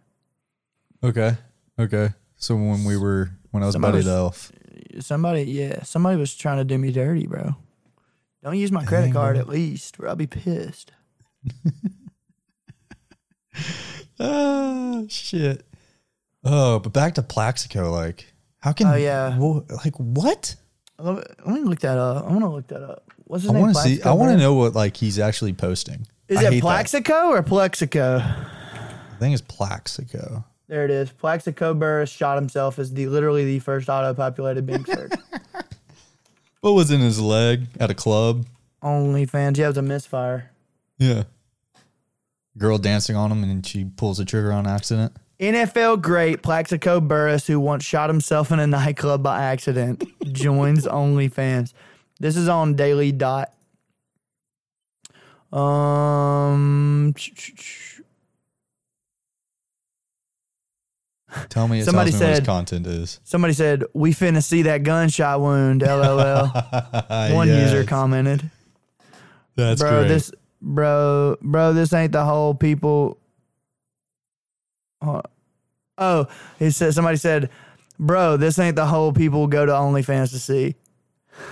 Okay. 1.04 1.38
Okay. 1.78 2.10
So 2.38 2.56
when 2.56 2.84
we 2.84 2.98
were, 2.98 3.32
when 3.52 3.64
I 3.64 3.68
was 3.68 3.74
Somebody 3.74 3.98
Buddy 4.00 4.06
the 4.06 4.12
Elf, 4.12 4.52
Somebody, 5.00 5.44
yeah, 5.44 5.84
somebody 5.84 6.18
was 6.18 6.36
trying 6.36 6.58
to 6.58 6.64
do 6.64 6.78
me 6.78 6.92
dirty, 6.92 7.28
bro. 7.28 7.56
Don't 8.44 8.58
use 8.58 8.72
my 8.72 8.84
credit 8.86 9.06
Dang, 9.08 9.14
card 9.14 9.36
bro. 9.36 9.42
at 9.42 9.50
least, 9.50 10.00
or 10.00 10.08
I'll 10.10 10.16
be 10.16 10.28
pissed. 10.28 10.92
oh 14.20 15.06
shit. 15.10 15.66
Oh, 16.44 16.80
but 16.80 16.92
back 16.94 17.16
to 17.16 17.22
Plaxico. 17.24 17.92
Like, 17.92 18.34
how 18.60 18.74
can? 18.74 18.88
Oh, 18.88 18.96
yeah. 18.96 19.38
wha- 19.38 19.62
like 19.84 19.96
what? 19.98 20.56
Let 21.00 21.48
me, 21.48 21.60
look 21.62 21.80
that 21.80 21.98
up. 21.98 22.26
I 22.26 22.30
want 22.30 22.42
to 22.42 22.50
look 22.50 22.68
that 22.68 22.84
up. 22.84 23.12
What's 23.26 23.44
his 23.44 23.50
I 23.50 23.54
name? 23.54 23.62
want 23.64 23.76
to 23.76 23.82
see. 23.82 24.02
I 24.04 24.14
want 24.14 24.32
to 24.32 24.38
know 24.38 24.54
what 24.54 24.74
like 24.74 24.96
he's 24.98 25.20
actually 25.20 25.54
posting. 25.54 26.06
Is 26.28 26.38
I 26.38 26.42
it 26.42 26.46
hate 26.46 26.50
that. 26.60 26.62
Plaxico 26.62 27.30
or 27.30 27.42
Plexico? 27.44 28.20
I 28.22 29.16
think 29.20 29.34
it's 29.34 29.42
Plaxico. 29.42 30.44
There 30.74 30.86
it 30.86 30.90
is. 30.90 31.12
Plaxico 31.12 31.76
Burress 31.76 32.10
shot 32.10 32.36
himself 32.36 32.80
as 32.80 32.92
the 32.92 33.06
literally 33.06 33.46
the 33.46 33.60
first 33.60 33.90
auto-populated 33.90 34.66
Bing 34.66 34.84
search. 34.84 35.12
What 36.62 36.72
was 36.72 36.90
in 36.90 37.00
his 37.00 37.20
leg 37.22 37.68
at 37.80 37.92
a 37.92 37.94
club? 37.94 38.48
OnlyFans. 38.82 39.58
Yeah, 39.58 39.66
it 39.66 39.68
was 39.68 39.78
a 39.78 39.82
misfire. 39.84 40.50
Yeah. 40.98 41.24
Girl 42.58 42.80
dancing 42.80 43.16
on 43.16 43.32
him 43.32 43.44
and 43.44 43.64
she 43.64 43.86
pulls 43.86 44.18
the 44.18 44.26
trigger 44.26 44.52
on 44.52 44.66
accident. 44.66 45.16
NFL 45.40 46.02
great 46.02 46.42
Plaxico 46.42 47.00
Burress, 47.00 47.46
who 47.46 47.60
once 47.60 47.84
shot 47.84 48.10
himself 48.10 48.52
in 48.52 48.58
a 48.58 48.66
nightclub 48.66 49.22
by 49.22 49.44
accident, 49.44 50.04
joins 50.32 50.88
OnlyFans. 50.88 51.74
This 52.20 52.36
is 52.36 52.48
on 52.48 52.74
Daily 52.74 53.12
Dot. 53.12 53.54
Um, 55.52 57.14
Tell 57.14 57.32
me, 57.34 57.44
it 57.44 57.93
Somebody 61.50 61.50
tells 61.50 61.70
me 61.70 61.84
what 62.04 62.14
said- 62.14 62.30
his 62.38 62.46
content 62.46 62.88
is. 62.88 63.20
somebody 63.24 63.54
said 63.54 63.84
we 63.94 64.14
finna 64.14 64.44
see 64.44 64.64
that 64.64 64.84
gunshot 64.84 65.40
wound. 65.42 65.82
LOL. 65.86 66.48
One 66.48 67.48
Yes. 67.48 67.72
user 67.72 67.84
commented, 67.86 68.50
That's 69.56 69.82
"Bro, 69.82 70.00
great. 70.02 70.08
this, 70.10 70.32
bro, 70.62 71.38
bro, 71.42 71.74
this 71.74 71.94
ain't 71.94 72.12
the 72.12 72.26
whole 72.26 72.54
people." 72.56 73.18
Oh, 75.98 76.28
he 76.60 76.72
said 76.72 76.94
somebody 76.94 77.18
said, 77.18 77.50
"Bro, 78.00 78.38
this 78.38 78.60
ain't 78.60 78.76
the 78.76 78.86
whole 78.86 79.12
people 79.14 79.48
go 79.48 79.66
to 79.66 79.72
OnlyFans 79.72 80.32
to 80.32 80.40
see." 80.40 80.76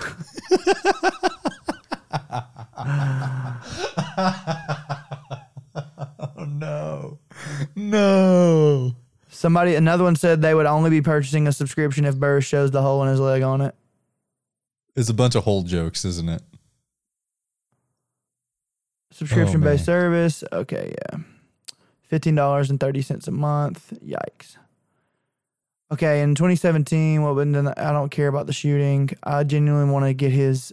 oh 6.20 6.46
no, 6.48 7.20
no. 7.76 8.96
Somebody, 9.42 9.74
another 9.74 10.04
one 10.04 10.16
said 10.16 10.44
they 10.44 10.54
would 10.54 10.68
only 10.68 10.92
be 10.92 11.02
purchasing 11.02 11.48
a 11.48 11.52
subscription 11.52 12.06
if 12.06 12.16
Burress 12.16 12.46
shows 12.46 12.70
the 12.70 12.84
hole 12.84 13.02
in 13.02 13.10
his 13.10 13.20
leg 13.20 13.42
on 13.42 13.62
it. 13.62 13.74
It's 14.96 15.10
a 15.10 15.16
bunch 15.16 15.34
of 15.34 15.46
hole 15.46 15.64
jokes, 15.64 16.06
isn't 16.06 16.30
it? 16.30 16.44
Subscription 19.10 19.62
based 19.62 19.90
oh, 19.90 19.94
man. 19.94 20.30
service. 20.30 20.44
Okay, 20.54 20.94
yeah. 20.96 21.22
Fifteen 22.04 22.36
dollars 22.36 22.70
and 22.70 22.80
thirty 22.80 23.02
cents 23.02 23.28
a 23.28 23.32
month. 23.32 23.92
Yikes. 24.06 24.58
Okay, 25.92 26.22
in 26.22 26.36
2017, 26.36 27.24
what 27.24 27.36
I 27.80 27.92
don't 27.92 28.12
care 28.12 28.28
about 28.28 28.46
the 28.46 28.54
shooting. 28.54 29.10
I 29.24 29.44
genuinely 29.44 29.92
want 29.92 30.06
to 30.06 30.14
get 30.14 30.32
his. 30.32 30.72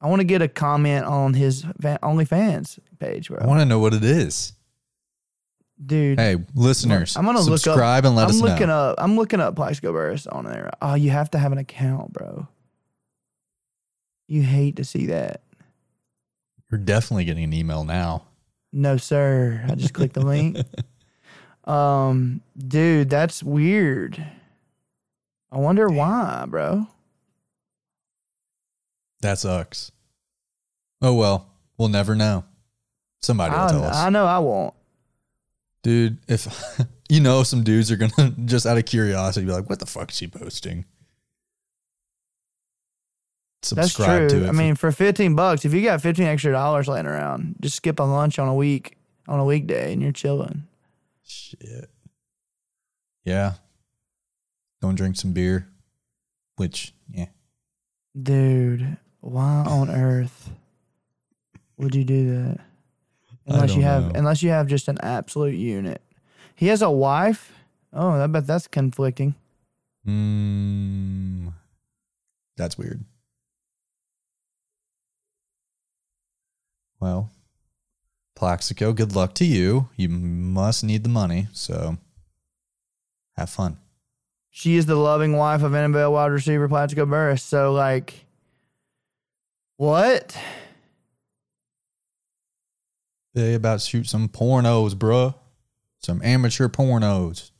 I 0.00 0.08
want 0.08 0.20
to 0.20 0.26
get 0.26 0.40
a 0.40 0.48
comment 0.48 1.04
on 1.04 1.34
his 1.34 1.66
fa- 1.82 1.98
OnlyFans 2.02 2.78
page, 2.98 3.28
bro. 3.28 3.40
I 3.42 3.46
want 3.46 3.60
to 3.60 3.66
know 3.66 3.78
what 3.78 3.92
it 3.92 4.04
is. 4.04 4.54
Dude, 5.84 6.18
Hey, 6.18 6.36
listeners, 6.54 7.16
I'm 7.16 7.24
gonna 7.26 7.40
look 7.40 7.52
up- 7.54 7.58
subscribe 7.60 8.06
and 8.06 8.16
let 8.16 8.24
I'm 8.24 8.30
us 8.30 8.40
looking 8.40 8.68
know. 8.68 8.90
up. 8.90 8.94
I'm 8.98 9.16
looking 9.16 9.40
up 9.40 9.56
Plaxico 9.56 9.92
Burress 9.92 10.26
on 10.26 10.44
there. 10.46 10.70
Oh, 10.80 10.94
you 10.94 11.10
have 11.10 11.30
to 11.32 11.38
have 11.38 11.52
an 11.52 11.58
account, 11.58 12.12
bro. 12.14 12.48
You 14.26 14.42
hate 14.42 14.76
to 14.76 14.84
see 14.84 15.06
that. 15.06 15.42
You're 16.70 16.80
definitely 16.80 17.26
getting 17.26 17.44
an 17.44 17.52
email 17.52 17.84
now. 17.84 18.24
No, 18.72 18.96
sir. 18.96 19.64
I 19.70 19.74
just 19.74 19.92
clicked 19.94 20.14
the 20.14 20.24
link. 20.24 20.58
Um, 21.64 22.42
dude, 22.56 23.10
that's 23.10 23.42
weird. 23.42 24.24
I 25.50 25.58
wonder 25.58 25.88
why, 25.88 26.44
bro. 26.46 26.86
That 29.22 29.40
sucks. 29.40 29.90
Oh 31.02 31.14
well, 31.14 31.48
we'll 31.76 31.88
never 31.88 32.14
know. 32.14 32.44
Somebody 33.20 33.52
will 33.52 33.60
I, 33.62 33.70
tell 33.72 33.82
us. 33.84 33.96
I 33.96 34.10
know 34.10 34.26
I 34.26 34.38
won't. 34.38 34.74
Dude, 35.86 36.18
if 36.26 36.48
you 37.08 37.20
know 37.20 37.44
some 37.44 37.62
dudes 37.62 37.92
are 37.92 37.96
gonna 37.96 38.30
just 38.44 38.66
out 38.66 38.76
of 38.76 38.86
curiosity 38.86 39.46
be 39.46 39.52
like, 39.52 39.70
what 39.70 39.78
the 39.78 39.86
fuck 39.86 40.10
is 40.10 40.16
she 40.16 40.26
posting? 40.26 40.84
That's 43.62 43.92
Subscribe 43.92 44.28
true. 44.28 44.40
to 44.40 44.46
it. 44.46 44.48
I 44.48 44.52
mean, 44.52 44.74
for 44.74 44.90
15 44.90 45.36
bucks, 45.36 45.64
if 45.64 45.72
you 45.72 45.82
got 45.84 46.02
15 46.02 46.26
extra 46.26 46.50
dollars 46.50 46.88
laying 46.88 47.06
around, 47.06 47.54
just 47.60 47.76
skip 47.76 48.00
a 48.00 48.02
lunch 48.02 48.40
on 48.40 48.48
a 48.48 48.54
week, 48.54 48.96
on 49.28 49.38
a 49.38 49.44
weekday, 49.44 49.92
and 49.92 50.02
you're 50.02 50.10
chilling. 50.10 50.64
shit. 51.24 51.88
Yeah. 53.24 53.52
Don't 54.82 54.96
drink 54.96 55.14
some 55.14 55.32
beer. 55.32 55.68
Which, 56.56 56.94
yeah. 57.12 57.26
Dude, 58.20 58.96
why 59.20 59.62
on 59.68 59.88
earth 59.88 60.50
would 61.76 61.94
you 61.94 62.02
do 62.02 62.34
that? 62.34 62.60
Unless 63.46 63.76
you 63.76 63.82
have, 63.82 64.06
know. 64.06 64.18
unless 64.18 64.42
you 64.42 64.50
have 64.50 64.66
just 64.66 64.88
an 64.88 64.98
absolute 65.02 65.54
unit. 65.54 66.02
He 66.54 66.68
has 66.68 66.82
a 66.82 66.90
wife. 66.90 67.52
Oh, 67.92 68.10
I 68.10 68.26
bet 68.26 68.46
that's 68.46 68.66
conflicting. 68.66 69.34
Mm, 70.06 71.52
that's 72.56 72.76
weird. 72.76 73.04
Well, 77.00 77.30
Plaxico, 78.34 78.92
good 78.92 79.14
luck 79.14 79.34
to 79.34 79.44
you. 79.44 79.88
You 79.96 80.08
must 80.08 80.82
need 80.82 81.04
the 81.04 81.08
money, 81.08 81.48
so 81.52 81.98
have 83.36 83.50
fun. 83.50 83.78
She 84.50 84.76
is 84.76 84.86
the 84.86 84.96
loving 84.96 85.36
wife 85.36 85.62
of 85.62 85.72
NFL 85.72 86.12
wide 86.12 86.32
receiver 86.32 86.68
Plaxico 86.68 87.04
Burress. 87.04 87.42
So, 87.42 87.72
like, 87.72 88.24
what? 89.76 90.36
They 93.36 93.52
about 93.52 93.80
to 93.80 93.86
shoot 93.86 94.08
some 94.08 94.30
pornos, 94.30 94.94
bruh. 94.94 95.34
Some 95.98 96.22
amateur 96.24 96.68
pornos. 96.68 97.50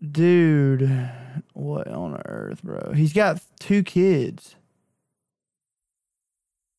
Dude, 0.00 1.10
what 1.54 1.88
on 1.88 2.22
earth, 2.24 2.62
bro? 2.62 2.92
He's 2.92 3.12
got 3.12 3.42
two 3.58 3.82
kids. 3.82 4.54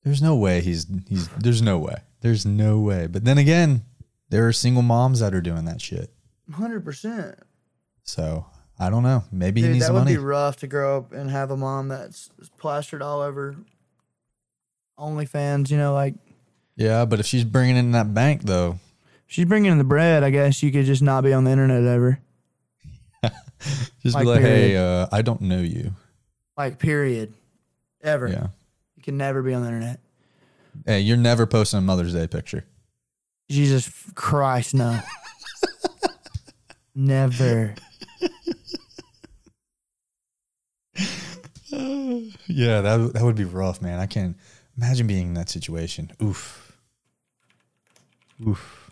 There's 0.06 0.22
no 0.22 0.38
way 0.38 0.62
he's 0.62 0.88
he's 1.10 1.28
there's 1.30 1.62
no 1.62 1.78
way. 1.80 1.98
There's 2.22 2.46
no 2.46 2.80
way. 2.80 3.08
But 3.08 3.26
then 3.26 3.38
again, 3.38 3.84
there 4.30 4.48
are 4.48 4.54
single 4.54 4.84
moms 4.84 5.20
that 5.20 5.34
are 5.34 5.42
doing 5.42 5.66
that 5.66 5.82
shit. 5.82 6.14
100%. 6.50 7.38
So 8.04 8.46
I 8.80 8.90
don't 8.90 9.04
know. 9.04 9.26
Maybe 9.34 9.60
he 9.60 9.68
Dude, 9.68 9.74
needs 9.74 9.88
that 9.88 9.92
the 9.92 10.00
would 10.00 10.08
be 10.08 10.16
rough 10.16 10.58
to 10.58 10.68
grow 10.68 11.00
up 11.00 11.12
and 11.12 11.30
have 11.30 11.52
a 11.52 11.58
mom 11.58 11.90
that's 11.90 12.30
plastered 12.58 13.02
all 13.02 13.20
over 13.20 13.58
OnlyFans, 14.98 15.70
you 15.70 15.78
know, 15.78 15.94
like 15.94 16.16
yeah, 16.76 17.06
but 17.06 17.20
if 17.20 17.26
she's 17.26 17.44
bringing 17.44 17.78
in 17.78 17.92
that 17.92 18.14
bank 18.14 18.44
though, 18.44 18.80
she's 19.28 19.46
bringing 19.46 19.72
in 19.72 19.78
the 19.78 19.84
bread, 19.84 20.24
I 20.24 20.30
guess 20.30 20.62
you 20.64 20.72
could 20.72 20.86
just 20.86 21.02
not 21.02 21.24
be 21.24 21.34
on 21.34 21.44
the 21.44 21.52
internet 21.52 21.84
ever. 21.84 22.20
just 24.02 24.16
Like, 24.16 24.24
be 24.24 24.30
like, 24.30 24.42
hey, 24.42 24.78
uh, 24.78 25.08
I 25.12 25.22
don't 25.22 25.42
know 25.42 25.62
you. 25.62 25.92
Like, 26.58 26.80
period. 26.80 27.34
Ever. 28.02 28.28
Yeah. 28.28 28.48
You 28.96 29.04
can 29.04 29.18
never 29.18 29.42
be 29.42 29.54
on 29.54 29.62
the 29.62 29.68
internet. 29.68 30.00
Hey, 30.86 31.00
you're 31.02 31.18
never 31.18 31.46
posting 31.46 31.80
a 31.80 31.82
Mother's 31.82 32.14
Day 32.14 32.28
picture. 32.28 32.66
Jesus 33.50 33.90
Christ, 34.16 34.74
no. 34.74 35.00
never. 36.96 37.76
Yeah, 42.48 42.80
that 42.82 43.14
that 43.14 43.24
would 43.24 43.36
be 43.36 43.44
rough, 43.44 43.82
man. 43.82 44.00
I 44.00 44.06
can't 44.06 44.38
imagine 44.78 45.08
being 45.08 45.28
in 45.28 45.34
that 45.36 45.50
situation. 45.50 46.12
Oof. 46.22 46.78
Oof. 48.46 48.92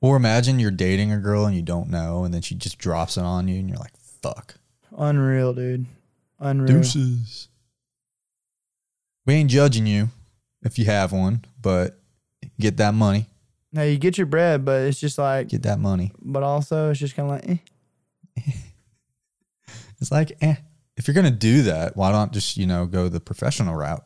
Or 0.00 0.16
imagine 0.16 0.58
you're 0.58 0.70
dating 0.70 1.12
a 1.12 1.18
girl 1.18 1.46
and 1.46 1.56
you 1.56 1.62
don't 1.62 1.88
know, 1.88 2.24
and 2.24 2.34
then 2.34 2.42
she 2.42 2.54
just 2.54 2.78
drops 2.78 3.16
it 3.16 3.22
on 3.22 3.48
you, 3.48 3.58
and 3.58 3.68
you're 3.68 3.78
like, 3.78 3.96
"Fuck." 3.96 4.56
Unreal, 4.96 5.54
dude. 5.54 5.86
Unreal. 6.38 6.66
Deuces. 6.82 7.48
We 9.26 9.34
ain't 9.34 9.50
judging 9.50 9.86
you 9.86 10.10
if 10.62 10.78
you 10.78 10.84
have 10.84 11.12
one, 11.12 11.44
but 11.60 11.98
get 12.60 12.76
that 12.76 12.92
money. 12.92 13.26
Now 13.72 13.82
you 13.82 13.96
get 13.96 14.18
your 14.18 14.26
bread, 14.26 14.64
but 14.64 14.82
it's 14.82 15.00
just 15.00 15.16
like, 15.18 15.48
Get 15.48 15.62
that 15.62 15.80
money. 15.80 16.12
but 16.20 16.42
also 16.42 16.90
it's 16.90 17.00
just 17.00 17.16
kind 17.16 17.30
of 17.30 17.36
like, 17.36 17.60
eh. 18.36 18.42
It's 20.00 20.12
like, 20.12 20.36
eh. 20.42 20.56
If 20.96 21.08
you're 21.08 21.14
gonna 21.14 21.30
do 21.30 21.62
that, 21.62 21.96
why 21.96 22.12
not 22.12 22.32
just 22.32 22.56
you 22.58 22.66
know 22.66 22.86
go 22.86 23.08
the 23.08 23.20
professional 23.20 23.74
route? 23.74 24.04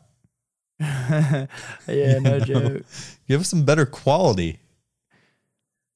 yeah, 0.79 2.19
no 2.19 2.39
joke. 2.39 2.83
Give 3.27 3.41
us 3.41 3.49
some 3.49 3.63
better 3.65 3.85
quality. 3.85 4.59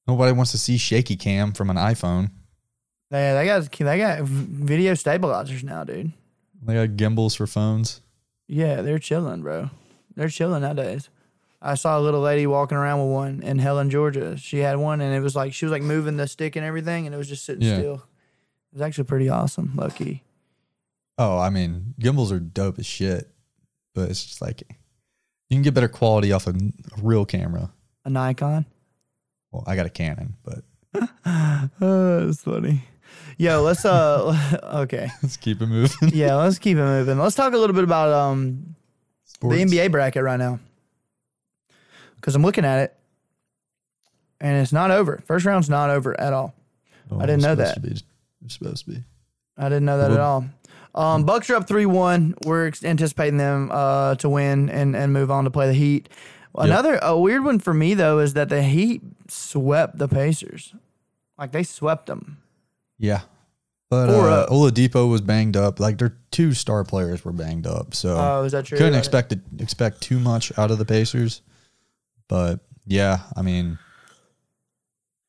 Nobody 0.07 0.33
wants 0.33 0.51
to 0.51 0.57
see 0.57 0.77
shaky 0.77 1.15
cam 1.15 1.53
from 1.53 1.69
an 1.69 1.77
iPhone. 1.77 2.31
Yeah, 3.09 3.35
they 3.35 3.45
got 3.45 3.71
they 3.71 3.97
got 3.97 4.21
video 4.23 4.93
stabilizers 4.95 5.63
now, 5.63 5.83
dude. 5.83 6.11
They 6.61 6.73
got 6.73 6.97
gimbals 6.97 7.35
for 7.35 7.47
phones. 7.47 8.01
Yeah, 8.47 8.81
they're 8.81 8.99
chilling, 8.99 9.41
bro. 9.41 9.69
They're 10.15 10.29
chilling 10.29 10.61
nowadays. 10.61 11.09
I 11.61 11.75
saw 11.75 11.97
a 11.97 12.01
little 12.01 12.19
lady 12.19 12.45
walking 12.45 12.77
around 12.77 12.99
with 13.01 13.13
one 13.13 13.41
in 13.41 13.59
Helen, 13.59 13.89
Georgia. 13.89 14.37
She 14.37 14.57
had 14.59 14.77
one, 14.77 14.99
and 14.99 15.15
it 15.15 15.21
was 15.21 15.35
like 15.35 15.53
she 15.53 15.65
was 15.65 15.71
like 15.71 15.81
moving 15.81 16.17
the 16.17 16.27
stick 16.27 16.55
and 16.57 16.65
everything, 16.65 17.05
and 17.05 17.15
it 17.15 17.17
was 17.17 17.29
just 17.29 17.45
sitting 17.45 17.61
Yeah. 17.63 17.77
still. 17.77 17.93
It 17.95 18.73
was 18.73 18.81
actually 18.81 19.05
pretty 19.05 19.29
awesome, 19.29 19.71
low 19.75 19.89
key. 19.89 20.23
Oh, 21.17 21.37
I 21.37 21.49
mean, 21.51 21.93
gimbals 21.99 22.31
are 22.31 22.39
dope 22.39 22.79
as 22.79 22.85
shit, 22.87 23.29
but 23.93 24.09
it's 24.09 24.23
just 24.25 24.41
like 24.41 24.63
you 25.49 25.55
can 25.55 25.61
get 25.61 25.73
better 25.73 25.87
quality 25.87 26.31
off 26.31 26.47
a, 26.47 26.51
a 26.51 27.01
real 27.01 27.25
camera. 27.25 27.71
A 28.05 28.09
Nikon. 28.09 28.65
Well, 29.51 29.63
I 29.67 29.75
got 29.75 29.85
a 29.85 29.89
Canon, 29.89 30.35
but 30.43 30.63
Oh, 31.25 31.69
that's 32.25 32.41
funny. 32.41 32.83
Yo, 33.37 33.61
let's 33.63 33.85
uh, 33.85 34.59
okay, 34.83 35.09
let's 35.21 35.37
keep 35.37 35.61
it 35.61 35.65
moving. 35.67 36.09
yeah, 36.13 36.35
let's 36.35 36.59
keep 36.59 36.77
it 36.77 36.83
moving. 36.83 37.17
Let's 37.19 37.35
talk 37.35 37.53
a 37.53 37.57
little 37.57 37.75
bit 37.75 37.83
about 37.83 38.09
um 38.11 38.75
Sports. 39.25 39.55
the 39.57 39.63
NBA 39.65 39.91
bracket 39.91 40.23
right 40.23 40.37
now, 40.37 40.59
because 42.15 42.35
I'm 42.35 42.43
looking 42.43 42.65
at 42.65 42.79
it, 42.83 42.97
and 44.41 44.57
it's 44.61 44.73
not 44.73 44.91
over. 44.91 45.21
First 45.25 45.45
round's 45.45 45.69
not 45.69 45.89
over 45.89 46.19
at 46.19 46.33
all. 46.33 46.53
Oh, 47.11 47.19
I 47.19 47.25
didn't 47.25 47.41
know 47.41 47.55
that. 47.55 47.77
It's 47.83 48.03
supposed 48.49 48.85
to 48.85 48.91
be. 48.91 49.03
I 49.57 49.63
didn't 49.69 49.85
know 49.85 49.97
that 49.99 50.11
at 50.11 50.19
all. 50.19 50.45
Um, 50.95 51.23
Bucks 51.25 51.49
are 51.49 51.55
up 51.55 51.67
three 51.67 51.85
one. 51.85 52.35
We're 52.45 52.71
anticipating 52.83 53.37
them 53.37 53.69
uh, 53.71 54.15
to 54.15 54.29
win 54.29 54.69
and, 54.69 54.95
and 54.95 55.11
move 55.11 55.31
on 55.31 55.43
to 55.45 55.49
play 55.51 55.67
the 55.67 55.73
Heat. 55.73 56.09
Another 56.55 56.99
a 57.01 57.17
weird 57.17 57.43
one 57.43 57.57
for 57.59 57.73
me 57.73 57.95
though 57.95 58.19
is 58.19 58.33
that 58.35 58.49
the 58.49 58.61
Heat 58.61 59.01
swept 59.27 59.97
the 59.97 60.07
Pacers, 60.07 60.75
like 61.37 61.51
they 61.51 61.63
swept 61.63 62.05
them. 62.05 62.37
Yeah. 62.99 63.21
But 63.89 64.07
Four 64.07 64.29
uh, 64.29 64.33
up. 64.43 64.49
Oladipo 64.49 65.09
was 65.09 65.21
banged 65.21 65.57
up. 65.57 65.79
Like 65.79 65.97
their 65.97 66.15
two 66.31 66.53
star 66.53 66.83
players 66.83 67.23
were 67.25 67.31
banged 67.31 67.65
up, 67.67 67.93
so 67.95 68.15
Oh, 68.17 68.43
is 68.43 68.51
that 68.51 68.65
true? 68.65 68.77
couldn't 68.77 68.95
expect 68.97 69.29
to, 69.31 69.39
expect 69.59 70.01
too 70.01 70.19
much 70.19 70.51
out 70.57 70.71
of 70.71 70.77
the 70.77 70.85
Pacers. 70.85 71.41
But 72.27 72.59
yeah, 72.85 73.19
I 73.35 73.41
mean, 73.41 73.77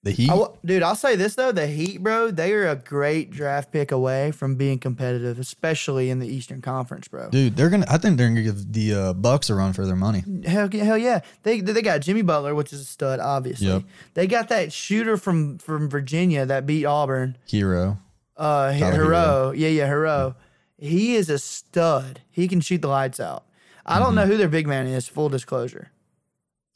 the 0.04 0.12
Heat. 0.12 0.30
I 0.30 0.46
dude, 0.64 0.82
I'll 0.82 0.94
say 0.94 1.16
this 1.16 1.34
though: 1.34 1.50
the 1.50 1.66
Heat, 1.66 2.02
bro, 2.02 2.30
they 2.30 2.52
are 2.52 2.68
a 2.68 2.76
great 2.76 3.30
draft 3.30 3.72
pick 3.72 3.90
away 3.90 4.30
from 4.30 4.54
being 4.54 4.78
competitive, 4.78 5.38
especially 5.38 6.10
in 6.10 6.20
the 6.20 6.28
Eastern 6.28 6.62
Conference, 6.62 7.08
bro. 7.08 7.30
Dude, 7.30 7.56
they're 7.56 7.70
gonna. 7.70 7.86
I 7.88 7.98
think 7.98 8.16
they're 8.18 8.28
gonna 8.28 8.42
give 8.42 8.72
the 8.72 8.94
uh, 8.94 9.12
Bucks 9.14 9.50
a 9.50 9.54
run 9.54 9.72
for 9.72 9.84
their 9.86 9.96
money. 9.96 10.22
Hell, 10.46 10.68
yeah- 10.72 10.84
hell 10.84 10.98
yeah! 10.98 11.20
They 11.42 11.60
they 11.60 11.82
got 11.82 12.00
Jimmy 12.02 12.22
Butler, 12.22 12.54
which 12.54 12.72
is 12.72 12.80
a 12.80 12.84
stud, 12.84 13.18
obviously. 13.18 13.66
Yep. 13.66 13.82
They 14.14 14.26
got 14.26 14.48
that 14.50 14.72
shooter 14.72 15.16
from 15.16 15.58
from 15.58 15.88
Virginia 15.90 16.46
that 16.46 16.66
beat 16.66 16.84
Auburn. 16.84 17.36
Herro. 17.50 17.98
Uh, 18.36 18.70
H- 18.74 18.80
Tyler 18.80 19.04
Herro. 19.04 19.52
Yeah, 19.56 19.68
yeah, 19.68 19.88
Herro. 19.88 20.34
He 20.76 21.14
is 21.16 21.30
a 21.30 21.38
stud. 21.38 22.20
He 22.30 22.46
can 22.48 22.60
shoot 22.60 22.82
the 22.82 22.88
lights 22.88 23.20
out. 23.20 23.44
I 23.86 23.94
Mm-hmm. 23.94 24.02
don't 24.04 24.14
know 24.16 24.26
who 24.26 24.36
their 24.36 24.48
big 24.48 24.66
man 24.66 24.86
is. 24.86 25.06
Full 25.08 25.28
disclosure, 25.28 25.90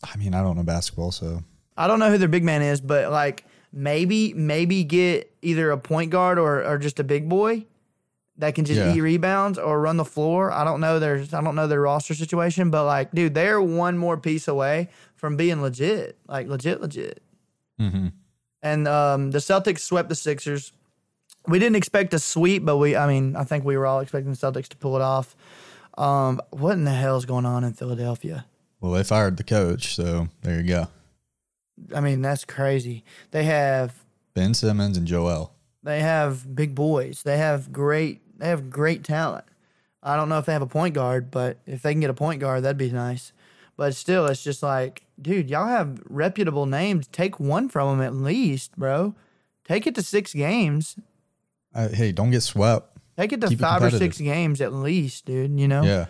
I 0.04 0.16
mean, 0.16 0.34
I 0.34 0.42
don't 0.42 0.56
know 0.56 0.62
basketball, 0.62 1.10
so 1.10 1.42
I 1.78 1.86
don't 1.86 1.98
know 1.98 2.10
who 2.10 2.18
their 2.18 2.28
big 2.28 2.44
man 2.44 2.60
is, 2.62 2.80
but 2.80 3.10
like 3.10 3.44
maybe 3.72 4.34
maybe 4.34 4.84
get 4.84 5.32
either 5.42 5.70
a 5.70 5.78
point 5.78 6.10
guard 6.10 6.38
or 6.38 6.64
or 6.64 6.76
just 6.78 6.98
a 7.00 7.04
big 7.04 7.28
boy 7.28 7.64
that 8.38 8.54
can 8.54 8.64
just 8.64 8.78
Yeah. 8.78 8.94
eat 8.94 9.00
rebounds 9.00 9.58
or 9.58 9.80
run 9.80 9.96
the 9.96 10.04
floor. 10.04 10.52
I 10.52 10.64
don't 10.64 10.80
know 10.80 10.98
their 10.98 11.16
I 11.32 11.40
don't 11.42 11.54
know 11.54 11.66
their 11.66 11.80
roster 11.80 12.14
situation, 12.14 12.70
but 12.70 12.84
like, 12.84 13.12
dude, 13.12 13.34
they're 13.34 13.60
one 13.62 13.96
more 13.98 14.16
piece 14.16 14.46
away 14.48 14.88
from 15.16 15.36
being 15.36 15.60
legit, 15.62 16.16
like 16.28 16.46
legit, 16.48 16.80
legit. 16.80 17.22
Mhm. 17.80 18.12
And 18.62 18.88
um, 18.88 19.30
the 19.30 19.38
Celtics 19.38 19.80
swept 19.80 20.08
the 20.08 20.14
Sixers. 20.14 20.72
We 21.46 21.58
didn't 21.58 21.76
expect 21.76 22.12
a 22.12 22.18
sweep, 22.18 22.64
but 22.64 22.76
we, 22.76 22.96
I 22.96 23.06
mean, 23.06 23.36
I 23.36 23.44
think 23.44 23.64
we 23.64 23.76
were 23.76 23.86
all 23.86 24.00
expecting 24.00 24.30
the 24.32 24.36
Celtics 24.36 24.68
to 24.68 24.76
pull 24.76 24.96
it 24.96 25.02
off. 25.02 25.34
Um, 25.96 26.40
what 26.50 26.72
in 26.72 26.84
the 26.84 26.90
hell 26.92 27.16
is 27.16 27.24
going 27.24 27.46
on 27.46 27.64
in 27.64 27.72
Philadelphia? 27.72 28.46
well, 28.80 28.92
they 28.92 29.02
fired 29.02 29.36
the 29.36 29.44
coach, 29.44 29.94
so 29.96 30.28
there 30.42 30.60
you 30.60 30.68
go. 30.68 30.86
I 31.94 32.00
mean, 32.00 32.22
that's 32.22 32.44
crazy. 32.44 33.04
They 33.30 33.44
have 33.44 34.04
Ben 34.34 34.54
Simmons 34.54 34.96
and 34.96 35.06
Joel. 35.06 35.52
they 35.82 36.00
have 36.00 36.54
big 36.54 36.74
boys. 36.74 37.22
They 37.22 37.38
have 37.38 37.72
great 37.72 38.20
they 38.38 38.48
have 38.48 38.70
great 38.70 39.04
talent. 39.04 39.44
I 40.02 40.16
don't 40.16 40.28
know 40.28 40.38
if 40.38 40.46
they 40.46 40.52
have 40.52 40.62
a 40.62 40.66
point 40.66 40.94
guard, 40.94 41.30
but 41.30 41.58
if 41.66 41.82
they 41.82 41.92
can 41.92 42.00
get 42.00 42.10
a 42.10 42.14
point 42.14 42.40
guard, 42.40 42.62
that'd 42.62 42.78
be 42.78 42.90
nice. 42.90 43.32
But 43.76 43.94
still, 43.94 44.26
it's 44.26 44.42
just 44.42 44.62
like, 44.62 45.04
dude, 45.20 45.50
y'all 45.50 45.66
have 45.66 46.00
reputable 46.08 46.66
names. 46.66 47.06
Take 47.08 47.38
one 47.38 47.68
from 47.68 47.98
them 47.98 48.06
at 48.06 48.14
least, 48.14 48.76
bro. 48.76 49.14
Take 49.64 49.86
it 49.86 49.94
to 49.96 50.02
six 50.02 50.32
games. 50.32 50.96
Uh, 51.74 51.88
hey, 51.88 52.12
don't 52.12 52.30
get 52.30 52.42
swept. 52.42 52.96
Take 53.16 53.32
it 53.32 53.40
to 53.40 53.48
Keep 53.48 53.58
it 53.58 53.62
five 53.62 53.82
or 53.82 53.90
six 53.90 54.18
games 54.18 54.60
at 54.60 54.72
least, 54.72 55.26
dude. 55.26 55.58
You 55.58 55.68
know. 55.68 55.82
Yeah. 55.82 56.06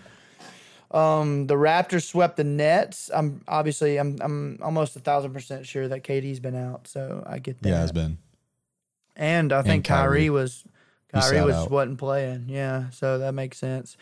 Um, 0.91 1.47
the 1.47 1.55
Raptors 1.55 2.05
swept 2.05 2.37
the 2.37 2.45
Nets. 2.45 3.11
I'm 3.13 3.43
obviously 3.47 3.99
I'm 3.99 4.17
I'm 4.21 4.59
almost 4.63 4.97
a 4.97 5.01
thousand 5.01 5.33
percent 5.33 5.67
sure 5.67 5.87
that 5.89 6.03
KD's 6.03 6.41
been 6.41 6.57
out, 6.57 6.89
so 6.89 7.23
I 7.27 7.39
get 7.39 7.61
that. 7.63 7.69
Yeah, 7.69 7.83
it's 7.83 7.93
been. 7.93 8.19
And 9.15 9.53
I 9.53 9.63
think 9.63 9.85
Kyrie, 9.85 10.21
Kyrie. 10.21 10.31
was 10.31 10.65
Kyrie 11.13 11.43
was 11.43 11.57
out. 11.57 11.71
wasn't 11.71 11.99
playing. 11.99 12.47
Yeah, 12.49 12.91
so 12.91 13.19
that 13.19 13.33
makes 13.33 13.59
sense. 13.59 13.97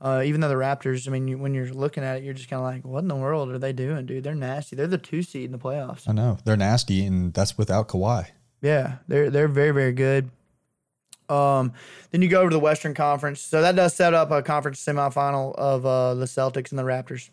Uh, 0.00 0.22
even 0.24 0.40
though 0.40 0.48
the 0.48 0.54
Raptors, 0.54 1.06
I 1.06 1.12
mean, 1.12 1.28
you, 1.28 1.38
when 1.38 1.54
you're 1.54 1.72
looking 1.72 2.02
at 2.02 2.16
it, 2.16 2.24
you're 2.24 2.34
just 2.34 2.50
kind 2.50 2.58
of 2.58 2.64
like, 2.64 2.84
what 2.84 2.98
in 2.98 3.08
the 3.08 3.14
world 3.14 3.52
are 3.52 3.58
they 3.58 3.72
doing, 3.72 4.04
dude? 4.04 4.24
They're 4.24 4.34
nasty. 4.34 4.74
They're 4.74 4.88
the 4.88 4.98
two 4.98 5.22
seed 5.22 5.44
in 5.44 5.52
the 5.52 5.58
playoffs. 5.58 6.08
I 6.08 6.12
know 6.12 6.38
they're 6.44 6.56
nasty, 6.56 7.06
and 7.06 7.32
that's 7.32 7.56
without 7.56 7.86
Kawhi. 7.86 8.26
Yeah, 8.60 8.96
they're 9.06 9.30
they're 9.30 9.48
very 9.48 9.70
very 9.70 9.92
good. 9.92 10.30
Um, 11.32 11.72
then 12.10 12.20
you 12.22 12.28
go 12.28 12.40
over 12.40 12.50
to 12.50 12.54
the 12.54 12.60
Western 12.60 12.94
Conference, 12.94 13.40
so 13.40 13.62
that 13.62 13.74
does 13.76 13.94
set 13.94 14.12
up 14.14 14.30
a 14.30 14.42
conference 14.42 14.84
semifinal 14.84 15.54
of 15.56 15.86
uh, 15.86 16.14
the 16.14 16.26
Celtics 16.26 16.70
and 16.70 16.78
the 16.78 16.82
Raptors, 16.82 17.30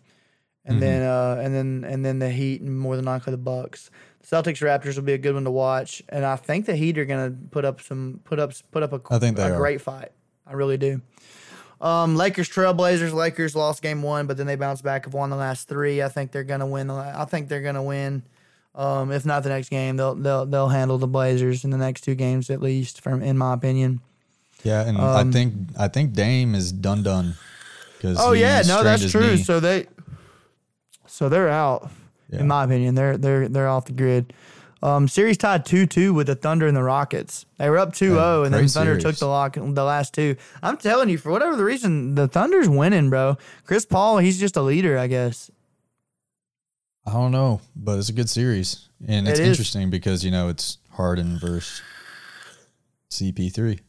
and 0.65 0.77
Mhm. 0.77 0.79
then 0.81 1.01
uh, 1.03 1.41
and 1.43 1.53
then 1.53 1.83
and 1.91 2.05
then 2.05 2.19
the 2.19 2.29
Heat 2.29 2.61
and 2.61 2.79
more 2.79 2.95
than 2.95 3.05
likely 3.05 3.31
the 3.31 3.37
Bucks. 3.37 3.91
Celtics 4.25 4.61
Raptors 4.61 4.95
will 4.95 5.03
be 5.03 5.13
a 5.13 5.17
good 5.17 5.33
one 5.33 5.43
to 5.43 5.51
watch, 5.51 6.01
and 6.09 6.23
I 6.25 6.35
think 6.35 6.65
the 6.65 6.75
Heat 6.75 6.97
are 6.97 7.05
gonna 7.05 7.33
put 7.51 7.65
up 7.65 7.81
some 7.81 8.21
put 8.23 8.39
up 8.39 8.53
put 8.71 8.83
up 8.83 8.93
a, 8.93 9.01
I 9.13 9.19
think 9.19 9.35
they 9.37 9.43
a 9.43 9.53
are. 9.53 9.57
great 9.57 9.81
fight. 9.81 10.11
I 10.47 10.53
really 10.53 10.77
do. 10.77 11.01
Um, 11.81 12.15
Lakers 12.17 12.49
Trailblazers. 12.49 13.13
Lakers 13.13 13.55
lost 13.55 13.81
game 13.81 14.01
one, 14.01 14.27
but 14.27 14.35
then 14.37 14.47
they 14.47 14.55
bounced 14.55 14.83
back. 14.83 15.05
Have 15.05 15.13
won 15.13 15.29
the 15.29 15.35
last 15.37 15.67
three. 15.69 16.01
I 16.01 16.09
think 16.09 16.31
they're 16.31 16.43
gonna 16.43 16.67
win. 16.67 16.87
The 16.87 16.93
I 16.93 17.25
think 17.25 17.47
they're 17.47 17.61
gonna 17.61 17.83
win. 17.83 18.23
Um, 18.79 19.11
if 19.11 19.25
not 19.25 19.43
the 19.43 19.49
next 19.49 19.67
game, 19.67 19.97
they'll 19.97 20.15
they'll 20.15 20.45
they'll 20.45 20.69
handle 20.69 20.97
the 20.97 21.07
Blazers 21.07 21.65
in 21.65 21.69
the 21.69 21.77
next 21.77 22.01
two 22.01 22.15
games 22.15 22.49
at 22.49 22.61
least. 22.61 23.01
From 23.01 23.21
in 23.21 23.37
my 23.37 23.53
opinion. 23.53 23.99
Yeah, 24.63 24.87
and 24.87 24.97
Um, 24.97 25.03
I 25.03 25.31
think 25.31 25.53
I 25.77 25.89
think 25.89 26.13
Dame 26.13 26.55
is 26.55 26.71
done 26.71 27.03
done. 27.03 27.35
Oh 28.03 28.31
yeah, 28.31 28.61
no, 28.65 28.81
that's 28.81 29.11
true. 29.11 29.35
So 29.35 29.59
they, 29.59 29.87
so 31.07 31.27
they're 31.27 31.49
out. 31.49 31.91
Yeah. 32.31 32.39
In 32.39 32.47
my 32.47 32.63
opinion, 32.63 32.95
they're 32.95 33.17
they're 33.17 33.49
they're 33.49 33.67
off 33.67 33.85
the 33.85 33.91
grid. 33.93 34.33
Um, 34.81 35.09
series 35.09 35.37
tied 35.37 35.65
two 35.65 35.85
two 35.85 36.13
with 36.13 36.27
the 36.27 36.35
Thunder 36.35 36.65
and 36.65 36.77
the 36.77 36.83
Rockets. 36.83 37.45
They 37.57 37.69
were 37.69 37.77
up 37.77 37.91
2-0, 37.91 38.45
and 38.45 38.53
then 38.53 38.65
Thunder 38.69 38.93
took 39.01 39.17
the 39.17 39.27
lock 39.27 39.55
the 39.55 39.83
last 39.83 40.13
two. 40.13 40.37
I'm 40.63 40.77
telling 40.77 41.09
you, 41.09 41.17
for 41.17 41.31
whatever 41.33 41.57
the 41.57 41.65
reason, 41.65 42.15
the 42.15 42.29
Thunder's 42.29 42.69
winning, 42.69 43.09
bro. 43.09 43.37
Chris 43.65 43.85
Paul, 43.85 44.19
he's 44.19 44.39
just 44.39 44.55
a 44.55 44.61
leader, 44.61 44.97
I 44.97 45.07
guess. 45.07 45.51
I 47.05 47.13
don't 47.13 47.31
know, 47.31 47.61
but 47.75 47.97
it's 47.97 48.09
a 48.09 48.13
good 48.13 48.29
series, 48.29 48.87
and 49.07 49.27
it's 49.27 49.39
It 49.39 49.47
interesting 49.47 49.89
because 49.89 50.23
you 50.23 50.31
know 50.31 50.49
it's 50.49 50.77
Harden 50.91 51.39
versus 51.39 51.81
CP3, 53.11 53.79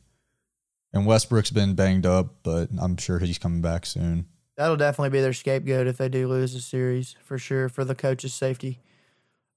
and 0.93 1.07
Westbrook's 1.07 1.51
been 1.51 1.75
banged 1.75 2.07
up, 2.07 2.37
but 2.43 2.69
I'm 2.81 2.97
sure 2.97 3.19
he's 3.19 3.39
coming 3.39 3.61
back 3.61 3.85
soon. 3.85 4.27
That'll 4.57 4.77
definitely 4.77 5.11
be 5.11 5.21
their 5.21 5.33
scapegoat 5.33 5.87
if 5.87 5.97
they 5.99 6.09
do 6.09 6.29
lose 6.29 6.55
the 6.55 6.61
series 6.61 7.17
for 7.25 7.39
sure 7.39 7.69
for 7.69 7.85
the 7.85 7.95
coach's 7.95 8.35
safety. 8.35 8.81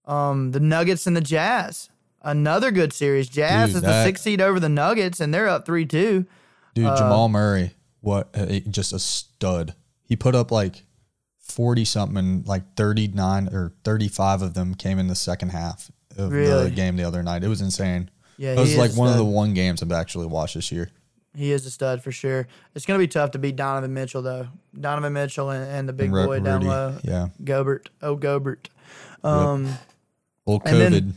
Um, 0.06 0.52
the 0.52 0.60
Nuggets 0.60 1.08
and 1.08 1.16
the 1.16 1.22
Jazz, 1.22 1.90
another 2.22 2.72
good 2.72 2.92
series. 2.94 3.30
Jazz 3.30 3.70
Dude, 3.70 3.76
is 3.78 3.82
the 3.82 3.88
that- 3.88 4.06
six 4.06 4.22
seed 4.22 4.42
over 4.42 4.60
the 4.60 4.70
Nuggets, 4.70 5.20
and 5.20 5.34
they're 5.34 5.48
up 5.48 5.66
three 5.66 5.86
two. 5.86 6.26
Dude, 6.74 6.86
Uh, 6.88 6.98
Jamal 6.98 7.30
Murray, 7.30 7.76
what 8.02 8.34
just 8.70 8.92
a 8.94 9.00
stud. 9.00 9.76
He 10.04 10.16
put 10.16 10.36
up 10.36 10.52
like 10.52 10.84
40 11.44 11.86
something, 11.86 12.18
and 12.18 12.48
like 12.48 12.76
39 12.76 13.50
or 13.54 13.74
35 13.84 14.42
of 14.42 14.54
them 14.56 14.74
came 14.76 14.98
in 15.00 15.08
the 15.08 15.16
second 15.16 15.50
half 15.50 15.92
of 16.18 16.32
Really? 16.32 16.66
the 16.66 16.72
game 16.72 16.96
the 16.98 17.04
other 17.04 17.22
night. 17.24 17.44
It 17.44 17.48
was 17.50 17.62
insane. 17.62 18.10
Yeah, 18.38 18.54
It 18.54 18.60
was 18.60 18.76
like 18.78 18.96
one 18.96 19.10
of 19.10 19.18
the 19.18 19.24
one 19.26 19.54
games 19.54 19.84
I've 19.84 19.92
actually 19.92 20.26
watched 20.26 20.56
this 20.56 20.72
year. 20.72 20.90
He 21.36 21.52
is 21.52 21.66
a 21.66 21.72
stud 21.72 22.02
for 22.04 22.12
sure. 22.12 22.48
It's 22.76 22.86
going 22.86 23.00
to 23.00 23.04
be 23.04 23.08
tough 23.08 23.32
to 23.32 23.40
beat 23.40 23.56
Donovan 23.56 23.94
Mitchell 23.94 24.22
though. 24.22 24.48
Donovan 24.80 25.14
Mitchell 25.14 25.50
and, 25.50 25.64
and 25.70 25.90
the 25.90 25.94
big 25.94 26.14
And 26.14 26.28
boy 26.28 26.40
down 26.40 26.56
Rudy, 26.60 26.68
low, 26.68 26.98
Yeah. 27.04 27.28
Gobert. 27.44 27.90
Oh, 28.02 28.16
Gobert. 28.16 28.70
Um, 29.24 29.70
Old 30.46 30.62
And 30.66 30.76
COVID. 30.78 30.92
then- 30.92 31.14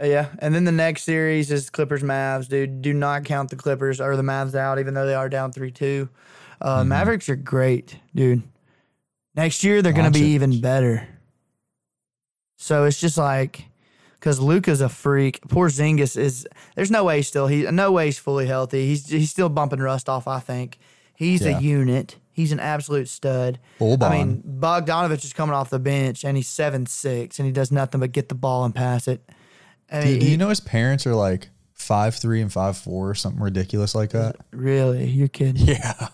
yeah, 0.00 0.28
and 0.38 0.54
then 0.54 0.64
the 0.64 0.70
next 0.72 1.02
series 1.02 1.50
is 1.50 1.70
Clippers 1.70 2.02
Mavs. 2.04 2.48
Dude, 2.48 2.82
do 2.82 2.92
not 2.94 3.24
count 3.24 3.50
the 3.50 3.56
Clippers 3.56 4.00
or 4.00 4.16
the 4.16 4.22
Mavs 4.22 4.54
out, 4.54 4.78
even 4.78 4.94
though 4.94 5.06
they 5.06 5.14
are 5.14 5.28
down 5.28 5.50
three 5.52 5.70
two. 5.72 6.08
Uh, 6.60 6.80
Mm-hmm. 6.80 6.88
Mavericks 6.88 7.28
are 7.28 7.36
great, 7.36 7.96
dude. 8.14 8.42
Next 9.38 9.62
year 9.62 9.82
they're 9.82 9.92
going 9.92 10.12
to 10.12 10.18
be 10.18 10.26
even 10.30 10.60
better. 10.60 11.06
So 12.56 12.84
it's 12.84 13.00
just 13.00 13.16
like 13.16 13.64
because 14.18 14.40
Luka's 14.40 14.80
a 14.80 14.88
freak. 14.88 15.40
Porzingis 15.46 16.16
is. 16.18 16.46
There's 16.74 16.90
no 16.90 17.04
way 17.04 17.18
he's 17.18 17.28
still 17.28 17.46
he 17.46 17.62
no 17.70 17.92
way 17.92 18.06
he's 18.06 18.18
fully 18.18 18.46
healthy. 18.46 18.86
He's 18.86 19.08
he's 19.08 19.30
still 19.30 19.48
bumping 19.48 19.78
rust 19.80 20.08
off. 20.08 20.26
I 20.26 20.40
think 20.40 20.78
he's 21.14 21.42
Yeah. 21.42 21.58
a 21.58 21.60
unit. 21.60 22.16
He's 22.32 22.50
an 22.52 22.60
absolute 22.60 23.08
stud. 23.08 23.58
I 23.80 23.84
mean, 24.10 24.42
Bogdanovich 24.60 25.24
is 25.24 25.32
coming 25.32 25.54
off 25.54 25.70
the 25.70 25.78
bench 25.78 26.24
and 26.24 26.36
he's 26.36 26.48
seven 26.48 26.86
six 26.86 27.38
and 27.38 27.46
he 27.46 27.52
does 27.52 27.70
nothing 27.72 28.00
but 28.00 28.12
get 28.12 28.28
the 28.28 28.34
ball 28.36 28.64
and 28.64 28.74
pass 28.74 29.06
it. 29.08 29.28
I 29.90 30.00
mean, 30.00 30.06
Dude, 30.14 30.20
do 30.20 30.26
he- 30.26 30.32
you 30.32 30.38
know 30.38 30.48
his 30.48 30.60
parents 30.60 31.06
are 31.06 31.14
like 31.14 31.48
five 31.74 32.14
three 32.16 32.40
and 32.42 32.52
five 32.52 32.76
four 32.76 33.08
or 33.10 33.14
something 33.14 33.40
ridiculous 33.42 33.94
like 33.94 34.10
that? 34.10 34.36
really, 34.52 35.06
you're 35.06 35.28
kidding. 35.28 35.64
Yeah. 35.68 36.08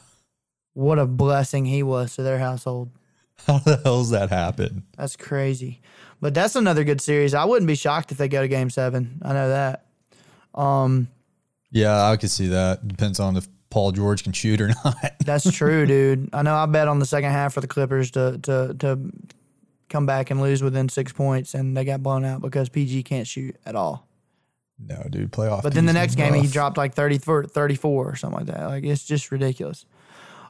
What 0.75 0.99
a 0.99 1.07
blessing 1.07 1.65
he 1.67 1.83
was 1.83 2.17
to 2.17 2.23
their 2.23 2.39
household. 2.39 2.91
How 3.47 3.59
the 3.59 3.81
hell's 3.85 4.11
that 4.11 4.31
happen? 4.31 4.85
That's 4.97 5.17
crazy. 5.17 5.81
But 6.21 6.35
that's 6.35 6.57
another 6.57 6.85
good 6.85 7.01
series. 7.01 7.35
I 7.35 7.45
wouldn't 7.45 7.67
be 7.67 7.75
shocked 7.75 8.11
if 8.13 8.19
they 8.19 8.29
go 8.29 8.41
to 8.41 8.49
game 8.49 8.71
seven. 8.71 9.21
I 9.23 9.33
know 9.33 9.49
that. 9.51 9.87
Um, 10.55 11.09
Yeah, 11.71 12.09
I 12.09 12.17
could 12.17 12.31
see 12.31 12.49
that. 12.49 12.87
Depends 12.89 13.21
on 13.21 13.37
if 13.37 13.47
Paul 13.71 13.93
George 13.93 14.23
can 14.23 14.33
shoot 14.33 14.61
or 14.61 14.69
not. 14.85 14.97
That's 15.25 15.51
true, 15.53 15.85
dude. 15.85 16.31
I 16.33 16.43
know 16.43 16.55
I 16.55 16.67
bet 16.67 16.89
on 16.89 16.99
the 17.01 17.07
second 17.07 17.33
half 17.33 17.55
for 17.55 17.61
the 17.61 17.67
Clippers 17.67 18.13
to 18.13 18.39
to 18.45 18.75
to 18.79 19.11
come 19.91 20.07
back 20.07 20.31
and 20.31 20.41
lose 20.41 20.63
within 20.63 20.89
six 20.89 21.13
points, 21.13 21.55
and 21.55 21.77
they 21.77 21.85
got 21.85 22.03
blown 22.03 22.25
out 22.25 22.41
because 22.41 22.69
PG 22.69 23.03
can't 23.03 23.27
shoot 23.27 23.57
at 23.67 23.77
all. 23.77 24.09
no, 24.79 25.05
dude, 25.11 25.31
playoff. 25.33 25.63
But 25.63 25.75
then 25.75 25.87
the 25.87 25.93
next 25.93 26.15
game, 26.15 26.35
he 26.35 26.47
dropped 26.47 26.77
like 26.77 26.95
30 26.95 27.19
34 27.19 28.09
or 28.09 28.17
something 28.17 28.47
like 28.47 28.57
that. 28.57 28.67
Like 28.67 28.85
it's 28.85 29.05
just 29.05 29.31
ridiculous. 29.31 29.85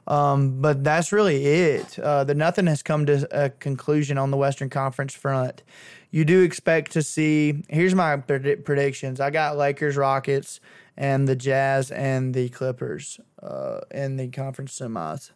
Um, 0.07 0.61
but 0.61 0.83
that's 0.83 1.11
really 1.11 1.45
it. 1.45 1.97
Uh, 1.97 2.23
the 2.23 2.35
nothing 2.35 2.67
has 2.67 2.83
come 2.83 3.05
to 3.07 3.27
a 3.31 3.49
conclusion 3.49 4.17
on 4.17 4.31
the 4.31 4.37
Western 4.37 4.69
Conference 4.69 5.13
front. 5.13 5.63
You 6.11 6.25
do 6.25 6.41
expect 6.41 6.91
to 6.91 7.01
see. 7.01 7.63
Here's 7.69 7.95
my 7.95 8.17
predi- 8.17 8.63
predictions. 8.63 9.19
I 9.19 9.31
got 9.31 9.57
Lakers, 9.57 9.97
Rockets, 9.97 10.59
and 10.95 11.27
the 11.27 11.35
Jazz 11.35 11.91
and 11.91 12.33
the 12.33 12.49
Clippers 12.49 13.19
uh, 13.41 13.81
in 13.91 14.17
the 14.17 14.27
conference 14.29 14.79
semis. 14.79 15.31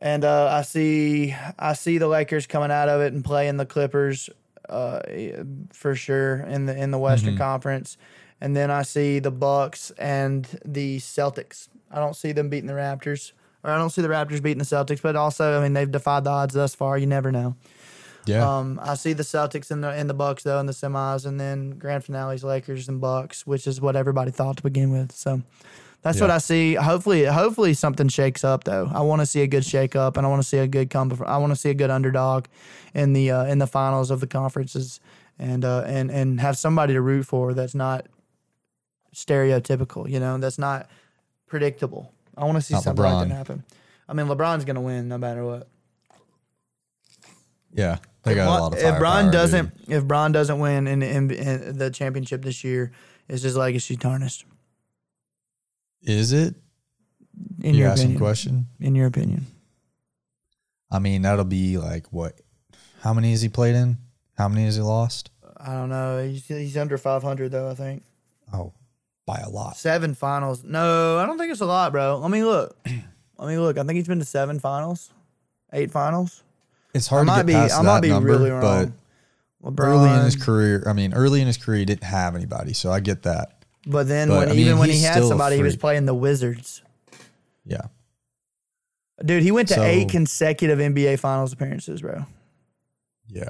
And 0.00 0.24
uh, 0.24 0.48
I 0.50 0.62
see, 0.62 1.34
I 1.58 1.72
see 1.72 1.98
the 1.98 2.08
Lakers 2.08 2.46
coming 2.46 2.70
out 2.70 2.88
of 2.88 3.00
it 3.00 3.12
and 3.14 3.24
playing 3.24 3.56
the 3.56 3.64
Clippers 3.64 4.28
uh, 4.68 5.00
for 5.72 5.94
sure 5.94 6.40
in 6.40 6.66
the 6.66 6.76
in 6.76 6.90
the 6.90 6.98
Western 6.98 7.38
Conference. 7.38 7.96
And 8.40 8.54
then 8.54 8.70
I 8.70 8.82
see 8.82 9.18
the 9.18 9.30
Bucks 9.30 9.92
and 9.92 10.46
the 10.64 10.98
Celtics. 10.98 11.68
I 11.90 12.00
don't 12.00 12.16
see 12.16 12.32
them 12.32 12.48
beating 12.50 12.66
the 12.66 12.74
Raptors, 12.74 13.32
or 13.64 13.70
I 13.70 13.78
don't 13.78 13.90
see 13.90 14.02
the 14.02 14.08
Raptors 14.08 14.42
beating 14.42 14.58
the 14.58 14.64
Celtics. 14.64 15.02
But 15.02 15.16
also, 15.16 15.58
I 15.58 15.62
mean, 15.62 15.72
they've 15.72 15.90
defied 15.90 16.24
the 16.24 16.30
odds 16.30 16.54
thus 16.54 16.74
far. 16.74 16.98
You 16.98 17.06
never 17.06 17.32
know. 17.32 17.56
Yeah. 18.26 18.58
Um, 18.58 18.80
I 18.82 18.94
see 18.94 19.12
the 19.12 19.22
Celtics 19.22 19.70
in 19.70 19.80
the 19.80 19.94
in 19.98 20.06
the 20.06 20.14
Bucks 20.14 20.44
though 20.44 20.58
in 20.58 20.66
the 20.66 20.72
semis, 20.72 21.26
and 21.26 21.40
then 21.40 21.70
grand 21.70 22.04
finales 22.04 22.44
Lakers 22.44 22.88
and 22.88 23.00
Bucks, 23.00 23.46
which 23.46 23.66
is 23.66 23.80
what 23.80 23.96
everybody 23.96 24.30
thought 24.30 24.56
to 24.58 24.62
begin 24.62 24.92
with. 24.92 25.12
So 25.12 25.42
that's 26.02 26.20
what 26.20 26.30
I 26.30 26.38
see. 26.38 26.74
Hopefully, 26.74 27.24
hopefully 27.24 27.72
something 27.72 28.08
shakes 28.08 28.44
up 28.44 28.64
though. 28.64 28.90
I 28.92 29.00
want 29.00 29.20
to 29.20 29.26
see 29.26 29.40
a 29.40 29.46
good 29.46 29.64
shake 29.64 29.96
up, 29.96 30.16
and 30.16 30.26
I 30.26 30.28
want 30.28 30.42
to 30.42 30.48
see 30.48 30.58
a 30.58 30.66
good 30.66 30.90
come. 30.90 31.18
I 31.26 31.38
want 31.38 31.52
to 31.52 31.56
see 31.56 31.70
a 31.70 31.74
good 31.74 31.90
underdog 31.90 32.46
in 32.94 33.14
the 33.14 33.30
uh, 33.30 33.44
in 33.44 33.58
the 33.58 33.66
finals 33.66 34.10
of 34.10 34.20
the 34.20 34.26
conferences, 34.26 35.00
and 35.38 35.64
uh, 35.64 35.82
and 35.86 36.10
and 36.10 36.40
have 36.40 36.58
somebody 36.58 36.92
to 36.92 37.00
root 37.00 37.24
for 37.24 37.54
that's 37.54 37.74
not 37.74 38.06
stereotypical. 39.14 40.08
You 40.08 40.20
know, 40.20 40.36
that's 40.38 40.58
not 40.58 40.88
predictable. 41.46 42.12
I 42.36 42.44
want 42.44 42.56
to 42.56 42.62
see 42.62 42.74
Not 42.74 42.82
something 42.82 43.04
like 43.04 43.12
LeBron. 43.14 43.28
that 43.28 43.34
happen. 43.34 43.64
I 44.08 44.12
mean, 44.14 44.26
LeBron's 44.26 44.64
gonna 44.64 44.80
win 44.80 45.08
no 45.08 45.18
matter 45.18 45.44
what. 45.44 45.68
yeah. 47.72 47.98
They 48.22 48.34
got 48.34 48.46
a 48.46 48.50
lot 48.62 48.72
of 48.72 48.78
if 48.78 48.82
firepower, 48.82 48.98
Bron 49.00 49.24
dude. 49.24 49.32
doesn't, 49.32 49.72
if 49.88 50.04
Bron 50.04 50.32
doesn't 50.32 50.58
win 50.58 50.86
in, 50.86 51.02
in, 51.02 51.30
in 51.30 51.76
the 51.76 51.90
championship 51.90 52.40
this 52.42 52.64
year, 52.64 52.90
is 53.28 53.42
his 53.42 53.54
legacy 53.54 53.96
tarnished? 53.98 54.46
Is 56.00 56.32
it? 56.32 56.54
In 57.62 57.74
you 57.74 57.80
your 57.80 57.90
asking 57.90 58.04
opinion? 58.12 58.18
question? 58.20 58.66
In 58.80 58.94
your 58.94 59.06
opinion? 59.08 59.46
I 60.90 61.00
mean, 61.00 61.20
that'll 61.22 61.44
be 61.44 61.76
like 61.76 62.06
what? 62.12 62.40
How 63.02 63.12
many 63.12 63.32
has 63.32 63.42
he 63.42 63.50
played 63.50 63.74
in? 63.74 63.98
How 64.38 64.48
many 64.48 64.64
has 64.64 64.76
he 64.76 64.82
lost? 64.82 65.30
I 65.58 65.72
don't 65.74 65.90
know. 65.90 66.24
He's, 66.26 66.46
he's 66.46 66.76
under 66.78 66.96
500 66.96 67.50
though. 67.50 67.70
I 67.70 67.74
think 67.74 68.02
Oh, 68.54 68.72
by 69.26 69.38
a 69.38 69.48
lot. 69.48 69.76
seven 69.76 70.14
finals. 70.14 70.62
No, 70.64 71.18
I 71.18 71.26
don't 71.26 71.38
think 71.38 71.50
it's 71.52 71.60
a 71.60 71.66
lot, 71.66 71.92
bro. 71.92 72.18
Let 72.18 72.30
me 72.30 72.42
look. 72.44 72.76
Let 73.38 73.48
me 73.48 73.58
look. 73.58 73.78
I 73.78 73.82
think 73.84 73.96
he's 73.96 74.06
been 74.08 74.18
to 74.20 74.24
seven 74.24 74.60
finals, 74.60 75.10
eight 75.72 75.90
finals. 75.90 76.42
It's 76.94 77.08
I 77.08 77.10
hard 77.16 77.22
to 77.22 77.32
might 77.32 77.36
get 77.38 77.46
be. 77.46 77.52
past 77.54 77.74
I 77.74 77.82
might 77.82 77.94
that 77.94 78.02
be 78.02 78.08
number, 78.10 78.28
really 78.30 78.50
but. 78.50 78.90
LeBron, 79.64 79.78
early 79.86 80.10
in 80.18 80.24
his 80.26 80.36
career, 80.36 80.84
I 80.86 80.92
mean, 80.92 81.14
early 81.14 81.40
in 81.40 81.46
his 81.46 81.56
career, 81.56 81.78
he 81.78 81.84
didn't 81.86 82.04
have 82.04 82.36
anybody, 82.36 82.74
so 82.74 82.92
I 82.92 83.00
get 83.00 83.22
that. 83.22 83.64
but 83.86 84.06
then 84.06 84.28
but, 84.28 84.40
when 84.40 84.48
I 84.48 84.52
mean, 84.52 84.60
even 84.60 84.78
when 84.78 84.90
he 84.90 85.00
had 85.02 85.24
somebody, 85.24 85.56
he 85.56 85.62
was 85.62 85.74
playing 85.76 86.04
the 86.04 86.12
Wizards. 86.14 86.82
Yeah, 87.64 87.80
Dude, 89.24 89.42
he 89.42 89.50
went 89.52 89.68
to 89.68 89.74
So- 89.76 89.82
eight 89.82 90.10
consecutive 90.10 90.78
NBA 90.78 91.18
Finals 91.18 91.52
appearances, 91.54 92.02
bro. 92.02 92.26
yeah. 93.26 93.48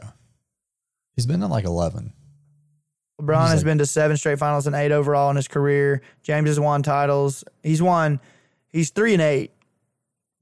He's 1.17 1.27
been 1.27 1.43
in 1.43 1.51
like 1.51 1.65
eleven. 1.65 2.13
LeBron 3.21 3.43
He's 3.43 3.51
has 3.51 3.61
like- 3.61 3.65
been 3.65 3.79
to 3.79 3.87
seven 3.87 4.17
straight 4.17 4.39
finals 4.39 4.67
and 4.67 4.75
eight 4.75 4.93
overall 4.93 5.31
in 5.31 5.37
his 5.37 5.49
career. 5.49 6.03
James 6.23 6.49
has 6.49 6.59
won 6.59 6.83
titles. 6.83 7.45
He's 7.63 7.81
won. 7.83 8.21
He's 8.73 8.91
three 8.91 9.13
and 9.13 9.23
eight. 9.23 9.53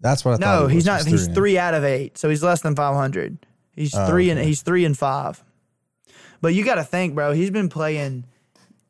That's 0.00 0.24
what 0.24 0.32
I 0.32 0.36
thought. 0.38 0.60
No, 0.62 0.66
he's 0.66 0.76
was. 0.78 0.86
not. 0.86 1.06
He's 1.06 1.26
and- 1.26 1.34
three 1.34 1.58
out 1.58 1.74
of 1.74 1.84
eight, 1.84 2.16
so 2.18 2.28
he's 2.28 2.42
less 2.42 2.62
than 2.62 2.74
five 2.74 2.94
hundred. 2.94 3.38
He's 3.76 3.94
Oh, 3.94 4.06
three 4.06 4.30
and 4.30 4.38
okay. 4.38 4.48
he's 4.48 4.62
three 4.62 4.84
and 4.84 4.96
five. 4.98 5.42
But 6.40 6.54
you 6.54 6.64
got 6.64 6.74
to 6.76 6.84
think, 6.84 7.14
bro. 7.14 7.32
He's 7.32 7.50
been 7.50 7.68
playing 7.68 8.24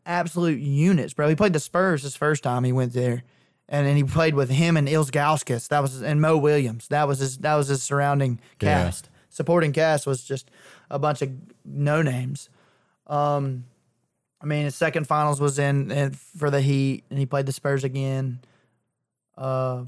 absolute 0.06 0.58
units, 0.58 1.12
bro. 1.12 1.28
He 1.28 1.34
played 1.36 1.52
the 1.52 1.60
Spurs 1.60 2.02
his 2.02 2.16
first 2.16 2.42
time 2.42 2.64
he 2.64 2.72
went 2.72 2.92
there, 2.94 3.22
and 3.68 3.86
then 3.86 3.96
he 3.96 4.04
played 4.04 4.34
with 4.34 4.48
him 4.50 4.76
and 4.76 4.88
Ilgauskas. 4.88 5.68
That 5.68 5.80
was 5.82 6.00
and 6.02 6.20
Mo 6.20 6.36
Williams. 6.38 6.88
That 6.88 7.06
was 7.08 7.18
his. 7.18 7.38
That 7.38 7.56
was 7.56 7.68
his 7.68 7.82
surrounding 7.82 8.40
Yeah. 8.60 8.84
cast. 8.84 9.08
supporting 9.28 9.72
cast 9.72 10.06
was 10.06 10.22
just 10.22 10.50
a 10.90 10.98
bunch 10.98 11.20
of 11.22 11.30
no 11.64 12.00
names. 12.02 12.48
Um, 13.06 13.64
I 14.43 14.47
mean, 14.47 14.64
his 14.64 14.74
second 14.74 15.07
finals 15.07 15.40
was 15.40 15.59
in, 15.61 15.90
in 15.93 16.11
for 16.12 16.51
the 16.51 16.61
Heat, 16.61 17.05
and 17.11 17.18
he 17.18 17.26
played 17.26 17.47
the 17.47 17.53
Spurs 17.53 17.84
again. 17.84 18.40
Uh, 19.38 19.84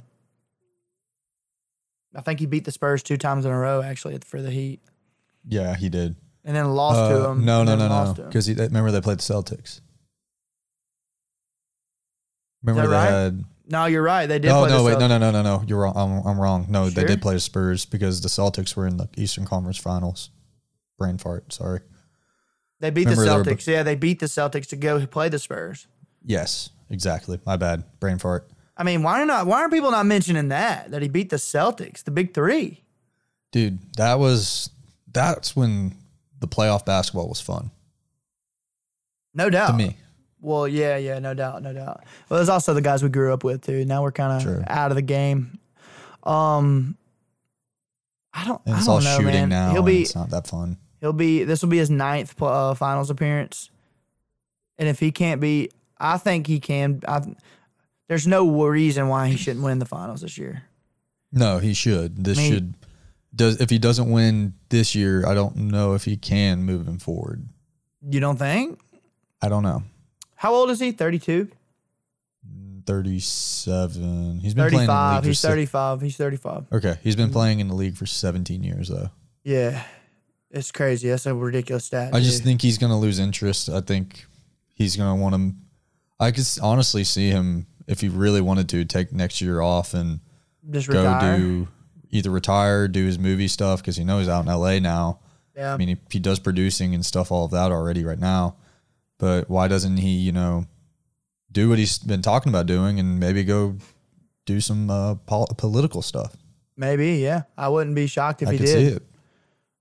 I 2.15 2.21
think 2.21 2.39
he 2.39 2.47
beat 2.47 2.65
the 2.65 2.71
Spurs 2.71 3.03
two 3.03 3.17
times 3.17 3.45
in 3.45 3.51
a 3.51 3.59
row 3.59 3.83
actually 3.83 4.17
for 4.25 4.41
the 4.41 4.51
Heat, 4.53 4.81
Yeah, 5.49 5.75
he 5.75 5.89
did. 5.89 6.15
and 6.45 6.55
then 6.55 6.73
lost 6.73 7.11
to 7.11 7.29
Uh, 7.29 7.33
him. 7.33 7.45
no, 7.45 7.65
no, 7.65 7.75
no, 7.75 7.89
no. 7.89 8.13
Because 8.15 8.49
remember 8.49 8.93
they 8.93 9.01
played 9.01 9.19
the 9.19 9.23
Celtics. 9.23 9.81
Remember 12.63 12.89
they 12.89 12.95
right? 12.95 13.11
had. 13.11 13.45
No, 13.67 13.87
you're 13.87 14.03
right. 14.03 14.27
They 14.27 14.39
did. 14.39 14.51
Oh 14.51 14.61
play 14.61 14.71
no, 14.71 14.79
the 14.79 14.85
wait, 14.85 14.99
no, 14.99 15.07
Celtics. 15.07 15.09
no, 15.09 15.19
no, 15.19 15.31
no, 15.33 15.43
no. 15.43 15.65
You're 15.67 15.81
wrong. 15.81 15.95
I'm, 15.97 16.27
I'm 16.27 16.41
wrong. 16.41 16.67
No, 16.69 16.89
they 16.91 17.05
did 17.05 17.21
play 17.23 17.35
the 17.35 17.41
Spurs 17.41 17.85
because 17.87 18.21
the 18.21 18.29
Celtics 18.29 18.77
were 18.77 18.87
in 18.87 18.97
the 18.99 19.09
Eastern 19.17 19.45
Conference 19.45 19.79
Finals. 19.79 20.31
Brain 20.99 21.19
fart. 21.19 21.53
Sorry. 21.53 21.81
They 22.85 22.91
beat 22.91 23.05
the 23.05 23.17
Remember 23.17 23.39
were 23.51 23.57
Celtics. 23.57 23.67
Yeah, 23.67 23.83
they 23.83 23.95
beat 23.95 24.21
the 24.21 24.27
Celtics 24.27 24.67
to 24.67 24.77
go 24.77 25.07
play 25.07 25.31
the 25.31 25.39
Spurs. 25.39 25.87
Yes, 26.23 26.69
exactly. 26.91 27.41
My 27.47 27.57
bad. 27.57 27.83
Brain 27.99 28.19
fart. 28.19 28.47
I 28.77 28.83
mean, 28.83 29.03
why 29.03 29.25
not? 29.25 29.47
Why 29.47 29.63
are 29.63 29.71
people 29.71 29.91
not 29.91 30.05
mentioning 30.05 30.49
that? 30.49 30.91
That 30.91 31.01
he 31.01 31.09
beat 31.09 31.31
the 31.31 31.37
Celtics, 31.37 32.05
the 32.05 32.11
Big 32.11 32.35
Three. 32.35 32.83
Dude, 33.53 33.79
that 33.95 34.19
was 34.19 34.69
that's 35.11 35.57
when 35.57 35.95
the 36.41 36.47
playoff 36.47 36.85
basketball 36.85 37.27
was 37.27 37.41
fun 37.41 37.71
No 39.33 39.49
doubt. 39.49 39.69
to 39.69 39.73
me. 39.79 39.97
Well, 40.43 40.69
yeah, 40.69 40.99
yeah, 40.99 41.19
no 41.21 41.33
doubt, 41.33 41.63
no 41.63 41.73
doubt. 41.73 42.05
Well, 42.29 42.37
there's 42.37 42.51
also 42.51 42.75
the 42.75 42.83
guys 42.83 43.03
we 43.03 43.09
grew 43.09 43.33
up 43.33 43.45
with 43.45 43.63
too. 43.65 43.87
Now 43.87 44.03
we're 44.03 44.13
kind 44.13 44.47
of 44.47 44.65
out 44.67 44.91
of 44.91 44.97
the 44.97 45.01
game. 45.03 45.59
Um, 46.23 46.99
I 48.35 48.45
don't. 48.45 48.61
And 48.67 48.75
I 48.75 48.77
it's 48.77 48.87
don't 48.87 48.97
all 48.97 49.01
know, 49.01 49.17
shooting 49.17 49.33
man. 49.33 49.49
now. 49.49 49.71
He'll 49.73 49.83
be. 49.83 50.03
it's 50.03 50.15
not 50.15 50.29
that 50.29 50.47
fun. 50.47 50.77
He'll 51.05 51.13
be. 51.13 51.45
This 51.45 51.61
will 51.61 51.69
be 51.69 51.77
his 51.77 51.91
ninth 51.91 52.41
uh, 52.41 52.73
finals 52.73 53.11
appearance, 53.11 53.69
and 54.79 54.89
if 54.89 54.99
he 55.01 55.13
can't 55.13 55.39
be, 55.39 55.69
I 55.99 56.17
think 56.17 56.47
he 56.47 56.61
can. 56.61 57.03
I, 57.07 57.21
there's 58.09 58.27
no 58.27 58.65
reason 58.65 59.09
why 59.09 59.29
he 59.29 59.37
shouldn't 59.37 59.63
win 59.63 59.81
the 59.81 59.85
finals 59.85 60.23
this 60.23 60.39
year. 60.39 60.63
No, 61.31 61.59
he 61.59 61.75
should. 61.75 62.25
This 62.25 62.39
I 62.39 62.41
mean- 62.41 62.53
should 62.55 62.75
does 63.37 63.61
if 63.61 63.69
he 63.69 63.79
doesn't 63.79 64.11
win 64.11 64.55
this 64.71 64.95
year, 64.95 65.27
I 65.27 65.35
don't 65.35 65.55
know 65.57 65.93
if 65.93 66.07
he 66.07 66.17
can 66.17 66.63
moving 66.63 66.97
forward. 66.97 67.51
You 68.09 68.21
don't 68.21 68.39
think? 68.39 68.81
I 69.43 69.51
don't 69.51 69.63
know. 69.63 69.83
How 70.37 70.55
old 70.55 70.71
is 70.71 70.81
he? 70.81 70.91
32? 70.93 71.51
37. 72.87 74.41
He's 74.41 74.55
been 74.55 74.71
playing 74.71 74.81
in 74.83 74.87
the 74.87 74.93
35. 74.93 75.15
league 75.17 75.23
for 75.23 75.29
He's 75.29 75.39
se- 75.41 75.49
35. 75.49 76.01
He's 76.01 76.17
35. 76.17 76.65
Okay, 76.73 76.99
he's 77.03 77.17
been 77.17 77.31
playing 77.31 77.61
in 77.61 77.69
the 77.69 77.75
league 77.75 77.97
for 77.99 78.07
17 78.07 78.63
years 78.63 78.89
though. 78.89 79.11
Yeah. 79.43 79.85
It's 80.55 80.71
crazy. 80.71 81.09
That's 81.09 81.27
a 81.27 81.35
ridiculous 81.35 81.87
stat. 81.87 82.15
I 82.15 82.21
just 82.21 82.45
think 82.45 82.63
he's 82.63 82.79
going 82.79 82.91
to 82.91 82.97
lose 82.97 83.19
interest. 83.19 83.69
I 83.69 83.81
think 83.81 84.25
he's 84.75 84.97
going 84.97 85.17
to 85.17 85.21
want 85.21 85.35
to 85.35 85.53
I 86.21 86.31
could 86.31 86.47
honestly 86.63 87.05
see 87.05 87.29
him 87.29 87.67
if 87.87 88.01
he 88.01 88.09
really 88.09 88.41
wanted 88.41 88.69
to 88.71 88.85
take 88.85 89.13
next 89.13 89.41
year 89.41 89.61
off 89.61 89.95
and 89.95 90.21
just 90.71 90.89
go 90.89 91.03
retire. 91.03 91.39
do 91.39 91.69
either 92.11 92.31
retire, 92.31 92.89
do 92.89 93.05
his 93.05 93.19
movie 93.19 93.49
stuff 93.49 93.81
because 93.81 93.97
he 93.97 94.05
knows 94.05 94.23
he's 94.23 94.29
out 94.29 94.47
in 94.47 94.53
LA 94.53 94.79
now. 94.79 95.19
yeah. 95.57 95.75
I 95.75 95.77
mean, 95.77 95.89
he, 95.89 95.97
he 96.11 96.19
does 96.21 96.39
producing 96.39 96.95
and 96.95 97.05
stuff, 97.05 97.33
all 97.33 97.47
of 97.47 97.51
that 97.51 97.73
already 97.73 98.05
right 98.05 98.19
now. 98.19 98.57
But 99.19 99.51
why 99.51 99.69
doesn't 99.69 99.97
he, 99.97 100.11
you 100.11 100.33
know, 100.33 100.67
do 101.51 101.69
what 101.69 101.79
he's 101.79 101.99
been 101.99 102.23
talking 102.23 102.51
about 102.51 102.67
doing 102.67 103.01
and 103.01 103.19
maybe 103.19 103.43
go 103.45 103.77
do 104.47 104.61
some 104.61 104.89
uh, 104.89 105.17
pol- 105.17 105.53
political 105.59 106.03
stuff? 106.03 106.37
Maybe, 106.77 107.17
yeah. 107.17 107.43
I 107.59 107.69
wouldn't 107.69 107.97
be 107.97 108.07
shocked 108.07 108.43
if 108.43 108.49
I 108.49 108.53
he 108.53 108.59
did. 108.59 109.03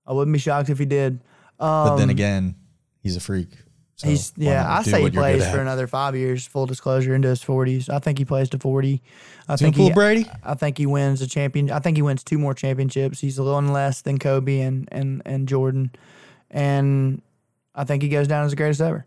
I 0.06 0.12
wouldn't 0.12 0.32
be 0.32 0.38
shocked 0.38 0.68
if 0.70 0.78
he 0.78 0.84
did. 0.86 1.20
Um, 1.58 1.88
But 1.88 1.96
then 1.96 2.10
again, 2.10 2.54
he's 3.00 3.16
a 3.16 3.20
freak. 3.20 3.48
So 3.96 4.08
he's 4.08 4.32
yeah. 4.36 4.68
I 4.68 4.82
say 4.82 4.96
he 4.98 5.02
what 5.04 5.12
you're 5.14 5.22
good 5.22 5.38
plays 5.38 5.50
for 5.50 5.60
another 5.60 5.86
five 5.86 6.16
years. 6.16 6.44
Full 6.48 6.66
disclosure, 6.66 7.14
into 7.14 7.28
his 7.28 7.42
forties. 7.42 7.88
I 7.88 8.00
think 8.00 8.18
he 8.18 8.24
plays 8.24 8.48
to 8.50 8.58
forty. 8.58 9.02
I 9.48 9.54
Is 9.54 9.60
he 9.60 9.66
gonna 9.66 9.76
think 9.76 9.88
he. 9.90 9.94
Brady? 9.94 10.26
I 10.42 10.54
think 10.54 10.78
he 10.78 10.86
wins 10.86 11.22
a 11.22 11.28
champion. 11.28 11.70
I 11.70 11.78
think 11.78 11.96
he 11.96 12.02
wins 12.02 12.24
two 12.24 12.38
more 12.38 12.54
championships. 12.54 13.20
He's 13.20 13.38
a 13.38 13.42
little 13.44 13.62
less 13.62 14.02
than 14.02 14.18
Kobe 14.18 14.58
and 14.60 14.88
and 14.90 15.22
and 15.24 15.46
Jordan, 15.48 15.92
and 16.50 17.22
I 17.74 17.84
think 17.84 18.02
he 18.02 18.08
goes 18.08 18.26
down 18.26 18.44
as 18.44 18.50
the 18.50 18.56
greatest 18.56 18.80
ever. 18.80 19.06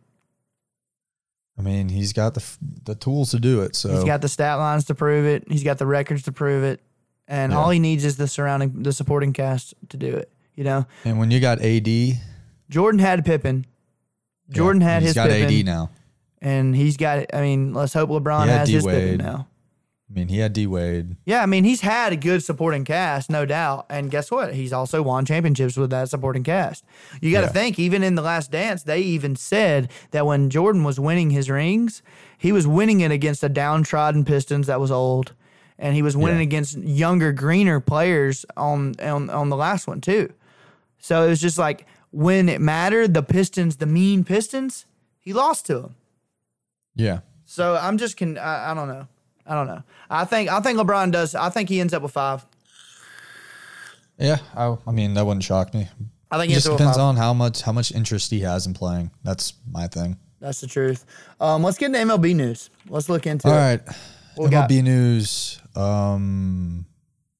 I 1.59 1.63
mean, 1.63 1.89
he's 1.89 2.13
got 2.13 2.33
the 2.33 2.43
the 2.85 2.95
tools 2.95 3.31
to 3.31 3.39
do 3.39 3.61
it. 3.63 3.75
So 3.75 3.89
He's 3.93 4.03
got 4.05 4.21
the 4.21 4.29
stat 4.29 4.57
lines 4.57 4.85
to 4.85 4.95
prove 4.95 5.25
it. 5.25 5.43
He's 5.49 5.63
got 5.63 5.79
the 5.79 5.85
records 5.87 6.23
to 6.23 6.31
prove 6.31 6.63
it, 6.63 6.79
and 7.27 7.51
Yeah. 7.51 7.57
all 7.57 7.71
he 7.71 7.79
needs 7.79 8.05
is 8.05 8.15
the 8.15 8.27
surrounding, 8.27 8.83
the 8.83 8.93
supporting 8.93 9.33
cast 9.33 9.73
to 9.89 9.97
do 9.97 10.15
it. 10.15 10.31
You 10.57 10.63
know, 10.65 10.85
and 11.05 11.17
when 11.19 11.31
you 11.31 11.39
got 11.39 11.61
AD, 11.61 11.87
Jordan 12.69 12.99
had 12.99 13.23
Pippen. 13.23 13.65
Jordan 14.49 14.81
yeah, 14.81 14.87
had 14.89 15.01
he's 15.03 15.09
his 15.09 15.15
got 15.15 15.29
Pippen, 15.29 15.55
AD 15.59 15.65
now. 15.65 15.89
and 16.41 16.75
he's 16.75 16.97
got. 16.97 17.25
I 17.33 17.41
mean, 17.41 17.73
let's 17.73 17.93
hope 17.93 18.09
LeBron 18.09 18.43
He 18.43 18.49
had 18.49 18.59
has 18.59 18.69
his 18.69 18.83
Pippen 18.85 18.99
D-Wade. 18.99 19.19
now. 19.19 19.47
I 20.09 20.13
mean, 20.13 20.29
he 20.29 20.39
had 20.39 20.53
D 20.53 20.65
Wade. 20.65 21.17
Yeah, 21.25 21.43
I 21.43 21.45
mean, 21.47 21.65
he's 21.65 21.81
had 21.81 22.13
a 22.13 22.15
good 22.15 22.41
supporting 22.41 22.85
cast, 22.85 23.29
no 23.29 23.45
doubt. 23.45 23.85
And 23.89 24.09
guess 24.09 24.31
what? 24.31 24.53
He's 24.53 24.71
also 24.71 25.01
won 25.03 25.25
championships 25.25 25.75
with 25.75 25.89
that 25.89 26.09
supporting 26.09 26.43
cast. 26.45 26.85
You 27.21 27.29
got 27.33 27.41
to 27.41 27.47
Yeah. 27.47 27.51
think, 27.51 27.77
even 27.77 28.03
in 28.03 28.15
the 28.15 28.21
last 28.21 28.49
dance, 28.49 28.83
they 28.83 29.01
even 29.01 29.35
said 29.35 29.91
that 30.11 30.25
when 30.25 30.49
Jordan 30.49 30.85
was 30.85 30.97
winning 30.97 31.31
his 31.31 31.49
rings, 31.49 32.01
he 32.37 32.53
was 32.53 32.65
winning 32.65 33.01
it 33.01 33.11
against 33.11 33.43
a 33.43 33.49
downtrodden 33.49 34.23
Pistons 34.23 34.67
that 34.67 34.79
was 34.79 34.91
old. 34.91 35.33
And 35.77 35.93
he 35.93 36.01
was 36.01 36.15
winning 36.15 36.37
Yeah. 36.37 36.43
against 36.43 36.77
younger, 36.77 37.33
greener 37.33 37.81
players 37.81 38.45
on, 38.55 38.95
on 39.03 39.29
on 39.29 39.49
the 39.49 39.57
last 39.57 39.87
one 39.87 39.99
too. 39.99 40.31
So 40.99 41.23
it 41.25 41.29
was 41.29 41.41
just 41.41 41.57
like 41.57 41.85
when 42.11 42.49
it 42.49 42.61
mattered, 42.61 43.13
the 43.13 43.23
Pistons, 43.23 43.77
the 43.77 43.85
mean 43.85 44.23
Pistons, 44.23 44.85
he 45.19 45.33
lost 45.33 45.65
to 45.67 45.79
them. 45.79 45.95
Yeah, 46.95 47.19
So 47.45 47.75
I'm 47.75 47.97
just 47.97 48.17
can 48.17 48.37
I, 48.37 48.71
I 48.71 48.73
don't 48.73 48.87
know. 48.87 49.07
I 49.45 49.53
don't 49.53 49.67
know. 49.67 49.83
I 50.09 50.25
think 50.25 50.49
I 50.49 50.59
think 50.61 50.79
LeBron 50.79 51.11
does. 51.11 51.35
I 51.35 51.49
think 51.49 51.69
he 51.69 51.79
ends 51.79 51.93
up 51.93 52.01
with 52.01 52.11
five. 52.11 52.45
yeah. 54.17 54.37
I, 54.55 54.75
I 54.87 54.91
mean, 54.91 55.13
that 55.13 55.25
wouldn't 55.25 55.43
shock 55.43 55.73
me. 55.73 55.87
I 56.31 56.37
think 56.39 56.51
It 56.51 56.55
just 56.55 56.67
depends 56.67 56.97
on 56.97 57.15
how 57.15 57.33
much 57.33 57.61
how 57.61 57.71
much 57.71 57.91
interest 57.93 58.31
he 58.31 58.39
has 58.41 58.65
in 58.65 58.73
playing. 58.73 59.11
That's 59.23 59.53
my 59.71 59.87
thing. 59.87 60.17
That's 60.39 60.59
the 60.59 60.67
truth. 60.67 61.05
Um, 61.39 61.63
let's 61.63 61.77
get 61.77 61.87
into 61.87 61.99
MLB 61.99 62.35
news. 62.35 62.69
Let's 62.89 63.09
look 63.09 63.25
into 63.25 63.47
All 63.47 63.53
it. 63.53 63.57
right. 63.57 63.81
What? 64.35 64.51
MLB 64.51 64.83
news. 64.83 65.59
Um, 65.75 66.85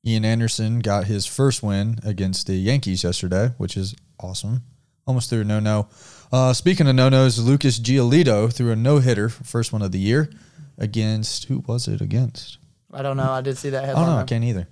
Ian 0.07 0.23
Anderson 0.23 0.79
got 0.79 1.03
his 1.05 1.25
first 1.25 1.61
win 1.61 1.99
against 2.01 2.47
the 2.47 2.55
Yankees 2.55 3.03
yesterday, 3.03 3.51
which 3.57 3.75
is 3.75 3.93
awesome. 4.21 4.63
Almost 5.05 5.29
threw 5.29 5.41
a 5.41 5.43
no 5.43 5.59
no. 5.59 5.89
Uh, 6.31 6.53
speaking 6.53 6.87
of 6.87 6.95
no 6.95 7.09
nos, 7.09 7.37
Lucas 7.39 7.77
Giolito 7.77 8.51
threw 8.51 8.71
a 8.71 8.75
no 8.75 8.99
hitter, 8.99 9.27
first 9.27 9.73
one 9.73 9.81
of 9.81 9.91
the 9.91 9.99
year, 9.99 10.29
against 10.77 11.45
who 11.45 11.59
was 11.67 11.89
it 11.89 11.99
against? 11.99 12.57
I 12.93 13.01
don't 13.01 13.17
know. 13.17 13.31
I 13.31 13.41
did 13.41 13.57
see 13.57 13.69
that 13.71 13.83
I 13.83 13.87
headline. 13.87 14.05
don't 14.05 14.15
know. 14.15 14.21
I 14.21 14.25
can't 14.25 14.43
either. 14.45 14.69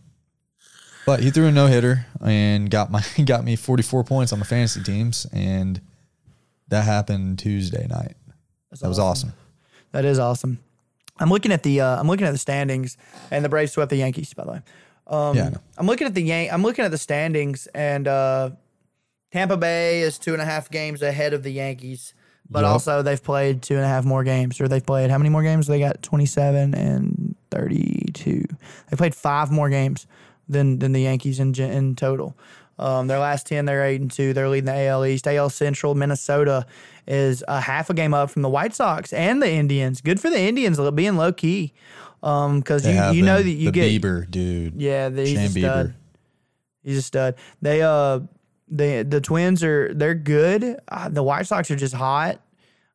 But 1.06 1.20
he 1.20 1.32
threw 1.32 1.48
a 1.48 1.52
no 1.52 1.68
hitter 1.68 2.06
and 2.24 2.72
got 2.72 2.90
my 2.90 3.04
got 3.26 3.44
me 3.44 3.58
44 3.58 4.06
points 4.06 4.32
on 4.32 4.40
the 4.40 4.46
fantasy 4.46 4.82
teams, 4.84 5.28
and 5.34 5.82
that 6.70 6.86
happened 6.86 7.40
Tuesday 7.40 7.88
night. 7.88 8.16
That's 8.70 8.82
That 8.82 8.88
was 8.88 9.00
awesome. 9.00 9.34
That 9.92 10.06
is 10.06 10.18
awesome. 10.18 10.60
I'm 11.18 11.30
looking 11.30 11.52
at 11.52 11.64
the 11.64 11.82
uh, 11.82 12.00
I'm 12.00 12.08
looking 12.08 12.26
at 12.26 12.32
the 12.32 12.38
standings, 12.38 12.98
and 13.32 13.44
the 13.44 13.50
Braves 13.50 13.74
swept 13.74 13.90
the 13.90 13.98
Yankees. 13.98 14.34
By 14.34 14.46
the 14.46 14.52
way, 14.54 14.62
um, 15.08 15.36
Yeah. 15.38 15.50
I'm 15.78 15.86
looking 15.88 16.08
at 16.08 16.14
the 16.14 16.22
Yan- 16.24 16.50
I'm 16.52 16.64
looking 16.64 16.86
at 16.86 16.92
the 16.92 16.98
standings, 16.98 17.68
and 17.74 18.08
uh, 18.08 18.52
Tampa 19.32 19.58
Bay 19.58 20.02
is 20.02 20.18
two 20.18 20.34
and 20.34 20.42
a 20.42 20.46
half 20.46 20.70
games 20.70 21.02
ahead 21.02 21.34
of 21.34 21.44
the 21.44 21.52
Yankees, 21.52 22.14
but 22.50 22.62
Yup. 22.62 22.72
also 22.72 23.02
they've 23.02 23.24
played 23.24 23.62
two 23.62 23.76
and 23.76 23.84
a 23.84 23.88
half 23.88 24.06
more 24.06 24.24
games, 24.24 24.60
or 24.62 24.68
they've 24.68 24.86
played 24.86 25.10
how 25.12 25.18
many 25.18 25.30
more 25.30 25.44
games? 25.44 25.68
They 25.68 25.80
got 25.80 26.02
27 26.02 26.74
and 26.74 27.36
32. 27.52 28.44
They 28.90 28.98
played 28.98 29.16
five 29.16 29.52
more 29.52 29.70
games 29.70 30.08
than 30.48 30.80
than 30.80 30.92
the 30.92 31.02
Yankees 31.02 31.40
in 31.40 31.54
in 31.56 31.96
total. 31.96 32.38
Um, 32.78 33.08
their 33.08 33.20
last 33.20 33.48
ten, 33.48 33.64
they're 33.66 33.86
eight 33.86 34.02
and 34.02 34.12
two. 34.12 34.34
They're 34.34 34.50
leading 34.50 34.66
the 34.66 34.76
AL 34.88 35.06
East. 35.06 35.28
AL 35.28 35.50
Central, 35.50 35.96
Minnesota 35.96 36.66
is 37.08 37.42
a 37.48 37.62
half 37.62 37.90
a 37.90 37.94
game 37.94 38.14
up 38.14 38.30
from 38.32 38.42
the 38.42 38.50
White 38.50 38.74
Sox 38.76 39.14
and 39.14 39.42
the 39.42 39.50
Indians. 39.50 40.02
Good 40.02 40.20
for 40.20 40.30
the 40.30 40.40
Indians 40.40 40.78
being 40.94 41.16
low 41.16 41.32
key, 41.32 41.72
because 42.26 42.88
you 42.88 42.94
you 43.14 43.24
know 43.24 43.42
that 43.42 43.50
you 43.50 43.66
the 43.66 43.72
get 43.72 43.92
Bieber 43.92 44.30
dude. 44.30 44.82
yeah, 44.82 45.10
the, 45.10 45.22
he's 45.22 45.38
Shane 45.38 45.46
a 45.46 45.50
stud. 45.50 45.88
Bieber. 45.88 45.94
He's 46.84 46.98
a 46.98 47.02
stud. 47.04 47.36
They 47.62 47.84
uh 47.84 48.22
the 48.68 49.04
the 49.04 49.22
Twins 49.22 49.64
are 49.64 49.94
they're 49.94 50.16
good. 50.16 50.80
Uh, 50.88 51.10
the 51.10 51.22
White 51.22 51.46
Sox 51.46 51.70
are 51.70 51.76
just 51.76 51.94
hot. 51.94 52.42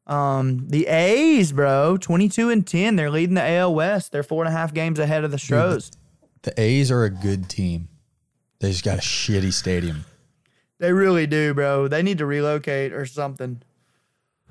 Um, 0.07 0.66
the 0.68 0.89
A's, 0.89 1.53
bro, 1.53 1.97
twenty 1.97 2.28
two 2.28 2.51
and 2.51 2.66
ten. 2.66 2.97
They're 2.97 3.11
leading 3.11 3.35
the 3.37 3.49
AL 3.49 3.74
West. 3.74 4.11
They're 4.11 4.24
four 4.24 4.45
and 4.45 4.53
a 4.53 4.57
half 4.57 4.74
games 4.74 4.99
ahead 4.99 5.22
of 5.22 5.31
the 5.31 5.39
Stros. 5.39 5.93
The 6.43 6.59
A's 6.61 6.91
are 6.91 7.05
a 7.05 7.11
good 7.11 7.49
team. 7.49 7.89
They 8.59 8.72
just 8.72 8.85
got 8.85 8.99
a 8.99 9.03
shitty 9.03 9.53
stadium. 9.53 10.05
They 10.78 10.93
really 10.93 11.26
do, 11.26 11.55
bro. 11.55 11.87
They 11.89 12.03
need 12.03 12.18
to 12.18 12.26
relocate 12.26 12.93
or 12.93 13.07
something. 13.07 13.62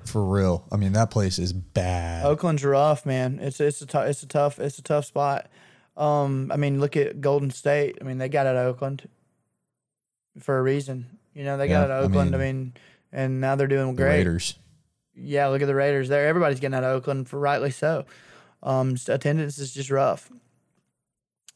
For 0.04 0.24
real. 0.24 0.66
I 0.72 0.76
mean, 0.76 0.92
that 0.94 1.10
place 1.10 1.38
is 1.38 1.52
bad. 1.52 2.24
Oakland's 2.24 2.64
rough, 2.64 3.04
man. 3.06 3.38
It's 3.40 3.60
it's 3.60 3.82
a 3.82 4.06
it's 4.08 4.22
a 4.22 4.26
tough 4.26 4.58
it's 4.58 4.78
a 4.78 4.82
tough 4.82 5.04
spot. 5.04 5.48
Um, 5.96 6.50
I 6.52 6.56
mean, 6.56 6.80
look 6.80 6.96
at 6.96 7.20
Golden 7.20 7.50
State. 7.50 7.98
I 8.00 8.04
mean, 8.04 8.18
they 8.18 8.28
got 8.28 8.46
it 8.46 8.50
at 8.50 8.56
Oakland. 8.56 9.08
for 10.38 10.58
a 10.58 10.62
reason. 10.62 11.18
You 11.34 11.44
know, 11.44 11.56
they 11.56 11.68
got 11.68 11.88
Yeah, 11.88 11.96
out 11.96 12.04
of 12.04 12.04
Oakland. 12.10 12.34
I 12.34 12.38
mean, 12.38 12.56
mean, 12.56 12.72
and 13.12 13.40
now 13.40 13.54
they're 13.56 13.66
doing 13.66 13.94
The 13.94 14.02
great. 14.02 14.18
Raiders. 14.18 14.56
Yeah, 15.14 15.48
look 15.48 15.60
at 15.62 15.66
the 15.66 15.74
Raiders. 15.74 16.08
There, 16.08 16.26
everybody's 16.26 16.60
getting 16.60 16.74
out 16.74 16.84
of 16.84 16.90
Oakland 16.96 17.28
for 17.28 17.38
rightly 17.38 17.70
so. 17.70 18.06
Um, 18.62 18.96
attendance 19.08 19.58
is 19.58 19.72
just 19.74 19.90
rough. 19.90 20.30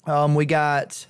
Um, 0.06 0.34
we 0.34 0.44
got 0.44 1.06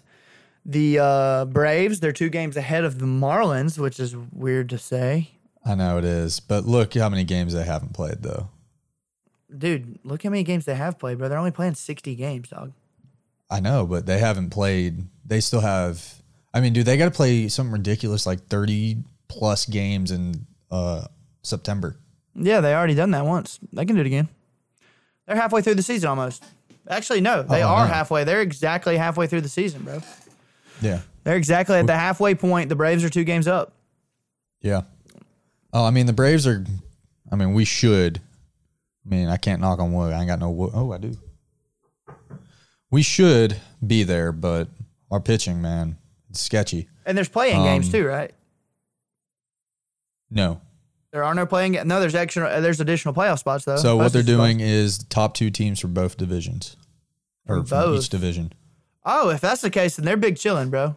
the 0.65 0.99
uh, 1.01 1.45
Braves. 1.47 2.01
They're 2.01 2.13
two 2.13 2.29
games 2.29 2.57
ahead 2.57 2.85
of 2.85 2.99
the 3.01 3.07
Marlins, 3.07 3.79
which 3.79 3.99
is 3.99 4.15
weird 4.17 4.69
to 4.71 4.79
say. 4.79 5.33
I 5.65 5.75
know 5.75 5.99
it 5.99 6.05
is, 6.05 6.41
but 6.41 6.65
look 6.65 6.95
how 6.95 7.09
many 7.09 7.25
games 7.25 7.55
they 7.55 7.65
haven't 7.65 7.95
played 7.95 8.23
though. 8.23 8.49
Dude, 9.57 9.99
look 10.05 10.23
how 10.23 10.31
many 10.31 10.43
games 10.43 10.65
they 10.65 10.75
have 10.75 10.99
played, 10.99 11.19
bro. 11.19 11.29
They're 11.29 11.39
only 11.39 11.51
playing 11.51 11.75
sixty 11.75 12.15
games, 12.15 12.49
dog. 12.49 12.73
I 13.51 13.61
know, 13.61 13.87
but 13.87 14.07
they 14.07 14.19
haven't 14.19 14.51
played. 14.51 15.05
They 15.25 15.41
still 15.41 15.61
have. 15.61 16.23
I 16.53 16.61
mean, 16.61 16.73
dude, 16.73 16.87
they 16.87 16.97
got 16.97 17.05
to 17.07 17.11
play 17.11 17.49
something 17.49 17.73
ridiculous 17.73 18.27
like 18.27 18.47
thirty 18.47 18.99
plus 19.29 19.67
games 19.67 20.11
in 20.11 20.47
uh, 20.71 21.07
September. 21.43 21.97
Yeah, 22.35 22.61
they 22.61 22.75
already 22.75 22.95
done 22.95 23.13
that 23.13 23.25
once. 23.25 23.59
They 23.73 23.85
can 23.85 23.95
do 23.95 24.01
it 24.01 24.07
again. 24.07 24.29
They're 25.27 25.37
halfway 25.37 25.63
through 25.63 25.77
the 25.77 25.83
season 25.83 26.09
almost. 26.09 26.45
Actually, 26.89 27.21
no, 27.21 27.43
they 27.43 27.63
Oh, 27.63 27.69
are 27.69 27.87
no. 27.87 27.93
halfway. 27.95 28.25
They're 28.25 28.43
exactly 28.43 28.97
halfway 28.97 29.27
through 29.27 29.41
the 29.43 29.49
season, 29.49 29.83
bro. 29.85 30.03
Yeah, 30.83 31.01
They're 31.23 31.37
exactly 31.37 31.77
at 31.77 31.87
the 31.87 31.97
halfway 31.97 32.35
point. 32.35 32.69
The 32.69 32.75
Braves 32.77 33.05
are 33.05 33.09
two 33.09 33.25
games 33.25 33.47
up. 33.49 33.73
yeah. 34.61 34.83
Oh, 35.75 35.85
I 35.85 35.91
mean, 35.91 36.07
the 36.07 36.13
Braves 36.13 36.47
are. 36.47 36.65
I 37.31 37.37
mean, 37.37 37.53
we 37.53 37.65
should. 37.65 38.21
I 39.05 39.09
mean, 39.09 39.29
I 39.29 39.37
can't 39.37 39.61
knock 39.61 39.81
on 39.81 39.93
wood. 39.93 40.13
I 40.13 40.21
ain't 40.21 40.29
got 40.29 40.39
no 40.39 40.51
wood. 40.51 40.71
Oh, 40.73 40.93
I 40.93 40.99
do. 40.99 41.19
We 42.91 43.03
should 43.03 43.57
be 43.85 44.05
there, 44.05 44.31
but 44.31 44.69
our 45.11 45.21
pitching, 45.21 45.61
man, 45.61 45.99
it's 46.31 46.41
sketchy. 46.41 46.89
And 47.05 47.19
there's 47.19 47.29
playing 47.29 47.63
games 47.65 47.87
Um, 47.87 47.93
too, 47.93 48.07
right? 48.07 48.33
No. 50.31 50.61
There 51.11 51.25
are 51.25 51.35
no 51.35 51.45
playing. 51.45 51.73
No, 51.87 52.01
there's 52.01 52.15
extra. 52.15 52.61
There's 52.61 52.81
additional 52.81 53.15
playoff 53.15 53.41
spots 53.41 53.65
though. 53.65 53.77
So 53.77 53.97
what 53.97 54.13
they're 54.13 54.23
doing 54.23 54.61
is 54.61 54.99
top 54.99 55.35
two 55.35 55.51
teams 55.51 55.81
for 55.81 55.89
both 55.89 56.17
divisions, 56.17 56.77
or 57.47 57.63
both. 57.63 58.01
each 58.01 58.09
division. 58.09 58.53
Oh, 59.05 59.31
if 59.31 59.41
that's 59.41 59.61
the 59.61 59.71
case, 59.71 59.97
then 59.97 60.05
they're 60.07 60.17
big 60.17 60.37
chilling, 60.37 60.71
bro. 60.71 60.97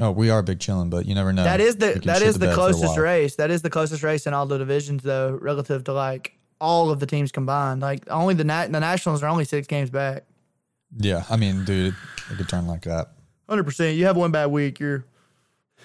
Oh, 0.00 0.10
we 0.10 0.30
are 0.30 0.42
big 0.42 0.58
chilling, 0.58 0.90
but 0.90 1.06
you 1.06 1.14
never 1.14 1.32
know. 1.32 1.44
That 1.44 1.60
is 1.60 1.76
the 1.76 1.86
that 1.86 1.96
is 1.96 2.02
that 2.04 2.18
shit 2.18 2.28
is 2.28 2.38
the 2.38 2.50
a 2.50 2.54
closest 2.54 2.96
race. 2.98 3.36
That 3.36 3.50
is 3.50 3.62
the 3.62 3.70
closest 3.70 4.02
race 4.02 4.26
in 4.26 4.34
all 4.34 4.46
the 4.46 4.58
divisions 4.58 5.02
though, 5.02 5.38
relative 5.40 5.84
to 5.84 5.92
like 5.92 6.38
all 6.60 6.90
of 6.90 7.00
the 7.00 7.06
teams 7.06 7.30
combined. 7.30 7.82
Like 7.82 8.04
only 8.10 8.34
the 8.34 8.44
nat- 8.44 8.72
the 8.72 8.80
Nationals 8.80 9.22
are 9.22 9.28
only 9.28 9.44
six 9.44 9.66
games 9.66 9.90
back. 9.90 10.24
Yeah, 10.96 11.24
I 11.30 11.36
mean, 11.36 11.64
dude, 11.64 11.94
it 12.30 12.36
could 12.36 12.48
turn 12.48 12.66
like 12.66 12.82
that. 12.82 13.12
Hundred 13.48 13.64
percent. 13.64 13.96
You 13.96 14.06
have 14.06 14.16
one 14.16 14.30
bad 14.30 14.46
week, 14.46 14.80
you're 14.80 15.04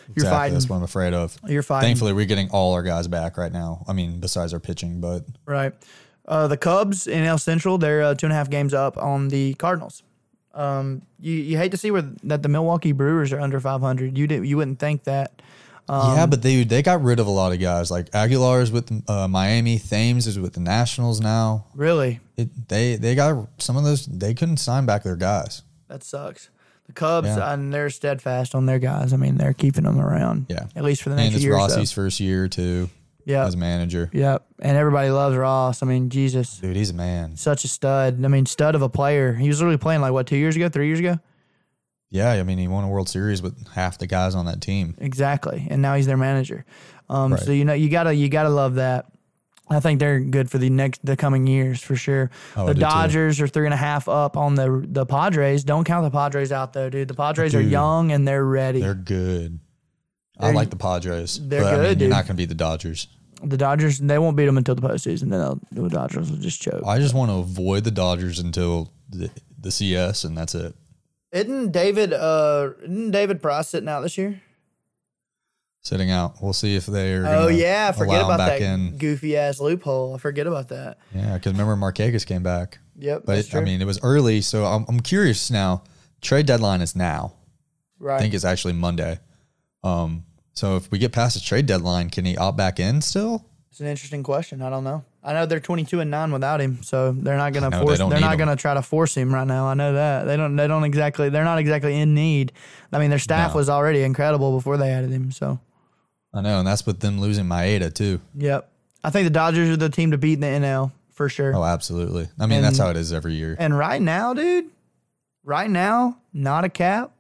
you're 0.08 0.14
exactly. 0.14 0.38
fighting. 0.38 0.54
That's 0.54 0.70
what 0.70 0.78
I'm 0.78 0.84
afraid 0.84 1.14
of. 1.14 1.38
You're 1.48 1.64
fighting. 1.64 1.88
Thankfully, 1.88 2.14
we're 2.14 2.26
getting 2.26 2.50
all 2.52 2.74
our 2.74 2.84
guys 2.84 3.08
back 3.08 3.38
right 3.38 3.52
now. 3.52 3.84
I 3.88 3.94
mean, 3.94 4.20
besides 4.20 4.54
our 4.54 4.60
pitching, 4.60 5.02
but 5.02 5.26
Right. 5.46 5.74
Uh, 6.28 6.48
the 6.48 6.58
Cubs 6.58 7.08
in 7.08 7.24
El 7.24 7.38
Central, 7.38 7.78
they're 7.78 8.04
uh, 8.04 8.14
two 8.14 8.26
and 8.26 8.34
a 8.34 8.36
half 8.36 8.50
games 8.50 8.74
up 8.74 8.98
on 8.98 9.30
the 9.30 9.54
Cardinals. 9.56 10.04
Um, 10.58 11.04
you, 11.20 11.34
you 11.34 11.58
hate 11.58 11.72
to 11.72 11.78
see 11.78 11.92
where 11.92 12.02
that 12.24 12.42
the 12.44 12.50
Milwaukee 12.50 12.92
Brewers 12.92 13.32
are 13.32 13.40
under 13.40 13.60
500. 13.60 14.18
You 14.18 14.28
did 14.28 14.46
you 14.46 14.58
wouldn't 14.58 14.80
think 14.80 15.04
that. 15.06 15.42
Um, 15.90 16.18
yeah, 16.18 16.26
but 16.26 16.42
they 16.42 16.64
they 16.66 16.82
got 16.82 17.02
rid 17.02 17.20
of 17.20 17.28
a 17.28 17.30
lot 17.30 17.54
of 17.54 17.60
guys. 17.62 17.90
Like 17.92 18.14
Aguilar 18.14 18.62
is 18.62 18.72
with 18.72 18.92
uh, 19.10 19.28
Miami, 19.28 19.80
Thames 19.80 20.28
is 20.28 20.38
with 20.38 20.54
the 20.54 20.60
Nationals 20.60 21.22
now. 21.22 21.66
Really, 21.76 22.20
It, 22.36 22.68
they 22.68 22.96
they 22.98 23.16
got 23.16 23.48
some 23.60 23.78
of 23.78 23.84
those. 23.86 24.06
They 24.06 24.34
couldn't 24.34 24.58
sign 24.58 24.86
back 24.86 25.04
their 25.04 25.16
guys. 25.16 25.62
that 25.88 26.04
sucks. 26.04 26.50
The 26.88 26.94
Cubs 26.94 27.28
Yeah. 27.28 27.54
and 27.54 27.74
they're 27.74 27.90
steadfast 27.90 28.56
on 28.56 28.66
their 28.66 28.80
guys. 28.80 29.12
I 29.14 29.18
mean, 29.18 29.36
they're 29.38 29.54
keeping 29.54 29.84
them 29.84 30.00
around. 30.00 30.46
Yeah. 30.50 30.68
at 30.76 30.84
least 30.84 31.04
for 31.04 31.10
the 31.10 31.16
And 31.16 31.26
next 31.26 31.36
it's 31.36 31.44
year. 31.44 31.54
Ross's 31.54 31.90
so. 31.92 31.96
first 31.96 32.20
year 32.22 32.48
too 32.48 32.90
Yeah, 33.28 33.46
as 33.46 33.58
manager. 33.58 34.10
yeah, 34.14 34.38
and 34.60 34.78
everybody 34.78 35.10
loves 35.10 35.36
Ross. 35.36 35.84
I 35.84 35.86
mean, 35.86 36.10
Jesus, 36.10 36.60
Dude, 36.60 36.78
he's 36.78 36.92
a 36.92 36.94
man. 36.94 37.36
such 37.36 37.66
a 37.66 37.68
stud. 37.68 38.24
I 38.24 38.28
mean, 38.30 38.46
stud 38.46 38.74
of 38.74 38.82
a 38.82 38.88
player. 38.90 39.34
He 39.34 39.50
was 39.50 39.60
literally 39.60 39.78
playing 39.78 40.00
like 40.00 40.14
what 40.14 40.28
two 40.28 40.38
years 40.38 40.56
ago, 40.56 40.70
three 40.70 40.88
years 40.88 41.00
ago. 41.00 41.20
Yeah, 42.10 42.32
I 42.32 42.44
mean, 42.44 42.58
he 42.58 42.70
won 42.70 42.86
a 42.86 42.88
World 42.88 43.10
Series 43.10 43.42
with 43.42 43.68
half 43.74 43.98
the 43.98 44.08
guys 44.08 44.34
on 44.34 44.46
that 44.46 44.62
team. 44.62 44.96
Exactly, 44.98 45.68
and 45.70 45.82
now 45.82 45.96
he's 45.96 46.06
their 46.08 46.16
manager. 46.16 46.64
Um, 47.10 47.34
Right. 47.34 47.42
So 47.42 47.52
you 47.52 47.66
know 47.66 47.74
you 47.74 47.90
gotta 47.90 48.14
you 48.14 48.30
gotta 48.30 48.50
love 48.50 48.76
that. 48.76 49.08
I 49.70 49.82
think 49.82 50.00
they're 50.00 50.22
good 50.22 50.50
for 50.50 50.58
the 50.58 50.70
next 50.70 51.06
the 51.06 51.18
coming 51.18 51.46
years 51.48 51.82
for 51.82 51.98
sure. 51.98 52.32
Oh, 52.56 52.68
the 52.68 52.76
do 52.76 52.80
too. 52.80 52.86
Dodgers 52.86 53.42
are 53.42 53.48
three 53.50 53.66
and 53.66 53.74
a 53.74 53.78
half 53.78 54.08
up 54.08 54.38
on 54.38 54.56
the 54.56 54.86
the 54.88 55.06
Padres. 55.06 55.66
Don't 55.66 55.84
count 55.84 56.06
the 56.06 56.18
Padres 56.18 56.54
out 56.54 56.72
though, 56.72 56.90
dude. 56.90 57.10
The 57.10 57.14
Padres 57.14 57.54
are 57.54 57.60
young 57.62 58.14
and 58.14 58.26
they're 58.26 58.46
ready. 58.46 58.80
They're 58.80 58.94
good. 58.94 59.60
I 60.40 60.46
They're- 60.48 60.56
like 60.56 60.70
the 60.70 60.76
Padres. 60.78 61.40
they're 61.42 61.62
but, 61.64 61.74
I 61.74 61.76
good, 61.78 61.82
mean, 61.82 61.90
dude. 61.94 62.02
You're 62.02 62.10
not 62.12 62.26
going 62.26 62.28
to 62.28 62.34
beat 62.36 62.50
the 62.50 62.54
Dodgers. 62.56 63.08
The 63.44 63.58
Dodgers 63.58 64.00
they 64.00 64.18
won't 64.18 64.36
beat 64.36 64.46
them 64.46 64.58
until 64.58 64.76
the 64.76 64.82
postseason. 64.82 65.30
Then 65.30 65.40
they'll, 65.40 65.60
the 65.72 65.90
Dodgers 65.90 66.30
will 66.32 66.38
just 66.40 66.62
choke. 66.62 66.84
I 66.86 66.98
just 67.00 67.14
want 67.14 67.30
to 67.32 67.38
avoid 67.38 67.84
the 67.84 67.92
Dodgers 67.92 68.40
until 68.40 68.92
the, 69.10 69.30
the 69.60 69.72
CS, 69.72 70.24
and 70.24 70.38
that's 70.38 70.56
it. 70.56 70.76
Isn't 71.32 71.72
David 71.72 72.14
uh 72.14 72.70
isn't 72.84 73.12
David 73.12 73.42
Price 73.42 73.68
sitting 73.70 73.90
out 73.90 74.02
this 74.02 74.18
year? 74.18 74.42
Sitting 75.82 76.12
out. 76.12 76.36
We'll 76.42 76.54
see 76.54 76.76
if 76.76 76.86
they're. 76.86 77.26
Oh 77.28 77.48
yeah, 77.48 77.92
forget 77.92 78.22
about 78.22 78.40
back 78.40 78.60
that 78.60 78.62
in. 78.62 78.98
goofy 78.98 79.38
ass 79.38 79.60
loophole. 79.62 80.16
I 80.16 80.18
forget 80.18 80.46
about 80.48 80.70
that. 80.70 80.98
Yeah, 81.16 81.36
because 81.36 81.54
remember 81.54 81.76
Markakis 81.78 82.26
came 82.26 82.44
back, 82.44 82.80
Yep, 82.98 83.24
but 83.26 83.36
that's 83.36 83.48
it, 83.48 83.52
true. 83.52 83.62
I 83.62 83.64
mean 83.64 83.82
it 83.82 83.86
was 83.86 84.00
early, 84.04 84.42
so 84.42 84.66
I'm, 84.66 84.86
I'm 84.90 85.00
curious 85.00 85.50
now. 85.50 85.84
Trade 86.20 86.46
deadline 86.46 86.82
is 86.82 86.96
now. 86.96 87.36
right. 88.00 88.18
I 88.18 88.20
think 88.20 88.34
it's 88.34 88.44
actually 88.44 88.74
Monday. 88.74 89.20
Um, 89.84 90.26
so 90.58 90.76
if 90.76 90.90
we 90.90 90.98
get 90.98 91.12
past 91.12 91.36
the 91.36 91.40
trade 91.42 91.68
deadline, 91.68 92.10
can 92.10 92.26
he 92.26 92.36
opt 92.36 92.58
back 92.58 92.80
in 92.80 93.02
still? 93.02 93.46
It's 93.70 93.80
an 93.80 93.86
interesting 93.86 94.24
question. 94.24 94.64
I 94.64 94.72
don't 94.72 94.84
know. 94.84 95.06
I 95.24 95.34
know 95.34 95.46
they're 95.46 95.60
22 95.60 96.00
and 96.00 96.10
9 96.10 96.32
without 96.32 96.60
him, 96.60 96.82
so 96.82 97.12
they're 97.12 97.38
not 97.38 97.54
going 97.54 97.70
to 97.70 97.80
force 97.80 98.00
don't 98.00 98.10
they're 98.10 98.20
not 98.20 98.38
going 98.40 98.50
to 98.50 98.56
try 98.56 98.74
to 98.74 98.82
force 98.82 99.16
him 99.16 99.32
right 99.32 99.46
now. 99.46 99.68
I 99.68 99.76
know 99.76 99.94
that. 99.94 100.24
They 100.24 100.36
don't 100.36 100.56
they 100.56 100.68
don't 100.68 100.84
exactly 100.84 101.30
they're 101.30 101.44
not 101.44 101.60
exactly 101.60 102.00
in 102.00 102.16
need. 102.16 102.54
I 102.92 102.98
mean, 102.98 103.12
their 103.12 103.20
staff 103.20 103.52
No. 103.52 103.58
was 103.58 103.70
already 103.70 104.02
incredible 104.02 104.56
before 104.58 104.78
they 104.78 104.90
added 104.90 105.12
him, 105.12 105.32
so 105.32 105.60
I 106.34 106.42
know, 106.42 106.58
and 106.60 106.68
that's 106.68 106.88
with 106.88 107.02
them 107.02 107.20
losing 107.22 107.46
Maeda 107.46 107.94
too. 107.94 108.20
yep. 108.36 108.72
I 109.04 109.12
think 109.12 109.26
the 109.26 109.30
Dodgers 109.32 109.70
are 109.70 109.78
the 109.78 109.90
team 109.90 110.10
to 110.12 110.18
beat 110.18 110.34
in 110.34 110.40
the 110.40 110.48
NL 110.48 110.92
for 111.12 111.30
sure. 111.30 111.56
Oh, 111.56 111.64
absolutely. 111.64 112.30
I 112.40 112.48
mean, 112.48 112.64
that's 112.64 112.80
how 112.80 112.90
it 112.90 112.98
is 112.98 113.14
every 113.14 113.34
year. 113.36 113.56
And 113.60 113.78
right 113.78 114.02
now, 114.02 114.34
dude, 114.34 114.72
right 115.44 115.70
now, 115.70 116.18
not 116.34 116.66
a 116.66 116.70
cap. 116.70 117.12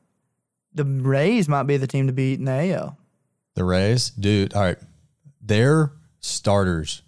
The 0.73 0.83
Rays 0.83 1.47
might 1.47 1.63
be 1.63 1.77
the 1.77 1.87
team 1.87 2.07
to 2.07 2.13
beat 2.13 2.39
in 2.39 2.45
the 2.45 2.51
AL. 2.73 2.97
The 3.57 3.63
Rays, 3.63 4.11
dude. 4.11 4.53
All 4.53 4.61
right, 4.61 4.77
their 5.41 5.91
starters 6.19 7.01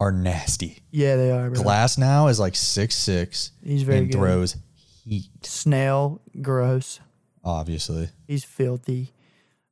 are 0.00 0.10
nasty. 0.10 0.80
Yeah, 0.90 1.14
they 1.14 1.30
are. 1.30 1.48
Bro. 1.48 1.62
Glasnow 1.62 2.28
is 2.28 2.40
like 2.40 2.56
six 2.56 2.96
six 2.96 3.52
He's 3.64 3.84
very 3.84 3.98
and 3.98 4.06
good. 4.10 4.18
throws 4.18 4.56
heat. 5.04 5.30
Snell, 5.46 6.20
gross. 6.40 6.98
Obviously, 7.44 8.08
He's 8.26 8.42
filthy. 8.42 9.12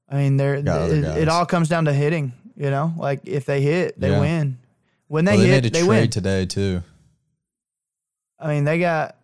I 0.09 0.19
mean, 0.19 0.37
they're 0.37 0.55
it, 0.55 0.67
it 0.69 1.29
all 1.29 1.47
comes 1.47 1.69
down 1.69 1.87
to 1.87 1.93
hitting. 1.93 2.33
You 2.57 2.71
know, 2.71 2.95
like 2.97 3.23
if 3.25 3.45
they 3.45 3.61
hit, 3.61 3.99
they 3.99 4.11
Yeah. 4.11 4.21
win. 4.21 4.59
When 5.09 5.25
they 5.25 5.33
well, 5.33 5.41
they 5.41 5.47
hit, 5.49 5.65
made 5.65 5.67
a 5.67 5.71
they 5.71 5.81
trade 5.81 5.89
win. 5.89 6.11
today 6.11 6.47
too. 6.47 6.83
I 8.39 8.49
mean, 8.55 8.63
they 8.65 8.79
got 8.79 9.17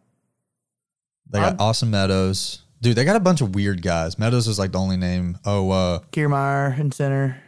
They 1.30 1.38
got 1.38 1.52
I'd- 1.54 1.62
Austin 1.62 1.90
Meadows, 1.90 2.62
dude. 2.80 2.96
They 2.96 3.04
got 3.04 3.16
a 3.16 3.20
bunch 3.20 3.40
of 3.40 3.54
weird 3.54 3.82
guys. 3.82 4.18
Meadows 4.18 4.46
was 4.46 4.58
like 4.58 4.72
the 4.72 4.78
only 4.78 4.96
name. 4.96 5.38
Oh, 5.44 5.70
uh, 5.70 5.98
Kiermaier 6.12 6.78
and 6.78 6.92
center. 6.92 7.40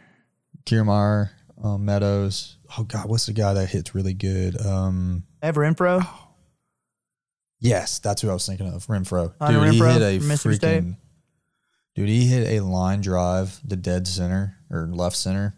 Kiermaier, 0.65 1.29
um, 1.63 1.85
Meadows. 1.85 2.57
Oh 2.77 2.83
God, 2.83 3.09
what's 3.09 3.25
the 3.25 3.33
guy 3.33 3.53
that 3.53 3.67
hits 3.69 3.95
really 3.95 4.13
good? 4.13 4.59
Um, 4.65 5.23
Ever 5.41 5.61
Impro. 5.61 6.05
yes, 7.59 7.99
that's 7.99 8.21
who 8.21 8.29
I 8.29 8.33
was 8.33 8.45
thinking 8.45 8.67
of. 8.67 8.85
Renfroe. 8.87 9.33
Dude, 9.47 9.73
he 9.73 9.79
Renfroe 9.79 9.93
hit 9.93 10.01
a 10.01 10.37
State. 10.37 10.83
freaking. 10.83 10.97
Dude, 11.95 12.09
he 12.09 12.25
hit 12.27 12.47
a 12.59 12.63
line 12.63 13.01
drive 13.01 13.59
to 13.67 13.75
dead 13.75 14.07
center 14.07 14.57
or 14.69 14.87
left 14.87 15.15
center, 15.15 15.57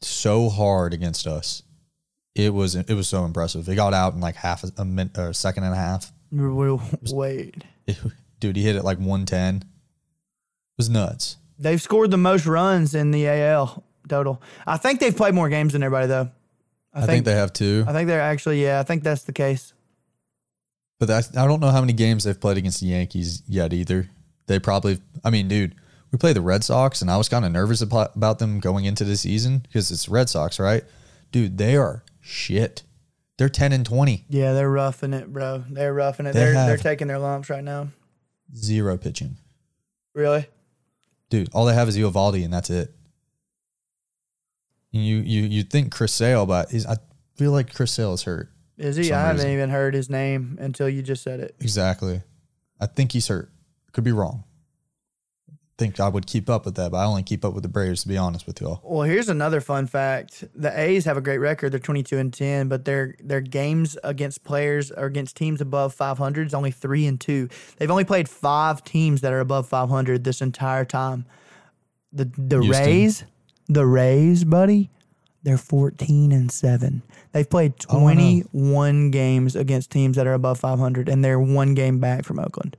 so 0.00 0.48
hard 0.48 0.94
against 0.94 1.26
us. 1.26 1.62
It 2.34 2.52
was 2.54 2.74
it 2.74 2.90
was 2.94 3.08
so 3.08 3.24
impressive. 3.24 3.66
He 3.66 3.74
got 3.74 3.94
out 3.94 4.14
in 4.14 4.20
like 4.20 4.36
half 4.36 4.64
a, 4.64 4.70
a 4.78 4.84
minute 4.84 5.16
or 5.18 5.28
a 5.30 5.34
second 5.34 5.64
and 5.64 5.74
a 5.74 5.76
half. 5.76 6.12
Wait, 6.32 7.64
It- 7.86 7.98
dude, 8.44 8.56
he 8.56 8.62
hit 8.62 8.76
it 8.76 8.84
like 8.84 8.98
one 8.98 9.24
ten. 9.24 9.56
It 9.56 9.62
was 10.76 10.90
nuts. 10.90 11.38
they've 11.58 11.80
scored 11.80 12.10
the 12.10 12.18
most 12.18 12.44
runs 12.44 12.94
in 12.94 13.10
the 13.10 13.26
AL 13.26 13.82
total. 14.06 14.42
I 14.66 14.76
think 14.76 15.00
they've 15.00 15.16
played 15.16 15.34
more 15.34 15.48
games 15.48 15.72
than 15.72 15.82
everybody 15.82 16.08
though. 16.08 16.30
I, 16.92 17.06
think, 17.06 17.24
they 17.24 17.32
have 17.32 17.52
two, 17.54 17.84
I 17.88 17.92
think 17.92 18.06
they're 18.06 18.20
actually 18.20 18.62
yeah. 18.62 18.78
I 18.80 18.82
think 18.82 19.02
that's 19.02 19.22
the 19.22 19.32
case. 19.32 19.72
but 21.00 21.06
that's, 21.06 21.34
I 21.36 21.46
don't 21.46 21.60
know 21.60 21.70
how 21.70 21.80
many 21.80 21.94
games 21.94 22.24
they've 22.24 22.38
played 22.38 22.58
against 22.58 22.80
the 22.80 22.86
Yankees 22.88 23.42
yet 23.48 23.72
either. 23.72 24.10
They 24.46 24.58
probably, 24.58 25.00
I 25.24 25.30
mean, 25.30 25.48
dude, 25.48 25.74
we 26.12 26.18
play 26.18 26.34
the 26.34 26.42
Red 26.42 26.62
Sox, 26.62 27.00
and 27.02 27.10
I 27.10 27.16
was 27.16 27.28
kind 27.28 27.44
of 27.44 27.50
nervous 27.50 27.80
about, 27.80 28.38
them 28.38 28.60
going 28.60 28.84
into 28.84 29.04
the 29.04 29.16
season 29.16 29.58
because 29.58 29.90
it's 29.90 30.08
Red 30.08 30.28
Sox, 30.28 30.60
right? 30.60 30.84
Dude, 31.32 31.56
they 31.56 31.76
are 31.76 32.04
shit. 32.20 32.82
They're 33.38 33.48
ten 33.48 33.72
and 33.72 33.84
twenty, 33.86 34.24
Yeah, 34.28 34.52
they're 34.52 34.70
roughing 34.70 35.14
it, 35.14 35.32
bro. 35.32 35.64
They're 35.68 35.94
roughing 35.94 36.26
it. 36.26 36.34
They 36.34 36.44
are 36.44 36.52
they're 36.52 36.76
taking 36.76 37.08
their 37.08 37.18
lumps 37.18 37.50
right 37.50 37.64
now. 37.64 37.88
Zero 38.54 38.96
pitching. 38.96 39.36
Really? 40.14 40.46
dude, 41.30 41.48
all 41.52 41.64
they 41.64 41.74
have 41.74 41.88
is 41.88 41.96
Eovaldi, 41.96 42.44
and 42.44 42.52
that's 42.52 42.70
it. 42.70 42.94
And 44.92 45.04
you 45.04 45.16
you 45.18 45.42
you 45.42 45.62
think 45.64 45.92
Chris 45.92 46.12
Sale, 46.12 46.46
but 46.46 46.70
he's, 46.70 46.86
I 46.86 46.96
feel 47.34 47.50
like 47.50 47.74
Chris 47.74 47.92
Sale 47.92 48.14
is 48.14 48.22
hurt. 48.22 48.50
Is 48.78 48.96
he? 48.96 49.12
I 49.12 49.20
haven't 49.20 49.36
reason. 49.38 49.50
even 49.50 49.70
heard 49.70 49.94
his 49.94 50.08
name 50.08 50.56
until 50.60 50.88
you 50.88 51.02
just 51.02 51.22
said 51.22 51.40
it. 51.40 51.56
Exactly. 51.60 52.22
I 52.80 52.86
think 52.86 53.12
he's 53.12 53.26
hurt. 53.28 53.50
Could 53.92 54.04
be 54.04 54.12
wrong. 54.12 54.44
Think 55.76 55.98
I 55.98 56.08
would 56.08 56.26
keep 56.28 56.48
up 56.48 56.64
with 56.64 56.76
that, 56.76 56.92
but 56.92 56.98
I 56.98 57.04
only 57.04 57.24
keep 57.24 57.44
up 57.44 57.52
with 57.52 57.64
the 57.64 57.68
Braves 57.68 58.02
to 58.02 58.08
be 58.08 58.16
honest 58.16 58.46
with 58.46 58.60
y'all. 58.60 58.80
Well, 58.84 59.02
here's 59.02 59.28
another 59.28 59.60
fun 59.60 59.88
fact: 59.88 60.44
the 60.54 60.70
A's 60.78 61.04
have 61.04 61.16
a 61.16 61.20
great 61.20 61.38
record. 61.38 61.72
They're 61.72 61.80
22 61.80 62.16
and 62.16 62.32
10, 62.32 62.68
but 62.68 62.84
their 62.84 63.16
their 63.18 63.40
games 63.40 63.98
against 64.04 64.44
players 64.44 64.92
or 64.92 65.06
against 65.06 65.36
teams 65.36 65.60
above 65.60 65.92
500 65.92 66.46
is 66.46 66.54
only 66.54 66.70
three 66.70 67.06
and 67.06 67.20
two. 67.20 67.48
They've 67.76 67.90
only 67.90 68.04
played 68.04 68.28
five 68.28 68.84
teams 68.84 69.20
that 69.22 69.32
are 69.32 69.40
above 69.40 69.66
500 69.66 70.22
this 70.22 70.40
entire 70.40 70.84
time. 70.84 71.26
The 72.12 72.30
the 72.38 72.60
Houston. 72.60 72.86
Rays, 72.86 73.24
the 73.68 73.84
Rays, 73.84 74.44
buddy, 74.44 74.90
they're 75.42 75.58
14 75.58 76.30
and 76.30 76.52
seven. 76.52 77.02
They've 77.32 77.50
played 77.50 77.74
Oh, 77.88 78.06
I 78.06 78.14
21 78.14 79.10
games 79.10 79.56
against 79.56 79.90
teams 79.90 80.16
that 80.16 80.28
are 80.28 80.34
above 80.34 80.60
500, 80.60 81.08
and 81.08 81.24
they're 81.24 81.40
one 81.40 81.74
game 81.74 81.98
back 81.98 82.24
from 82.24 82.38
Oakland. 82.38 82.76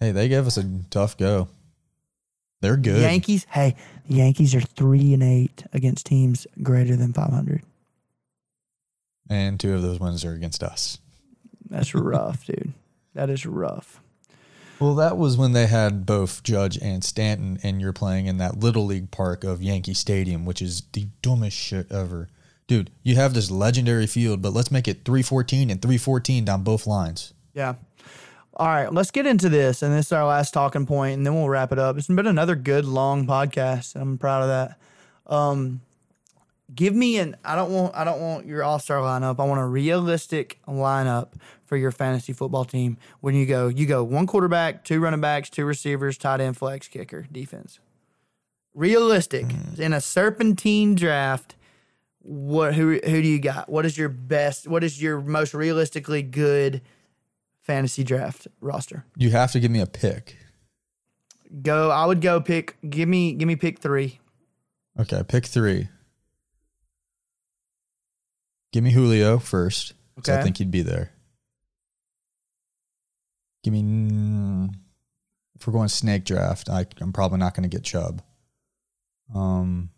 Hey, 0.00 0.12
they 0.12 0.28
gave 0.28 0.46
us 0.46 0.56
a 0.56 0.64
tough 0.88 1.18
go. 1.18 1.48
They're 2.60 2.76
good. 2.76 3.00
Yankees, 3.02 3.46
hey, 3.50 3.76
the 4.08 4.16
Yankees 4.16 4.54
are 4.54 4.60
three 4.60 5.12
and 5.14 5.22
eight 5.22 5.64
against 5.72 6.06
teams 6.06 6.46
greater 6.62 6.96
than 6.96 7.12
500. 7.12 7.62
and 9.28 9.58
two 9.58 9.74
of 9.74 9.82
those 9.82 9.98
wins 10.00 10.24
are 10.24 10.32
against 10.34 10.62
us. 10.62 10.98
That's 11.68 11.94
rough, 11.94 12.46
dude. 12.46 12.72
That 13.14 13.28
is 13.30 13.44
rough. 13.44 14.00
Well, 14.78 14.94
that 14.96 15.16
was 15.16 15.36
when 15.36 15.52
they 15.52 15.66
had 15.66 16.04
both 16.06 16.42
Judge 16.42 16.76
and 16.78 17.02
Stanton, 17.02 17.58
and 17.62 17.80
you're 17.80 17.92
playing 17.94 18.26
in 18.26 18.36
that 18.38 18.58
little 18.60 18.84
league 18.84 19.10
park 19.10 19.42
of 19.42 19.62
Yankee 19.62 19.94
Stadium, 19.94 20.44
which 20.44 20.60
is 20.60 20.82
the 20.92 21.08
dumbest 21.22 21.56
shit 21.56 21.90
ever. 21.90 22.28
Dude, 22.66 22.90
you 23.02 23.14
have 23.16 23.32
this 23.32 23.50
legendary 23.50 24.06
field, 24.06 24.42
but 24.42 24.52
let's 24.52 24.70
make 24.70 24.86
it 24.86 25.04
314 25.04 25.70
and 25.70 25.80
314 25.80 26.44
down 26.44 26.62
both 26.62 26.86
lines. 26.86 27.32
Yeah. 27.54 27.74
All 28.58 28.68
right, 28.68 28.90
let's 28.90 29.10
get 29.10 29.26
into 29.26 29.50
this, 29.50 29.82
and 29.82 29.92
this 29.92 30.06
is 30.06 30.12
our 30.12 30.24
last 30.24 30.54
talking 30.54 30.86
point, 30.86 31.18
and 31.18 31.26
then 31.26 31.34
we'll 31.34 31.46
wrap 31.46 31.72
it 31.72 31.78
up. 31.78 31.98
It's 31.98 32.06
been 32.06 32.26
another 32.26 32.56
good 32.56 32.86
long 32.86 33.26
podcast. 33.26 33.94
I'm 33.94 34.16
proud 34.16 34.44
of 34.44 34.48
that. 34.48 34.78
Um, 35.30 35.82
give 36.74 36.94
me 36.94 37.18
an. 37.18 37.36
I 37.44 37.54
don't 37.54 37.70
want. 37.70 37.94
I 37.94 38.02
don't 38.04 38.18
want 38.18 38.46
your 38.46 38.64
all 38.64 38.78
star 38.78 39.00
lineup. 39.00 39.38
I 39.38 39.44
want 39.44 39.60
a 39.60 39.66
realistic 39.66 40.58
lineup 40.66 41.32
for 41.66 41.76
your 41.76 41.90
fantasy 41.90 42.32
football 42.32 42.64
team. 42.64 42.96
When 43.20 43.34
you 43.34 43.44
go, 43.44 43.68
you 43.68 43.84
go 43.84 44.02
one 44.02 44.26
quarterback, 44.26 44.84
two 44.84 45.00
running 45.00 45.20
backs, 45.20 45.50
two 45.50 45.66
receivers, 45.66 46.16
tight 46.16 46.40
end, 46.40 46.56
flex, 46.56 46.88
kicker, 46.88 47.26
defense. 47.30 47.78
Realistic 48.72 49.44
in 49.76 49.92
a 49.92 50.00
serpentine 50.00 50.94
draft. 50.94 51.56
What 52.22 52.74
who 52.74 53.00
who 53.04 53.20
do 53.22 53.28
you 53.28 53.38
got? 53.38 53.68
What 53.68 53.84
is 53.84 53.98
your 53.98 54.08
best? 54.08 54.66
What 54.66 54.82
is 54.82 55.02
your 55.02 55.20
most 55.20 55.52
realistically 55.52 56.22
good 56.22 56.80
fantasy 57.66 58.04
draft 58.04 58.46
roster? 58.60 59.04
You 59.16 59.30
have 59.30 59.52
to 59.52 59.60
give 59.60 59.70
me 59.70 59.80
a 59.80 59.86
pick. 59.86 60.36
Go. 61.62 61.90
I 61.90 62.06
would 62.06 62.20
go 62.20 62.40
pick. 62.40 62.76
Give 62.88 63.08
me. 63.08 63.32
Give 63.34 63.46
me 63.48 63.56
pick 63.56 63.78
three. 63.80 64.18
Okay, 64.98 65.22
pick 65.26 65.46
three. 65.46 65.88
Give 68.72 68.82
me 68.84 68.90
Julio 68.90 69.38
first. 69.38 69.92
'cause 70.16 70.28
I 70.30 70.42
think 70.42 70.56
he'd 70.56 70.70
be 70.70 70.82
there. 70.82 71.10
Give 73.62 73.72
me. 73.74 74.70
If 75.54 75.66
we're 75.66 75.72
going 75.72 75.88
snake 75.88 76.24
draft, 76.24 76.68
I, 76.68 76.86
I'm 77.00 77.12
probably 77.12 77.38
not 77.38 77.54
going 77.54 77.68
to 77.68 77.74
get 77.74 77.84
Chubb. 77.84 78.22
Um, 79.34 79.90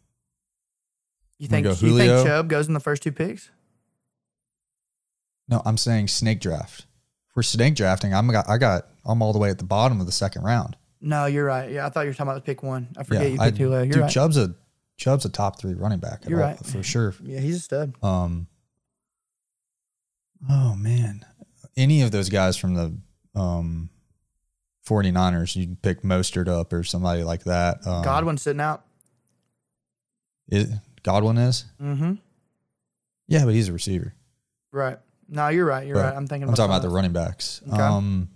You 1.38 1.48
think? 1.48 1.64
go 1.64 1.70
You 1.70 1.96
think 1.98 2.26
Chubb 2.26 2.48
goes 2.48 2.66
in 2.68 2.74
the 2.74 2.80
first 2.80 3.02
two 3.02 3.12
picks? 3.12 3.50
no, 5.48 5.62
I'm 5.64 5.76
saying 5.78 6.08
snake 6.08 6.40
draft. 6.40 6.86
For 7.38 7.44
snake 7.44 7.76
drafting, 7.76 8.12
I'm 8.12 8.26
got 8.26 8.48
I 8.48 8.58
got 8.58 8.88
I'm 9.06 9.22
all 9.22 9.32
the 9.32 9.38
way 9.38 9.48
at 9.48 9.58
the 9.58 9.64
bottom 9.64 10.00
of 10.00 10.06
the 10.06 10.12
second 10.12 10.42
round. 10.42 10.76
No, 11.00 11.26
you're 11.26 11.44
right. 11.44 11.70
Yeah, 11.70 11.86
I 11.86 11.88
thought 11.88 12.00
you 12.00 12.08
were 12.08 12.14
talking 12.14 12.32
about 12.32 12.44
pick 12.44 12.64
one. 12.64 12.88
I 12.96 13.04
forget 13.04 13.30
you 13.30 13.40
I, 13.40 13.44
picked 13.44 13.58
Julio. 13.58 13.82
You're 13.82 13.92
dude, 13.92 14.02
right. 14.02 14.10
Chubb's 14.10 14.36
a 14.36 14.56
Chubb's 14.96 15.24
a 15.24 15.28
top 15.28 15.60
three 15.60 15.74
running 15.74 16.00
back. 16.00 16.28
You're 16.28 16.42
all, 16.42 16.48
right. 16.48 16.58
for 16.58 16.82
sure. 16.82 17.14
Yeah, 17.22 17.38
he's 17.38 17.58
a 17.58 17.60
stud. 17.60 17.94
Um. 18.02 18.48
Oh 20.50 20.74
man, 20.74 21.24
any 21.76 22.02
of 22.02 22.10
those 22.10 22.28
guys 22.28 22.56
from 22.56 22.74
the 22.74 22.98
um, 23.40 23.90
49ers, 24.84 25.54
you 25.54 25.64
can 25.64 25.76
pick 25.76 26.02
Mostert 26.02 26.48
up 26.48 26.72
or 26.72 26.82
somebody 26.82 27.22
like 27.22 27.44
that. 27.44 27.86
Um, 27.86 28.02
Godwin's 28.02 28.42
sitting 28.42 28.60
out. 28.60 28.84
is, 30.48 30.72
Godwin 31.04 31.38
is. 31.38 31.66
Mm-hmm. 31.80 32.14
Yeah, 33.28 33.44
but 33.44 33.54
he's 33.54 33.68
a 33.68 33.72
receiver. 33.72 34.12
Right. 34.72 34.98
No, 35.28 35.48
you're 35.48 35.66
right. 35.66 35.86
You're 35.86 35.96
But 35.96 36.04
right. 36.04 36.16
I'm 36.16 36.26
thinking. 36.26 36.48
I'm 36.48 36.54
talking 36.54 36.70
about 36.70 36.82
the 36.82 36.88
running 36.88 37.12
backs. 37.12 37.60
Okay. 37.70 37.80
Um. 37.80 38.28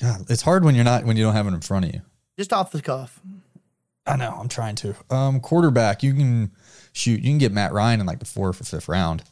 God, 0.00 0.30
it's 0.30 0.42
hard 0.42 0.64
when 0.64 0.74
you're 0.74 0.84
not 0.84 1.04
when 1.04 1.16
you 1.16 1.24
don't 1.24 1.34
have 1.34 1.46
it 1.46 1.50
in 1.52 1.60
front 1.60 1.84
of 1.84 1.92
you. 1.94 2.00
just 2.38 2.52
off 2.52 2.70
the 2.72 2.80
cuff. 2.80 3.20
I 4.06 4.16
know. 4.16 4.34
I'm 4.38 4.48
trying 4.48 4.74
to. 4.76 4.94
Um, 5.10 5.40
quarterback, 5.40 6.02
you 6.02 6.14
can 6.14 6.52
shoot. 6.92 7.20
You 7.20 7.30
can 7.30 7.38
get 7.38 7.52
Matt 7.52 7.72
Ryan 7.72 8.00
in 8.00 8.06
like 8.06 8.18
the 8.18 8.24
fourth 8.24 8.60
or 8.60 8.64
fifth 8.64 8.88
round. 8.88 9.22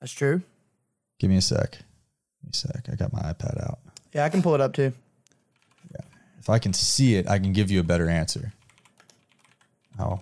That's 0.00 0.12
true. 0.12 0.42
Give 1.20 1.30
me 1.30 1.36
a 1.36 1.40
sec. 1.40 1.70
Give 1.72 1.80
me 2.44 2.50
a 2.52 2.56
sec. 2.56 2.88
I 2.90 2.96
got 2.96 3.12
my 3.12 3.20
iPad 3.20 3.62
out. 3.62 3.78
Yeah, 4.12 4.24
I 4.24 4.28
can 4.28 4.42
pull 4.42 4.54
it 4.54 4.60
up 4.60 4.72
too. 4.72 4.92
Yeah. 5.92 6.04
If 6.40 6.50
I 6.50 6.58
can 6.58 6.72
see 6.72 7.14
it, 7.14 7.28
I 7.28 7.38
can 7.38 7.52
give 7.52 7.70
you 7.70 7.78
a 7.78 7.84
better 7.84 8.08
answer. 8.08 8.52
Oh, 9.98 10.20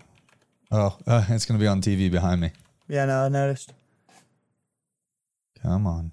oh, 0.71 0.97
uh, 1.07 1.25
it's 1.31 1.47
gonna 1.47 1.59
be 1.59 1.67
on 1.67 1.81
TV 1.81 2.11
behind 2.11 2.41
me. 2.43 2.51
Yeah, 2.87 3.07
no, 3.07 3.25
I 3.25 3.29
noticed. 3.29 3.73
Come 5.65 5.87
on. 5.87 6.13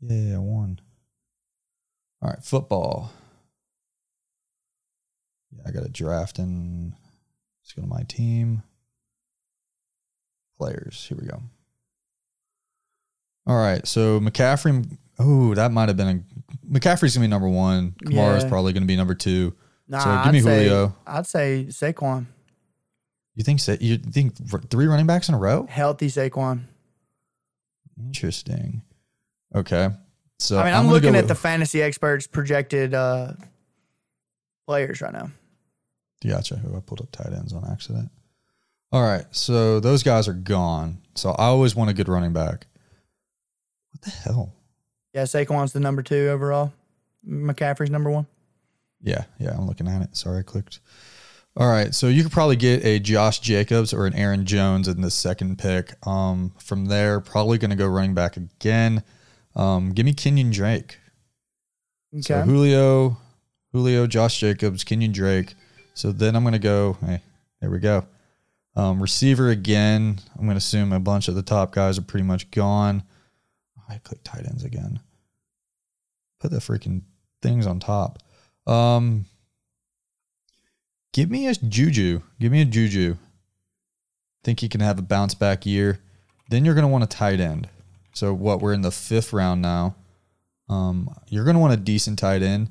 Yeah, 0.00 0.38
one. 0.38 0.80
All 2.20 2.30
right, 2.30 2.42
football. 2.42 3.12
Yeah, 5.52 5.62
I 5.66 5.70
got 5.70 5.84
a 5.86 5.88
draft 5.88 6.38
and 6.38 6.92
let's 7.62 7.72
go 7.72 7.82
to 7.82 7.88
my 7.88 8.02
team. 8.08 8.62
Players. 10.58 11.06
Here 11.08 11.16
we 11.20 11.26
go. 11.28 11.40
All 13.46 13.56
right, 13.56 13.86
so 13.86 14.20
McCaffrey. 14.20 14.98
Oh, 15.18 15.54
that 15.54 15.70
might 15.70 15.88
have 15.88 15.96
been 15.96 16.08
a 16.08 16.66
McCaffrey's 16.66 17.14
gonna 17.14 17.26
be 17.26 17.30
number 17.30 17.48
one. 17.48 17.92
Kamara's 18.04 18.42
Yeah. 18.42 18.48
probably 18.48 18.72
gonna 18.72 18.86
be 18.86 18.96
number 18.96 19.14
two. 19.14 19.54
Nah, 19.86 19.98
So 20.00 20.04
give 20.10 20.18
I'd 20.26 20.32
me 20.32 20.40
say, 20.40 20.64
Julio. 20.64 20.96
I'd 21.06 21.26
say 21.26 21.66
Saquon. 21.68 22.26
You 23.34 23.42
think 23.42 23.60
you 23.80 23.96
think 23.98 24.34
three 24.70 24.86
running 24.86 25.06
backs 25.06 25.28
in 25.28 25.34
a 25.34 25.38
row? 25.38 25.66
Healthy 25.68 26.06
Saquon. 26.08 26.64
Interesting. 27.98 28.82
Okay, 29.54 29.88
so 30.38 30.58
I 30.58 30.64
mean, 30.64 30.74
I'm, 30.74 30.84
gonna 30.84 30.94
looking 30.94 31.14
at 31.14 31.22
with- 31.22 31.28
the 31.28 31.34
fantasy 31.34 31.80
experts 31.82 32.26
projected 32.26 32.94
uh, 32.94 33.32
players 34.66 35.00
right 35.00 35.12
now. 35.12 35.30
Gotcha. 36.26 36.56
Who 36.56 36.76
I 36.76 36.80
pulled 36.80 37.00
up 37.02 37.10
tight 37.12 37.32
ends 37.32 37.52
on 37.52 37.64
accident. 37.70 38.10
All 38.90 39.02
right, 39.02 39.24
so 39.32 39.80
those 39.80 40.02
guys 40.02 40.28
are 40.28 40.32
gone. 40.32 40.98
So 41.14 41.30
I 41.30 41.46
always 41.46 41.74
want 41.76 41.90
a 41.90 41.94
good 41.94 42.08
running 42.08 42.32
back. 42.32 42.66
What 43.90 44.02
the 44.02 44.10
hell? 44.10 44.52
Yeah, 45.12 45.22
Saquon's 45.22 45.72
the 45.72 45.80
number 45.80 46.02
two 46.02 46.28
overall. 46.28 46.72
McCaffrey's 47.28 47.90
number 47.90 48.10
one. 48.10 48.26
Yeah, 49.02 49.24
yeah, 49.38 49.50
I'm 49.56 49.66
looking 49.66 49.86
at 49.88 50.02
it. 50.02 50.16
Sorry, 50.16 50.38
I 50.40 50.42
clicked. 50.42 50.80
All 51.56 51.68
right, 51.68 51.94
so 51.94 52.08
you 52.08 52.24
could 52.24 52.32
probably 52.32 52.56
get 52.56 52.84
a 52.84 52.98
Josh 52.98 53.38
Jacobs 53.38 53.92
or 53.92 54.06
an 54.06 54.14
Aaron 54.14 54.44
Jones 54.44 54.88
in 54.88 55.00
the 55.02 55.10
second 55.10 55.56
pick. 55.56 55.94
Um, 56.04 56.52
from 56.58 56.86
there, 56.86 57.20
probably 57.20 57.58
going 57.58 57.70
to 57.70 57.76
go 57.76 57.86
running 57.86 58.14
back 58.14 58.36
again. 58.36 59.04
Um, 59.54 59.92
give 59.92 60.04
me 60.04 60.12
Kenyan 60.12 60.52
Drake. 60.52 60.98
Okay. 62.12 62.22
So 62.22 62.42
Julio, 62.42 63.18
Julio, 63.72 64.08
Josh 64.08 64.40
Jacobs, 64.40 64.82
Kenyan 64.82 65.12
Drake. 65.12 65.54
So 65.94 66.10
then 66.10 66.34
I'm 66.34 66.42
going 66.42 66.54
to 66.54 66.58
go. 66.58 66.98
Hey, 67.06 67.22
there 67.60 67.70
we 67.70 67.78
go. 67.78 68.04
Um, 68.74 69.00
receiver 69.00 69.50
again. 69.50 70.18
I'm 70.36 70.46
going 70.46 70.54
to 70.54 70.58
assume 70.58 70.92
a 70.92 70.98
bunch 70.98 71.28
of 71.28 71.36
the 71.36 71.42
top 71.42 71.72
guys 71.72 71.98
are 71.98 72.02
pretty 72.02 72.24
much 72.24 72.50
gone. 72.50 73.04
I 73.88 73.98
click 73.98 74.20
tight 74.24 74.44
ends 74.44 74.64
again. 74.64 74.98
Put 76.40 76.50
the 76.50 76.58
freaking 76.58 77.02
things 77.42 77.64
on 77.64 77.78
top. 77.78 78.18
Um, 78.66 79.26
give 81.14 81.30
me 81.30 81.46
a 81.46 81.54
Juju. 81.54 82.20
Give 82.38 82.52
me 82.52 82.60
a 82.60 82.66
Juju. 82.66 83.16
Think 84.42 84.60
he 84.60 84.68
can 84.68 84.82
have 84.82 84.98
a 84.98 85.02
bounce 85.02 85.34
back 85.34 85.64
year. 85.64 86.00
Then 86.50 86.66
you're 86.66 86.74
going 86.74 86.82
to 86.82 86.92
want 86.92 87.04
a 87.04 87.06
tight 87.06 87.40
end. 87.40 87.70
So 88.12 88.34
what? 88.34 88.60
We're 88.60 88.74
in 88.74 88.82
the 88.82 88.90
fifth 88.90 89.32
round 89.32 89.62
now. 89.62 89.96
Um, 90.68 91.14
you're 91.28 91.44
going 91.44 91.54
to 91.54 91.60
want 91.60 91.72
a 91.72 91.78
decent 91.78 92.18
tight 92.18 92.42
end. 92.42 92.68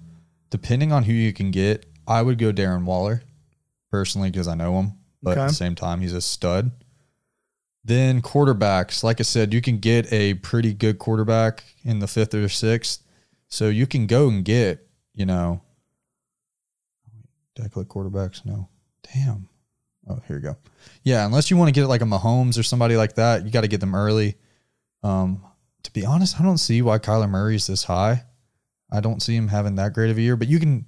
Depending 0.52 0.92
on 0.92 1.04
who 1.04 1.14
you 1.14 1.34
can 1.34 1.50
get, 1.50 1.88
I 2.08 2.22
would 2.22 2.38
go 2.38 2.54
Darren 2.54 2.84
Waller 2.84 3.24
personally 3.90 4.30
because 4.30 4.48
I 4.48 4.54
know 4.54 4.78
him, 4.78 4.92
but 5.24 5.38
at 5.38 5.48
the 5.48 5.54
same 5.54 5.74
time, 5.74 6.02
he's 6.02 6.14
a 6.14 6.22
stud. 6.22 6.72
Then 7.84 8.22
quarterbacks, 8.22 9.04
like 9.04 9.20
I 9.20 9.24
said, 9.24 9.54
you 9.54 9.62
can 9.62 9.80
get 9.80 10.12
a 10.14 10.36
pretty 10.36 10.74
good 10.74 11.00
quarterback 11.00 11.64
in 11.84 12.00
the 12.00 12.08
fifth 12.08 12.36
or 12.36 12.48
sixth. 12.50 13.02
So 13.48 13.70
you 13.70 13.88
can 13.88 14.06
go 14.06 14.30
and 14.30 14.46
get, 14.46 14.88
you 15.14 15.26
know, 15.26 15.62
Did 17.56 17.66
I 17.66 17.70
click 17.70 17.88
quarterbacks? 17.88 18.46
No. 18.46 18.68
Damn. 19.14 19.48
Oh, 20.10 20.20
here 20.28 20.38
we 20.38 20.42
go. 20.42 20.58
Yeah, 21.04 21.26
unless 21.26 21.50
you 21.50 21.58
want 21.58 21.70
to 21.70 21.74
get 21.80 21.88
like 21.88 22.02
a 22.02 22.06
Mahomes 22.06 22.60
or 22.60 22.64
somebody 22.64 22.98
like 22.98 23.16
that, 23.16 23.46
you 23.46 23.52
got 23.52 23.62
to 23.62 23.68
get 23.68 23.80
them 23.80 23.96
early. 23.96 24.36
Um, 25.02 25.44
to 25.84 25.92
be 25.92 26.06
honest, 26.06 26.40
I 26.40 26.44
don't 26.44 26.58
see 26.58 26.82
why 26.82 27.00
Kyler 27.00 27.30
Murray's 27.30 27.68
this 27.68 27.84
high. 27.86 28.24
I 28.92 29.00
don't 29.00 29.22
see 29.22 29.36
him 29.36 29.48
having 29.48 29.76
that 29.76 29.94
great 29.94 30.10
of 30.12 30.18
a 30.18 30.22
year, 30.22 30.36
but 30.36 30.48
you 30.48 30.60
can 30.60 30.86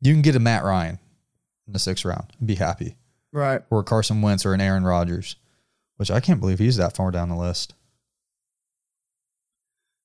you 0.00 0.12
can 0.12 0.22
get 0.22 0.36
a 0.36 0.40
Matt 0.40 0.64
Ryan 0.64 0.98
in 1.66 1.72
the 1.72 1.78
sixth 1.78 2.04
round 2.04 2.32
and 2.38 2.46
be 2.48 2.54
happy, 2.56 2.96
Right. 3.32 3.62
or 3.70 3.80
a 3.80 3.84
Carson 3.84 4.20
Wentz 4.22 4.44
or 4.46 4.52
an 4.54 4.60
Aaron 4.60 4.84
Rodgers, 4.84 5.36
which 5.96 6.10
I 6.10 6.20
can't 6.20 6.40
believe 6.40 6.58
he's 6.58 6.76
that 6.76 6.96
far 6.96 7.10
down 7.10 7.28
the 7.28 7.36
list. 7.36 7.74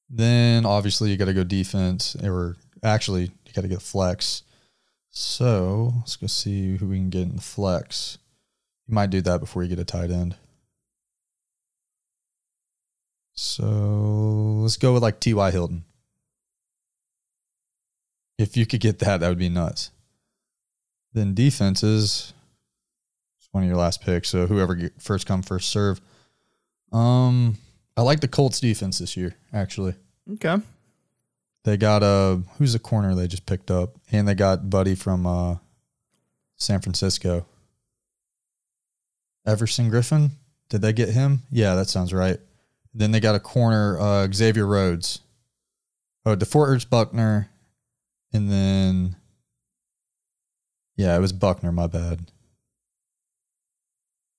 Then 0.09 0.65
obviously 0.65 1.09
you 1.11 1.17
got 1.17 1.25
to 1.25 1.33
go 1.33 1.43
defense, 1.43 2.15
or 2.23 2.57
actually 2.83 3.23
you 3.45 3.53
got 3.53 3.61
to 3.63 3.67
get 3.67 3.81
flex. 3.81 4.43
So 5.20 5.93
let's 5.97 6.15
go 6.15 6.28
see 6.28 6.78
who 6.78 6.89
we 6.89 6.97
can 6.97 7.09
get 7.09 7.24
in 7.24 7.38
the 7.38 7.41
flex. 7.41 8.20
You 8.88 8.93
might 8.93 9.09
do 9.09 9.20
that 9.22 9.39
before 9.39 9.63
you 9.63 9.70
get 9.70 9.80
a 9.80 9.84
tight 9.84 10.11
end. 10.11 10.36
So 13.34 13.65
let's 14.61 14.78
go 14.78 14.93
with 14.93 15.01
like 15.01 15.20
T.Y. 15.20 15.49
Hilton. 15.49 15.86
If 18.38 18.55
you 18.55 18.68
could 18.68 18.80
get 18.80 18.99
that, 18.99 19.22
that 19.22 19.30
would 19.30 19.39
be 19.39 19.49
nuts. 19.49 19.89
Then 21.13 21.34
defenses, 21.34 22.34
it's 23.39 23.49
one 23.51 23.63
of 23.63 23.70
your 23.70 23.80
last 23.80 24.01
picks. 24.01 24.30
So 24.30 24.45
whoever 24.45 24.76
get 24.76 25.01
first 25.01 25.26
come 25.26 25.41
first 25.41 25.70
serve. 25.70 25.99
Um, 26.91 27.57
I 27.97 28.03
like 28.03 28.20
the 28.20 28.28
Colts 28.28 28.59
defense 28.59 28.99
this 28.99 29.18
year. 29.18 29.34
Actually, 29.51 29.95
Okay. 30.34 30.61
They 31.68 31.76
got 31.76 32.01
a 32.01 32.41
who's 32.57 32.72
the 32.72 32.80
corner 32.80 33.13
they 33.13 33.28
just 33.28 33.45
picked 33.45 33.70
up, 33.70 33.97
and 34.09 34.26
they 34.26 34.36
got 34.36 34.70
Buddy 34.70 34.95
from 34.95 35.26
uh 35.28 35.55
San 36.55 36.80
Francisco. 36.80 37.45
Everson 39.45 39.91
Griffen. 39.91 40.30
Did 40.70 40.82
they 40.82 40.93
get 40.93 41.09
him? 41.09 41.43
Yeah, 41.51 41.76
that 41.76 41.89
sounds 41.89 42.13
right. 42.13 42.39
Then 42.93 43.11
they 43.11 43.20
got 43.20 43.36
a 43.36 43.41
corner, 43.41 43.99
uh, 43.99 44.32
Xavier 44.32 44.65
Rhodes. 44.65 45.20
Oh, 46.26 46.38
DeForest 46.38 46.89
Buckner, 46.89 47.49
and 48.32 48.49
then 48.49 49.18
yeah, 50.95 51.18
it 51.18 51.20
was 51.20 51.34
Buckner. 51.34 51.74
My 51.74 51.88
bad. 51.88 52.32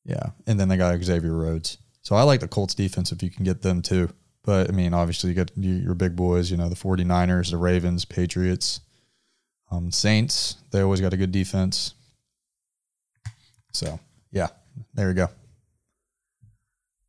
Yeah, 0.07 0.31
and 0.47 0.59
then 0.59 0.69
they 0.69 0.79
got 0.79 0.99
Xavier 1.05 1.35
Rhodes. 1.35 1.77
So 2.01 2.17
I 2.17 2.23
like 2.23 2.41
the 2.41 2.49
Colts 2.49 2.75
defense 2.75 3.13
if 3.13 3.23
you 3.23 3.29
can 3.29 3.45
get 3.45 3.61
them 3.61 3.83
too. 3.83 4.09
But 4.49 4.71
I 4.71 4.73
mean, 4.73 4.95
obviously 4.95 5.29
you 5.29 5.37
got 5.37 5.51
your 5.59 5.93
big 5.93 6.17
boys, 6.17 6.51
you 6.51 6.57
know, 6.57 6.71
the 6.71 6.75
49ers, 6.75 7.51
the 7.51 7.59
Ravens, 7.59 8.07
Patriots, 8.07 8.81
um, 9.71 9.93
Saints. 9.93 10.57
They 10.71 10.81
always 10.81 11.03
got 11.03 11.13
a 11.13 11.19
good 11.19 11.33
defense. 11.33 11.93
So 13.75 14.01
yeah, 14.33 14.47
there 14.95 15.09
we 15.09 15.13
go. 15.13 15.29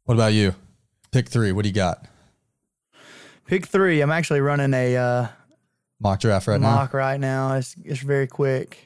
What 0.03 0.15
about 0.15 0.33
you? 0.33 0.53
Pick 1.13 1.29
three. 1.29 1.53
What 1.53 1.61
do 1.63 1.69
you 1.69 1.75
got? 1.75 2.05
Pick 3.45 3.67
three. 3.67 4.01
I'm 4.01 4.11
actually 4.11 4.41
running 4.41 4.73
a 4.73 4.97
uh, 4.97 5.27
Mock 6.01 6.19
draft 6.19 6.45
right 6.45 6.59
now. 6.59 6.75
mock 6.75 6.93
right 6.93 7.21
now. 7.21 7.53
It's 7.53 7.73
it's 7.85 8.01
very 8.01 8.27
quick. 8.27 8.85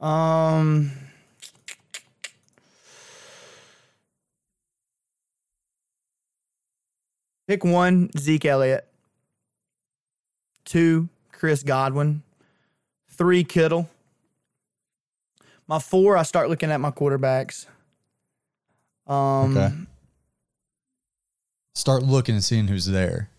Um. 0.00 0.92
Pick 7.48 7.64
one, 7.64 8.10
Zeke 8.16 8.44
Elliott. 8.44 8.86
Two, 10.66 11.08
Chris 11.32 11.62
Godwin. 11.62 12.22
Three, 13.08 13.42
Kittle. 13.42 13.88
My 15.66 15.78
four, 15.78 16.18
I 16.18 16.24
start 16.24 16.50
looking 16.50 16.70
at 16.70 16.78
my 16.78 16.90
quarterbacks. 16.90 17.64
Um, 19.06 19.56
Okay. 19.56 19.74
Start 21.74 22.02
looking 22.02 22.34
and 22.34 22.44
seeing 22.44 22.68
who's 22.68 22.86
there. 22.86 23.30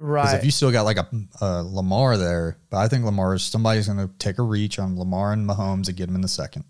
Right. 0.00 0.36
if 0.36 0.44
you 0.44 0.50
still 0.50 0.70
got 0.70 0.82
like 0.82 0.98
a, 0.98 1.08
a 1.40 1.62
Lamar 1.62 2.16
there, 2.16 2.58
but 2.70 2.76
I 2.76 2.88
think 2.88 3.04
Lamar 3.04 3.34
is 3.34 3.42
somebody's 3.42 3.88
going 3.88 3.98
to 3.98 4.12
take 4.18 4.38
a 4.38 4.42
reach 4.42 4.78
on 4.78 4.96
Lamar 4.98 5.32
and 5.32 5.48
Mahomes 5.48 5.88
and 5.88 5.96
get 5.96 6.08
him 6.08 6.14
in 6.14 6.20
the 6.20 6.28
second 6.28 6.64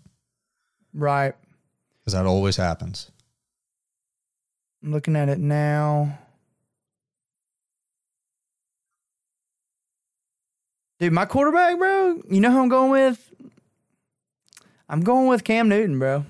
right. 0.93 1.35
because 1.99 2.13
that 2.13 2.25
always 2.25 2.55
happens. 2.57 3.11
I'm 4.83 4.91
looking 4.91 5.15
at 5.15 5.29
it 5.29 5.37
now. 5.39 6.17
Dude, 10.99 11.13
my 11.13 11.25
quarterback, 11.25 11.77
bro, 11.77 12.21
you 12.29 12.41
know 12.41 12.51
who 12.51 12.59
I'm 12.61 12.69
going 12.69 12.91
with? 12.91 13.31
I'm 14.89 15.01
going 15.01 15.27
with 15.27 15.43
Cam 15.43 15.69
Newton, 15.69 15.97
bro. 15.99 16.25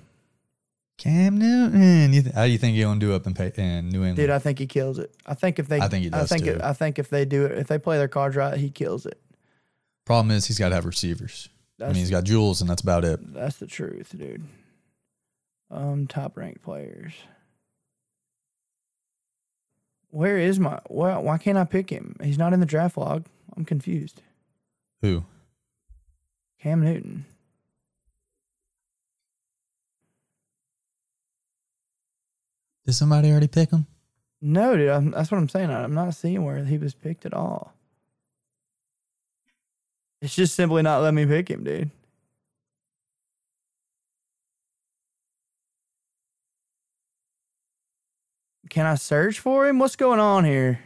Cam 0.97 1.37
Newton. 1.37 2.11
You 2.13 2.21
th- 2.23 2.35
how 2.35 2.45
do 2.45 2.51
you 2.51 2.57
think 2.57 2.75
he'll 2.75 2.93
do 2.95 3.13
up 3.13 3.25
in, 3.25 3.33
pa- 3.33 3.43
in 3.55 3.89
New 3.89 3.99
England? 3.99 4.17
Dude, 4.17 4.29
I 4.29 4.37
think 4.39 4.59
he 4.59 4.67
kills 4.67 4.99
it. 4.99 5.11
I 5.25 5.33
think 5.33 5.57
if 5.57 5.67
they 5.69 5.79
I 5.79 5.87
think 5.87 6.03
he 6.03 6.09
does, 6.09 6.31
I 6.31 6.35
think 6.37 6.45
too. 6.45 6.59
I 6.63 6.73
think 6.73 6.99
if 6.99 7.09
they 7.09 7.23
do 7.25 7.45
it, 7.45 7.57
if 7.57 7.67
they 7.67 7.79
play 7.79 7.97
their 7.97 8.09
cards 8.09 8.35
right, 8.35 8.57
he 8.57 8.69
kills 8.69 9.05
it. 9.05 9.19
Problem 10.05 10.31
is 10.31 10.45
he's 10.45 10.59
got 10.59 10.69
to 10.69 10.75
have 10.75 10.85
receivers. 10.85 11.47
I 11.81 11.85
mean, 11.87 11.95
he's 11.95 12.09
got 12.11 12.25
Jules, 12.25 12.59
and 12.59 12.69
that's 12.69 12.81
about 12.81 13.05
it. 13.05 13.33
that's 13.33 13.57
the 13.57 13.67
truth, 13.67 14.13
dude. 14.17 14.43
Um 15.71 16.05
top 16.07 16.35
ranked 16.35 16.61
players. 16.61 17.13
Where 20.09 20.37
is 20.37 20.59
my 20.59 20.79
why 20.87 21.17
why 21.17 21.37
can't 21.37 21.57
I 21.57 21.63
pick 21.63 21.89
him? 21.89 22.15
He's 22.21 22.37
not 22.37 22.53
in 22.53 22.59
the 22.59 22.65
draft 22.65 22.97
log. 22.97 23.25
I'm 23.55 23.63
confused. 23.65 24.21
Who? 25.01 25.23
Cam 26.61 26.83
Newton. 26.83 27.25
Did 32.85 32.93
somebody 32.93 33.31
already 33.31 33.47
pick 33.47 33.71
him? 33.71 33.85
No, 34.41 34.75
dude, 34.75 34.89
I'm, 34.89 35.11
that's 35.11 35.31
what 35.31 35.37
I'm 35.37 35.49
saying. 35.49 35.69
I'm 35.69 35.93
not 35.93 36.15
seeing 36.15 36.43
where 36.43 36.63
he 36.63 36.77
was 36.77 36.93
picked 36.93 37.25
at 37.25 37.33
all. 37.33 37.73
It's 40.21 40.35
just 40.35 40.55
simply 40.55 40.81
not 40.81 41.01
letting 41.01 41.15
me 41.15 41.25
pick 41.25 41.49
him, 41.49 41.63
dude. 41.63 41.91
Can 48.69 48.85
I 48.85 48.95
search 48.95 49.39
for 49.39 49.67
him? 49.67 49.79
What's 49.79 49.95
going 49.95 50.19
on 50.19 50.45
here? 50.45 50.79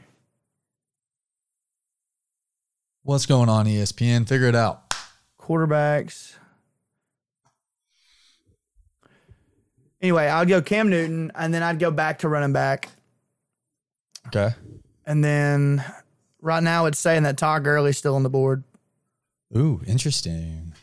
What's 3.04 3.26
going 3.26 3.50
on, 3.50 3.66
ESPN? 3.66 4.28
Figure 4.28 4.48
it 4.48 4.56
out. 4.56 4.94
Quarterbacks. 5.38 6.36
Anyway, 10.02 10.26
I'd 10.28 10.48
go 10.48 10.62
Cam 10.62 10.90
Newton, 10.90 11.32
and 11.36 11.54
then 11.54 11.64
I'd 11.64 11.80
go 11.80 11.92
back 11.92 12.20
to 12.20 12.30
running 12.30 12.54
back. 12.54 12.90
Okay. 14.28 14.52
And 15.06 15.24
then 15.24 15.84
right 16.42 16.64
now 16.64 16.86
it's 16.86 17.00
saying 17.00 17.24
that 17.24 17.38
Todd 17.38 17.64
Gurley's 17.66 17.98
still 17.98 18.16
on 18.16 18.24
the 18.24 18.30
board. 18.30 18.64
Ooh, 19.56 19.82
interesting. 19.86 20.74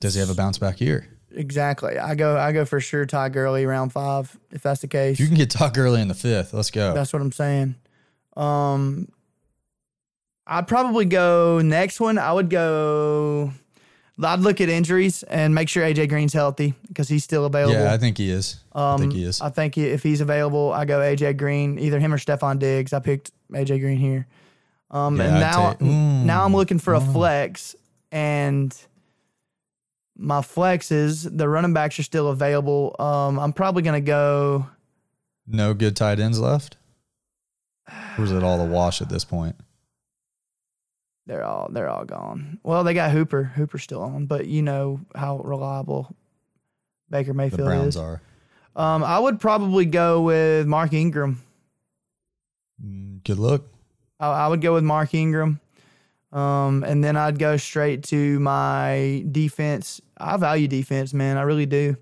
Does 0.00 0.14
he 0.14 0.20
have 0.20 0.30
a 0.30 0.34
bounce 0.34 0.58
back 0.58 0.80
year? 0.80 1.08
Exactly. 1.30 1.96
I 1.98 2.14
go 2.14 2.36
I 2.36 2.52
go 2.52 2.64
for 2.64 2.80
sure 2.80 3.06
Todd 3.06 3.32
Gurley 3.32 3.66
round 3.66 3.92
five, 3.92 4.36
if 4.50 4.62
that's 4.62 4.80
the 4.80 4.88
case. 4.88 5.20
You 5.20 5.26
can 5.26 5.36
get 5.36 5.50
Todd 5.50 5.74
Gurley 5.74 6.00
in 6.00 6.08
the 6.08 6.14
fifth. 6.14 6.52
Let's 6.52 6.70
go. 6.70 6.94
That's 6.94 7.12
what 7.12 7.22
I'm 7.22 7.32
saying. 7.32 7.76
Um 8.36 9.08
I'd 10.48 10.66
probably 10.66 11.04
go 11.04 11.60
next 11.62 12.00
one. 12.00 12.16
I 12.18 12.32
would 12.32 12.48
go 12.50 13.52
I'd 14.20 14.40
look 14.40 14.60
at 14.60 14.68
injuries 14.68 15.22
and 15.22 15.54
make 15.54 15.68
sure 15.68 15.84
AJ 15.84 16.08
Green's 16.08 16.32
healthy 16.32 16.74
because 16.88 17.08
he's 17.08 17.22
still 17.22 17.44
available. 17.44 17.74
yeah, 17.80 17.92
I 17.92 17.98
think 17.98 18.18
he 18.18 18.30
is. 18.30 18.56
I 18.72 18.94
um, 18.94 19.00
think 19.00 19.12
he 19.12 19.22
is. 19.22 19.40
I 19.40 19.48
think 19.50 19.76
he- 19.76 19.86
if 19.86 20.02
he's 20.02 20.20
available, 20.20 20.72
I 20.72 20.86
go 20.86 20.98
AJ 20.98 21.36
Green, 21.36 21.78
either 21.78 22.00
him 22.00 22.12
or 22.12 22.18
Stefon 22.18 22.58
Diggs. 22.58 22.92
I 22.92 22.98
picked 22.98 23.30
AJ 23.52 23.78
Green 23.80 23.98
here. 23.98 24.26
Um, 24.90 25.18
Yeah, 25.18 25.24
and 25.24 25.34
I'd 25.36 25.40
now, 25.40 25.72
take- 25.74 25.82
Ooh. 25.82 26.24
now 26.24 26.44
I'm 26.44 26.52
looking 26.56 26.78
for 26.80 26.94
a 26.94 26.98
Oh. 26.98 27.12
flex, 27.12 27.76
and 28.10 28.74
my 30.16 30.40
flexes, 30.40 31.28
the 31.36 31.48
running 31.48 31.72
backs 31.74 31.98
are 32.00 32.02
still 32.02 32.28
available. 32.28 32.96
Um, 32.98 33.38
I'm 33.38 33.52
probably 33.52 33.82
gonna 33.82 34.00
go. 34.00 34.66
No 35.46 35.74
good 35.74 35.94
tight 35.94 36.18
ends 36.18 36.40
left? 36.40 36.76
Or 38.18 38.24
is 38.24 38.32
it 38.32 38.42
all 38.42 38.60
a 38.60 38.66
wash 38.66 39.00
at 39.00 39.08
this 39.10 39.24
point? 39.24 39.54
They're 41.28 41.44
all 41.44 41.68
they're 41.70 41.90
all 41.90 42.06
gone. 42.06 42.58
Well, 42.62 42.82
they 42.84 42.94
got 42.94 43.10
Hooper. 43.10 43.44
Hooper's 43.44 43.82
still 43.82 44.02
on, 44.02 44.24
but 44.24 44.46
you 44.46 44.62
know 44.62 45.00
how 45.14 45.36
reliable 45.38 46.16
Baker 47.10 47.28
The 47.32 47.34
Mayfield 47.34 47.66
Browns 47.68 47.94
is. 47.94 48.00
are. 48.00 48.22
Um, 48.74 49.04
I 49.04 49.18
would 49.18 49.38
probably 49.38 49.84
go 49.84 50.22
with 50.22 50.66
Mark 50.66 50.94
Ingram. 50.94 51.42
Mm, 52.82 53.22
Good 53.24 53.38
luck. 53.38 53.62
I, 54.18 54.28
I 54.28 54.48
would 54.48 54.62
go 54.62 54.72
with 54.72 54.84
Mark 54.84 55.12
Ingram. 55.14 55.60
Um, 56.32 56.82
and 56.84 57.04
then 57.04 57.16
I'd 57.16 57.38
go 57.38 57.56
straight 57.58 58.04
to 58.04 58.40
my 58.40 59.22
defense. 59.30 60.00
I 60.16 60.36
value 60.38 60.66
defense, 60.68 61.12
man. 61.12 61.36
I 61.36 61.42
really 61.42 61.66
do. 61.66 61.96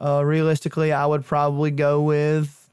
Uh, 0.00 0.22
realistically, 0.24 0.92
I 0.92 1.06
would 1.06 1.24
probably 1.24 1.70
go 1.72 2.02
with. 2.02 2.68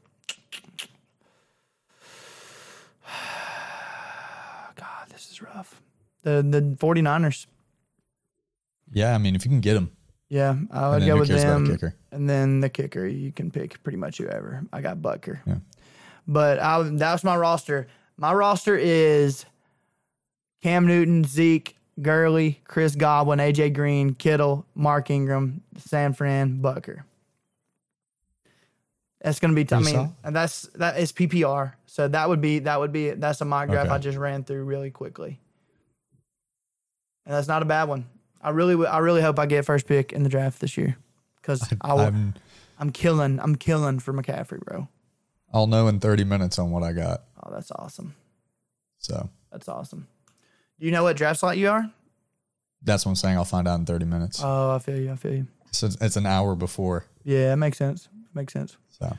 God, 4.76 5.08
this 5.10 5.30
is 5.30 5.40
rough. 5.42 5.80
The 6.22 6.42
the 6.42 6.76
49ers. 6.78 7.46
Yeah, 8.92 9.14
I 9.14 9.18
mean, 9.18 9.34
if 9.34 9.44
you 9.44 9.50
can 9.50 9.60
get 9.60 9.74
them. 9.74 9.90
Yeah, 10.28 10.56
I 10.70 10.90
would 10.90 11.04
go 11.04 11.18
with 11.18 11.28
cares 11.28 11.42
about 11.44 11.50
a 11.50 11.64
them. 11.64 11.66
kicker? 11.72 11.94
And 12.10 12.28
then 12.28 12.60
the 12.60 12.68
kicker, 12.68 13.06
you 13.06 13.32
can 13.32 13.50
pick 13.50 13.82
pretty 13.82 13.98
much 13.98 14.18
whoever. 14.18 14.62
I 14.72 14.80
got 14.80 14.98
Butker. 14.98 15.40
Yeah. 15.46 15.56
But 16.26 16.58
I, 16.58 16.82
that 16.82 17.12
was 17.12 17.24
my 17.24 17.36
roster. 17.36 17.88
My 18.16 18.32
roster 18.32 18.76
is 18.76 19.44
Cam 20.62 20.86
Newton, 20.86 21.24
Zeke, 21.24 21.76
Gurley, 22.00 22.60
Chris 22.64 22.94
Godwin, 22.94 23.40
AJ 23.40 23.74
Green, 23.74 24.14
Kittle, 24.14 24.64
Mark 24.74 25.10
Ingram, 25.10 25.62
San 25.76 26.12
Fran, 26.14 26.60
Butker. 26.62 27.02
That's 29.20 29.38
gonna 29.38 29.54
be. 29.54 29.64
T- 29.64 29.74
I 29.74 29.80
mean, 29.80 30.14
and 30.24 30.34
that's 30.34 30.62
that 30.74 30.98
is 30.98 31.12
PPR. 31.12 31.74
So 31.86 32.08
that 32.08 32.28
would 32.28 32.40
be 32.40 32.60
that 32.60 32.80
would 32.80 32.92
be 32.92 33.10
that's 33.10 33.40
a 33.40 33.44
mock 33.44 33.68
draft 33.68 33.86
Okay. 33.86 33.94
I 33.94 33.98
just 33.98 34.18
ran 34.18 34.42
through 34.44 34.64
really 34.64 34.90
quickly, 34.90 35.40
and 37.26 37.34
that's 37.34 37.48
not 37.48 37.62
a 37.62 37.64
bad 37.66 37.84
one. 37.84 38.06
I 38.40 38.50
really 38.50 38.74
w- 38.74 38.88
I 38.88 38.98
really 38.98 39.22
hope 39.22 39.38
I 39.38 39.46
get 39.46 39.64
first 39.64 39.86
pick 39.86 40.12
in 40.12 40.22
the 40.22 40.28
draft 40.28 40.60
this 40.60 40.76
year 40.76 40.96
because 41.40 41.72
I 41.80 41.94
will, 41.94 42.00
I'm, 42.00 42.34
I'm 42.78 42.90
killing 42.90 43.38
I'm 43.40 43.54
killing 43.56 43.98
for 44.00 44.12
McCaffrey, 44.12 44.60
bro. 44.60 44.88
I'll 45.52 45.66
know 45.66 45.86
in 45.88 46.00
30 46.00 46.24
minutes 46.24 46.58
on 46.58 46.70
what 46.70 46.82
I 46.82 46.92
got. 46.92 47.22
Oh, 47.42 47.50
that's 47.52 47.70
awesome. 47.72 48.14
So 48.98 49.28
That's 49.50 49.68
awesome. 49.68 50.06
Do 50.80 50.86
you 50.86 50.92
know 50.92 51.02
what 51.02 51.16
draft 51.16 51.40
slot 51.40 51.58
you 51.58 51.68
are? 51.68 51.90
that's 52.84 53.04
what 53.06 53.10
I'm 53.12 53.16
saying. 53.16 53.36
I'll 53.36 53.44
find 53.44 53.68
out 53.68 53.78
in 53.78 53.86
30 53.86 54.06
minutes. 54.06 54.40
Oh, 54.42 54.74
I 54.74 54.78
feel 54.80 54.98
you. 54.98 55.12
I 55.12 55.16
feel 55.16 55.34
you. 55.34 55.46
so 55.70 55.88
it's, 56.00 56.16
an 56.16 56.26
hour 56.26 56.56
before. 56.56 57.04
Yeah, 57.22 57.50
that 57.50 57.56
makes 57.56 57.78
sense. 57.78 58.08
Makes 58.34 58.54
sense. 58.54 58.76
So 58.98 59.16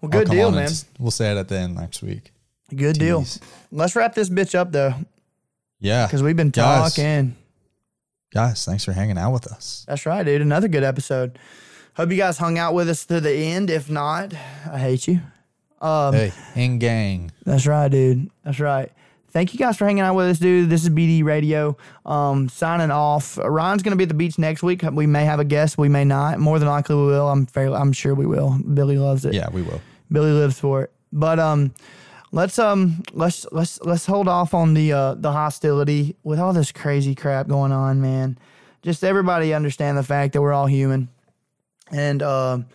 Well, 0.00 0.10
good 0.10 0.28
deal, 0.30 0.52
man. 0.52 0.70
We'll 0.98 1.10
say 1.10 1.32
it 1.32 1.36
at 1.36 1.48
the 1.48 1.58
end 1.58 1.74
next 1.74 2.02
week. 2.02 2.32
Good 2.74 2.98
deal. 3.00 3.24
Let's 3.72 3.96
wrap 3.96 4.14
this 4.14 4.28
bitch 4.30 4.54
up 4.54 4.70
though, 4.70 4.94
Yeah. 5.80 6.06
because 6.06 6.22
we've 6.22 6.36
been 6.36 6.52
talking. 6.52 7.26
Guys, 7.26 7.34
thanks 8.32 8.84
for 8.84 8.92
hanging 8.92 9.18
out 9.18 9.32
with 9.32 9.46
us. 9.46 9.84
That's 9.88 10.06
right, 10.06 10.24
dude. 10.24 10.42
Another 10.42 10.68
good 10.68 10.84
episode. 10.84 11.38
Hope 11.94 12.10
you 12.10 12.16
guys 12.16 12.38
hung 12.38 12.58
out 12.58 12.74
with 12.74 12.88
us 12.88 13.04
to 13.06 13.20
the 13.20 13.32
end. 13.32 13.70
If 13.70 13.90
not, 13.90 14.32
I 14.70 14.78
hate 14.78 15.08
you. 15.08 15.20
Um, 15.80 16.14
hey, 16.14 16.32
in 16.54 16.78
gang. 16.78 17.32
That's 17.44 17.66
right, 17.66 17.88
dude. 17.88 18.30
That's 18.44 18.60
right. 18.60 18.92
Thank 19.32 19.52
you 19.52 19.58
guys 19.58 19.76
for 19.76 19.84
hanging 19.84 20.02
out 20.02 20.14
with 20.16 20.26
us, 20.26 20.38
dude. 20.38 20.68
This 20.68 20.82
is 20.82 20.90
BD 20.90 21.22
Radio. 21.22 21.76
Um, 22.04 22.48
signing 22.48 22.90
off. 22.90 23.38
Ryan's 23.38 23.82
gonna 23.82 23.96
be 23.96 24.02
at 24.02 24.08
the 24.08 24.14
beach 24.14 24.38
next 24.38 24.62
week. 24.62 24.82
We 24.82 25.06
may 25.06 25.24
have 25.24 25.38
a 25.38 25.44
guest. 25.44 25.78
We 25.78 25.88
may 25.88 26.04
not. 26.04 26.40
More 26.40 26.58
than 26.58 26.68
likely, 26.68 26.96
we 26.96 27.06
will. 27.06 27.28
I'm 27.28 27.46
fairly. 27.46 27.76
I'm 27.76 27.92
sure 27.92 28.14
we 28.14 28.26
will. 28.26 28.58
Billy 28.74 28.98
loves 28.98 29.24
it. 29.24 29.32
Yeah, 29.34 29.48
we 29.52 29.62
will. 29.62 29.80
Billy 30.10 30.32
lives 30.32 30.58
for 30.58 30.82
it. 30.82 30.92
But 31.12 31.38
um, 31.38 31.72
let's 32.32 32.58
um, 32.58 33.02
let's 33.12 33.46
let's 33.52 33.80
let's 33.82 34.06
hold 34.06 34.28
off 34.28 34.54
on 34.54 34.74
the 34.74 34.92
uh 34.92 35.14
the 35.14 35.32
hostility 35.32 36.16
with 36.22 36.38
all 36.38 36.52
this 36.52 36.72
crazy 36.72 37.14
crap 37.14 37.48
going 37.48 37.72
on, 37.72 38.00
man. 38.00 38.38
Just 38.82 39.04
everybody 39.04 39.52
understand 39.52 39.98
the 39.98 40.02
fact 40.02 40.32
that 40.32 40.40
we're 40.40 40.52
all 40.52 40.66
human, 40.66 41.08
and 41.90 42.22
um, 42.22 42.66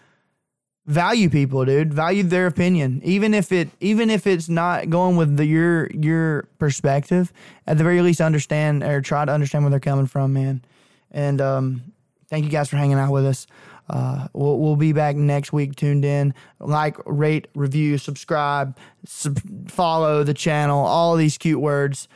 value 0.85 1.29
people, 1.29 1.65
dude. 1.65 1.93
Value 1.93 2.23
their 2.23 2.47
opinion, 2.47 3.01
even 3.03 3.33
if 3.33 3.51
it 3.51 3.69
even 3.79 4.09
if 4.09 4.27
it's 4.27 4.49
not 4.49 4.89
going 4.89 5.15
with 5.15 5.37
the 5.37 5.45
your 5.45 5.89
your 5.91 6.43
perspective. 6.59 7.33
At 7.65 7.77
the 7.77 7.83
very 7.83 8.01
least, 8.01 8.21
understand 8.21 8.83
or 8.83 9.01
try 9.01 9.25
to 9.25 9.31
understand 9.31 9.63
where 9.63 9.71
they're 9.71 9.79
coming 9.79 10.07
from, 10.07 10.33
man. 10.33 10.63
And 11.11 11.41
um, 11.41 11.93
thank 12.29 12.45
you 12.45 12.51
guys 12.51 12.69
for 12.69 12.77
hanging 12.77 12.99
out 12.99 13.11
with 13.11 13.25
us. 13.25 13.47
Uh, 13.89 14.27
we'll, 14.33 14.57
we'll 14.59 14.75
be 14.75 14.93
back 14.93 15.15
next 15.15 15.53
week. 15.53 15.75
Tuned 15.75 16.03
in, 16.05 16.33
like, 16.59 16.97
rate, 17.05 17.47
review, 17.55 17.97
subscribe, 17.97 18.77
sub- 19.05 19.39
follow 19.69 20.23
the 20.23 20.33
channel. 20.33 20.79
All 20.85 21.15
these 21.15 21.37
cute 21.37 21.61
words. 21.61 22.07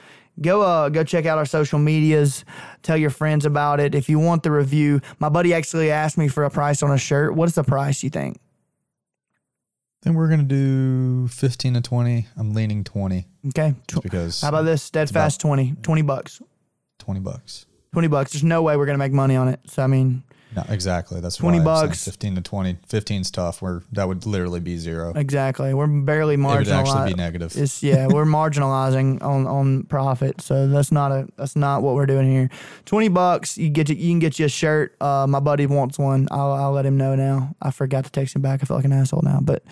Go 0.41 0.61
uh 0.61 0.87
go 0.87 1.03
check 1.03 1.25
out 1.25 1.37
our 1.37 1.45
social 1.45 1.79
medias. 1.79 2.45
Tell 2.81 2.95
your 2.95 3.09
friends 3.09 3.45
about 3.45 3.81
it. 3.81 3.93
If 3.93 4.07
you 4.07 4.19
want 4.19 4.43
the 4.43 4.51
review, 4.51 5.01
my 5.19 5.27
buddy 5.27 5.53
actually 5.53 5.91
asked 5.91 6.17
me 6.17 6.29
for 6.29 6.45
a 6.45 6.49
price 6.49 6.81
on 6.81 6.91
a 6.91 6.97
shirt. 6.97 7.35
What's 7.35 7.55
the 7.55 7.63
price 7.63 8.03
you 8.03 8.09
think? 8.09 8.39
Then 10.03 10.13
we're 10.13 10.29
gonna 10.29 10.43
do 10.43 11.27
15 11.27 11.73
to 11.73 11.81
20. 11.81 12.27
I'm 12.37 12.53
leaning 12.53 12.85
20 12.85 13.27
Okay. 13.47 13.75
just 13.89 14.01
because 14.01 14.41
How 14.41 14.47
about 14.49 14.61
this? 14.63 14.81
Steadfast 14.81 15.41
20. 15.41 15.75
20 15.83 16.01
bucks. 16.03 16.41
20 16.99 17.19
bucks. 17.19 17.65
20 17.91 18.07
bucks. 18.07 18.31
There's 18.31 18.43
no 18.43 18.61
way 18.61 18.77
we're 18.77 18.85
going 18.85 18.97
to 18.97 18.99
make 19.03 19.11
money 19.11 19.35
on 19.35 19.47
it. 19.47 19.59
So, 19.65 19.81
I 19.83 19.87
mean, 19.87 20.23
No, 20.67 20.73
exactly. 20.73 21.21
That's 21.21 21.35
20 21.37 21.59
why 21.59 21.63
bucks. 21.63 22.05
15 22.05 22.35
to 22.35 22.41
20. 22.41 22.73
15's 22.87 23.31
tough. 23.31 23.61
Where 23.61 23.83
that 23.91 24.07
would 24.07 24.25
literally 24.25 24.59
be 24.59 24.77
zero. 24.77 25.13
exactly. 25.15 25.73
We're 25.73 25.87
barely 25.87 26.35
It 26.35 26.39
would 26.39 26.67
actually 26.67 27.11
be 27.11 27.17
negative. 27.17 27.55
It's 27.55 27.81
yeah, 27.83 28.07
we're 28.07 28.25
marginalizing 28.39 29.21
on 29.21 29.47
on 29.47 29.83
profit, 29.83 30.41
so 30.41 30.67
that's 30.67 30.91
not 30.91 31.11
a 31.11 31.27
that's 31.37 31.55
not 31.55 31.81
what 31.81 31.95
we're 31.95 32.05
doing 32.05 32.29
here. 32.29 32.49
Twenty 32.85 33.07
bucks, 33.09 33.57
you 33.57 33.69
get 33.69 33.89
you, 33.89 33.95
you 33.95 34.11
can 34.11 34.19
get 34.19 34.39
you 34.39 34.45
a 34.45 34.49
shirt. 34.49 34.95
Uh, 35.01 35.25
my 35.27 35.39
buddy 35.39 35.65
wants 35.65 35.97
one. 35.97 36.27
I'll 36.31 36.51
I'll 36.51 36.71
let 36.71 36.85
him 36.85 36.97
know 36.97 37.15
now. 37.15 37.55
I 37.61 37.71
forgot 37.71 38.05
to 38.05 38.11
text 38.11 38.35
him 38.35 38.41
back. 38.41 38.61
I 38.61 38.65
feel 38.65 38.77
like 38.77 38.85
an 38.85 38.93
asshole 38.93 39.21
now, 39.23 39.39
but 39.41 39.63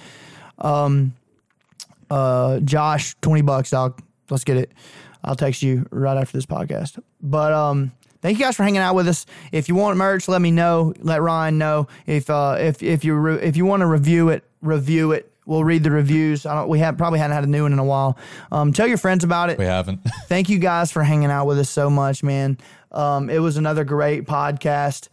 um, 0.59 1.13
uh, 2.09 2.59
Josh, 2.59 3.15
twenty 3.21 3.41
bucks, 3.41 3.71
dog. 3.71 4.01
Let's 4.29 4.43
get 4.43 4.57
it. 4.57 4.71
I'll 5.23 5.35
text 5.35 5.61
you 5.61 5.87
right 5.91 6.17
after 6.17 6.37
this 6.37 6.45
podcast. 6.45 7.01
But 7.21 7.51
um, 7.53 7.91
thank 8.21 8.37
you 8.39 8.45
guys 8.45 8.55
for 8.55 8.63
hanging 8.63 8.81
out 8.81 8.95
with 8.95 9.07
us. 9.07 9.25
If 9.51 9.69
you 9.69 9.75
want 9.75 9.97
merch, 9.97 10.27
let 10.27 10.41
me 10.41 10.51
know. 10.51 10.93
Let 10.99 11.21
Ryan 11.21 11.57
know. 11.57 11.87
If 12.05 12.29
uh, 12.29 12.57
if 12.59 12.81
if 12.83 13.03
you 13.03 13.15
re- 13.15 13.41
if 13.41 13.57
you 13.57 13.65
want 13.65 13.81
to 13.81 13.87
review 13.87 14.29
it, 14.29 14.43
review 14.61 15.11
it. 15.11 15.31
We'll 15.45 15.63
read 15.63 15.83
the 15.83 15.91
reviews. 15.91 16.45
I 16.45 16.55
don't. 16.55 16.67
We 16.67 16.79
have 16.79 16.97
probably 16.97 17.19
hadn't 17.19 17.35
had 17.35 17.43
a 17.45 17.47
new 17.47 17.63
one 17.63 17.73
in 17.73 17.79
a 17.79 17.85
while. 17.85 18.17
Um, 18.51 18.73
tell 18.73 18.87
your 18.87 18.97
friends 18.97 19.23
about 19.23 19.49
it 19.49 19.57
we 19.57 19.65
haven't. 19.65 20.01
thank 20.27 20.49
you 20.49 20.59
guys 20.59 20.91
for 20.91 21.03
hanging 21.03 21.31
out 21.31 21.45
with 21.45 21.57
us 21.59 21.69
so 21.69 21.89
much, 21.89 22.21
man. 22.21 22.57
Um, 22.91 23.29
it 23.29 23.39
was 23.39 23.57
another 23.57 23.83
great 23.83 24.25
podcast. 24.25 25.07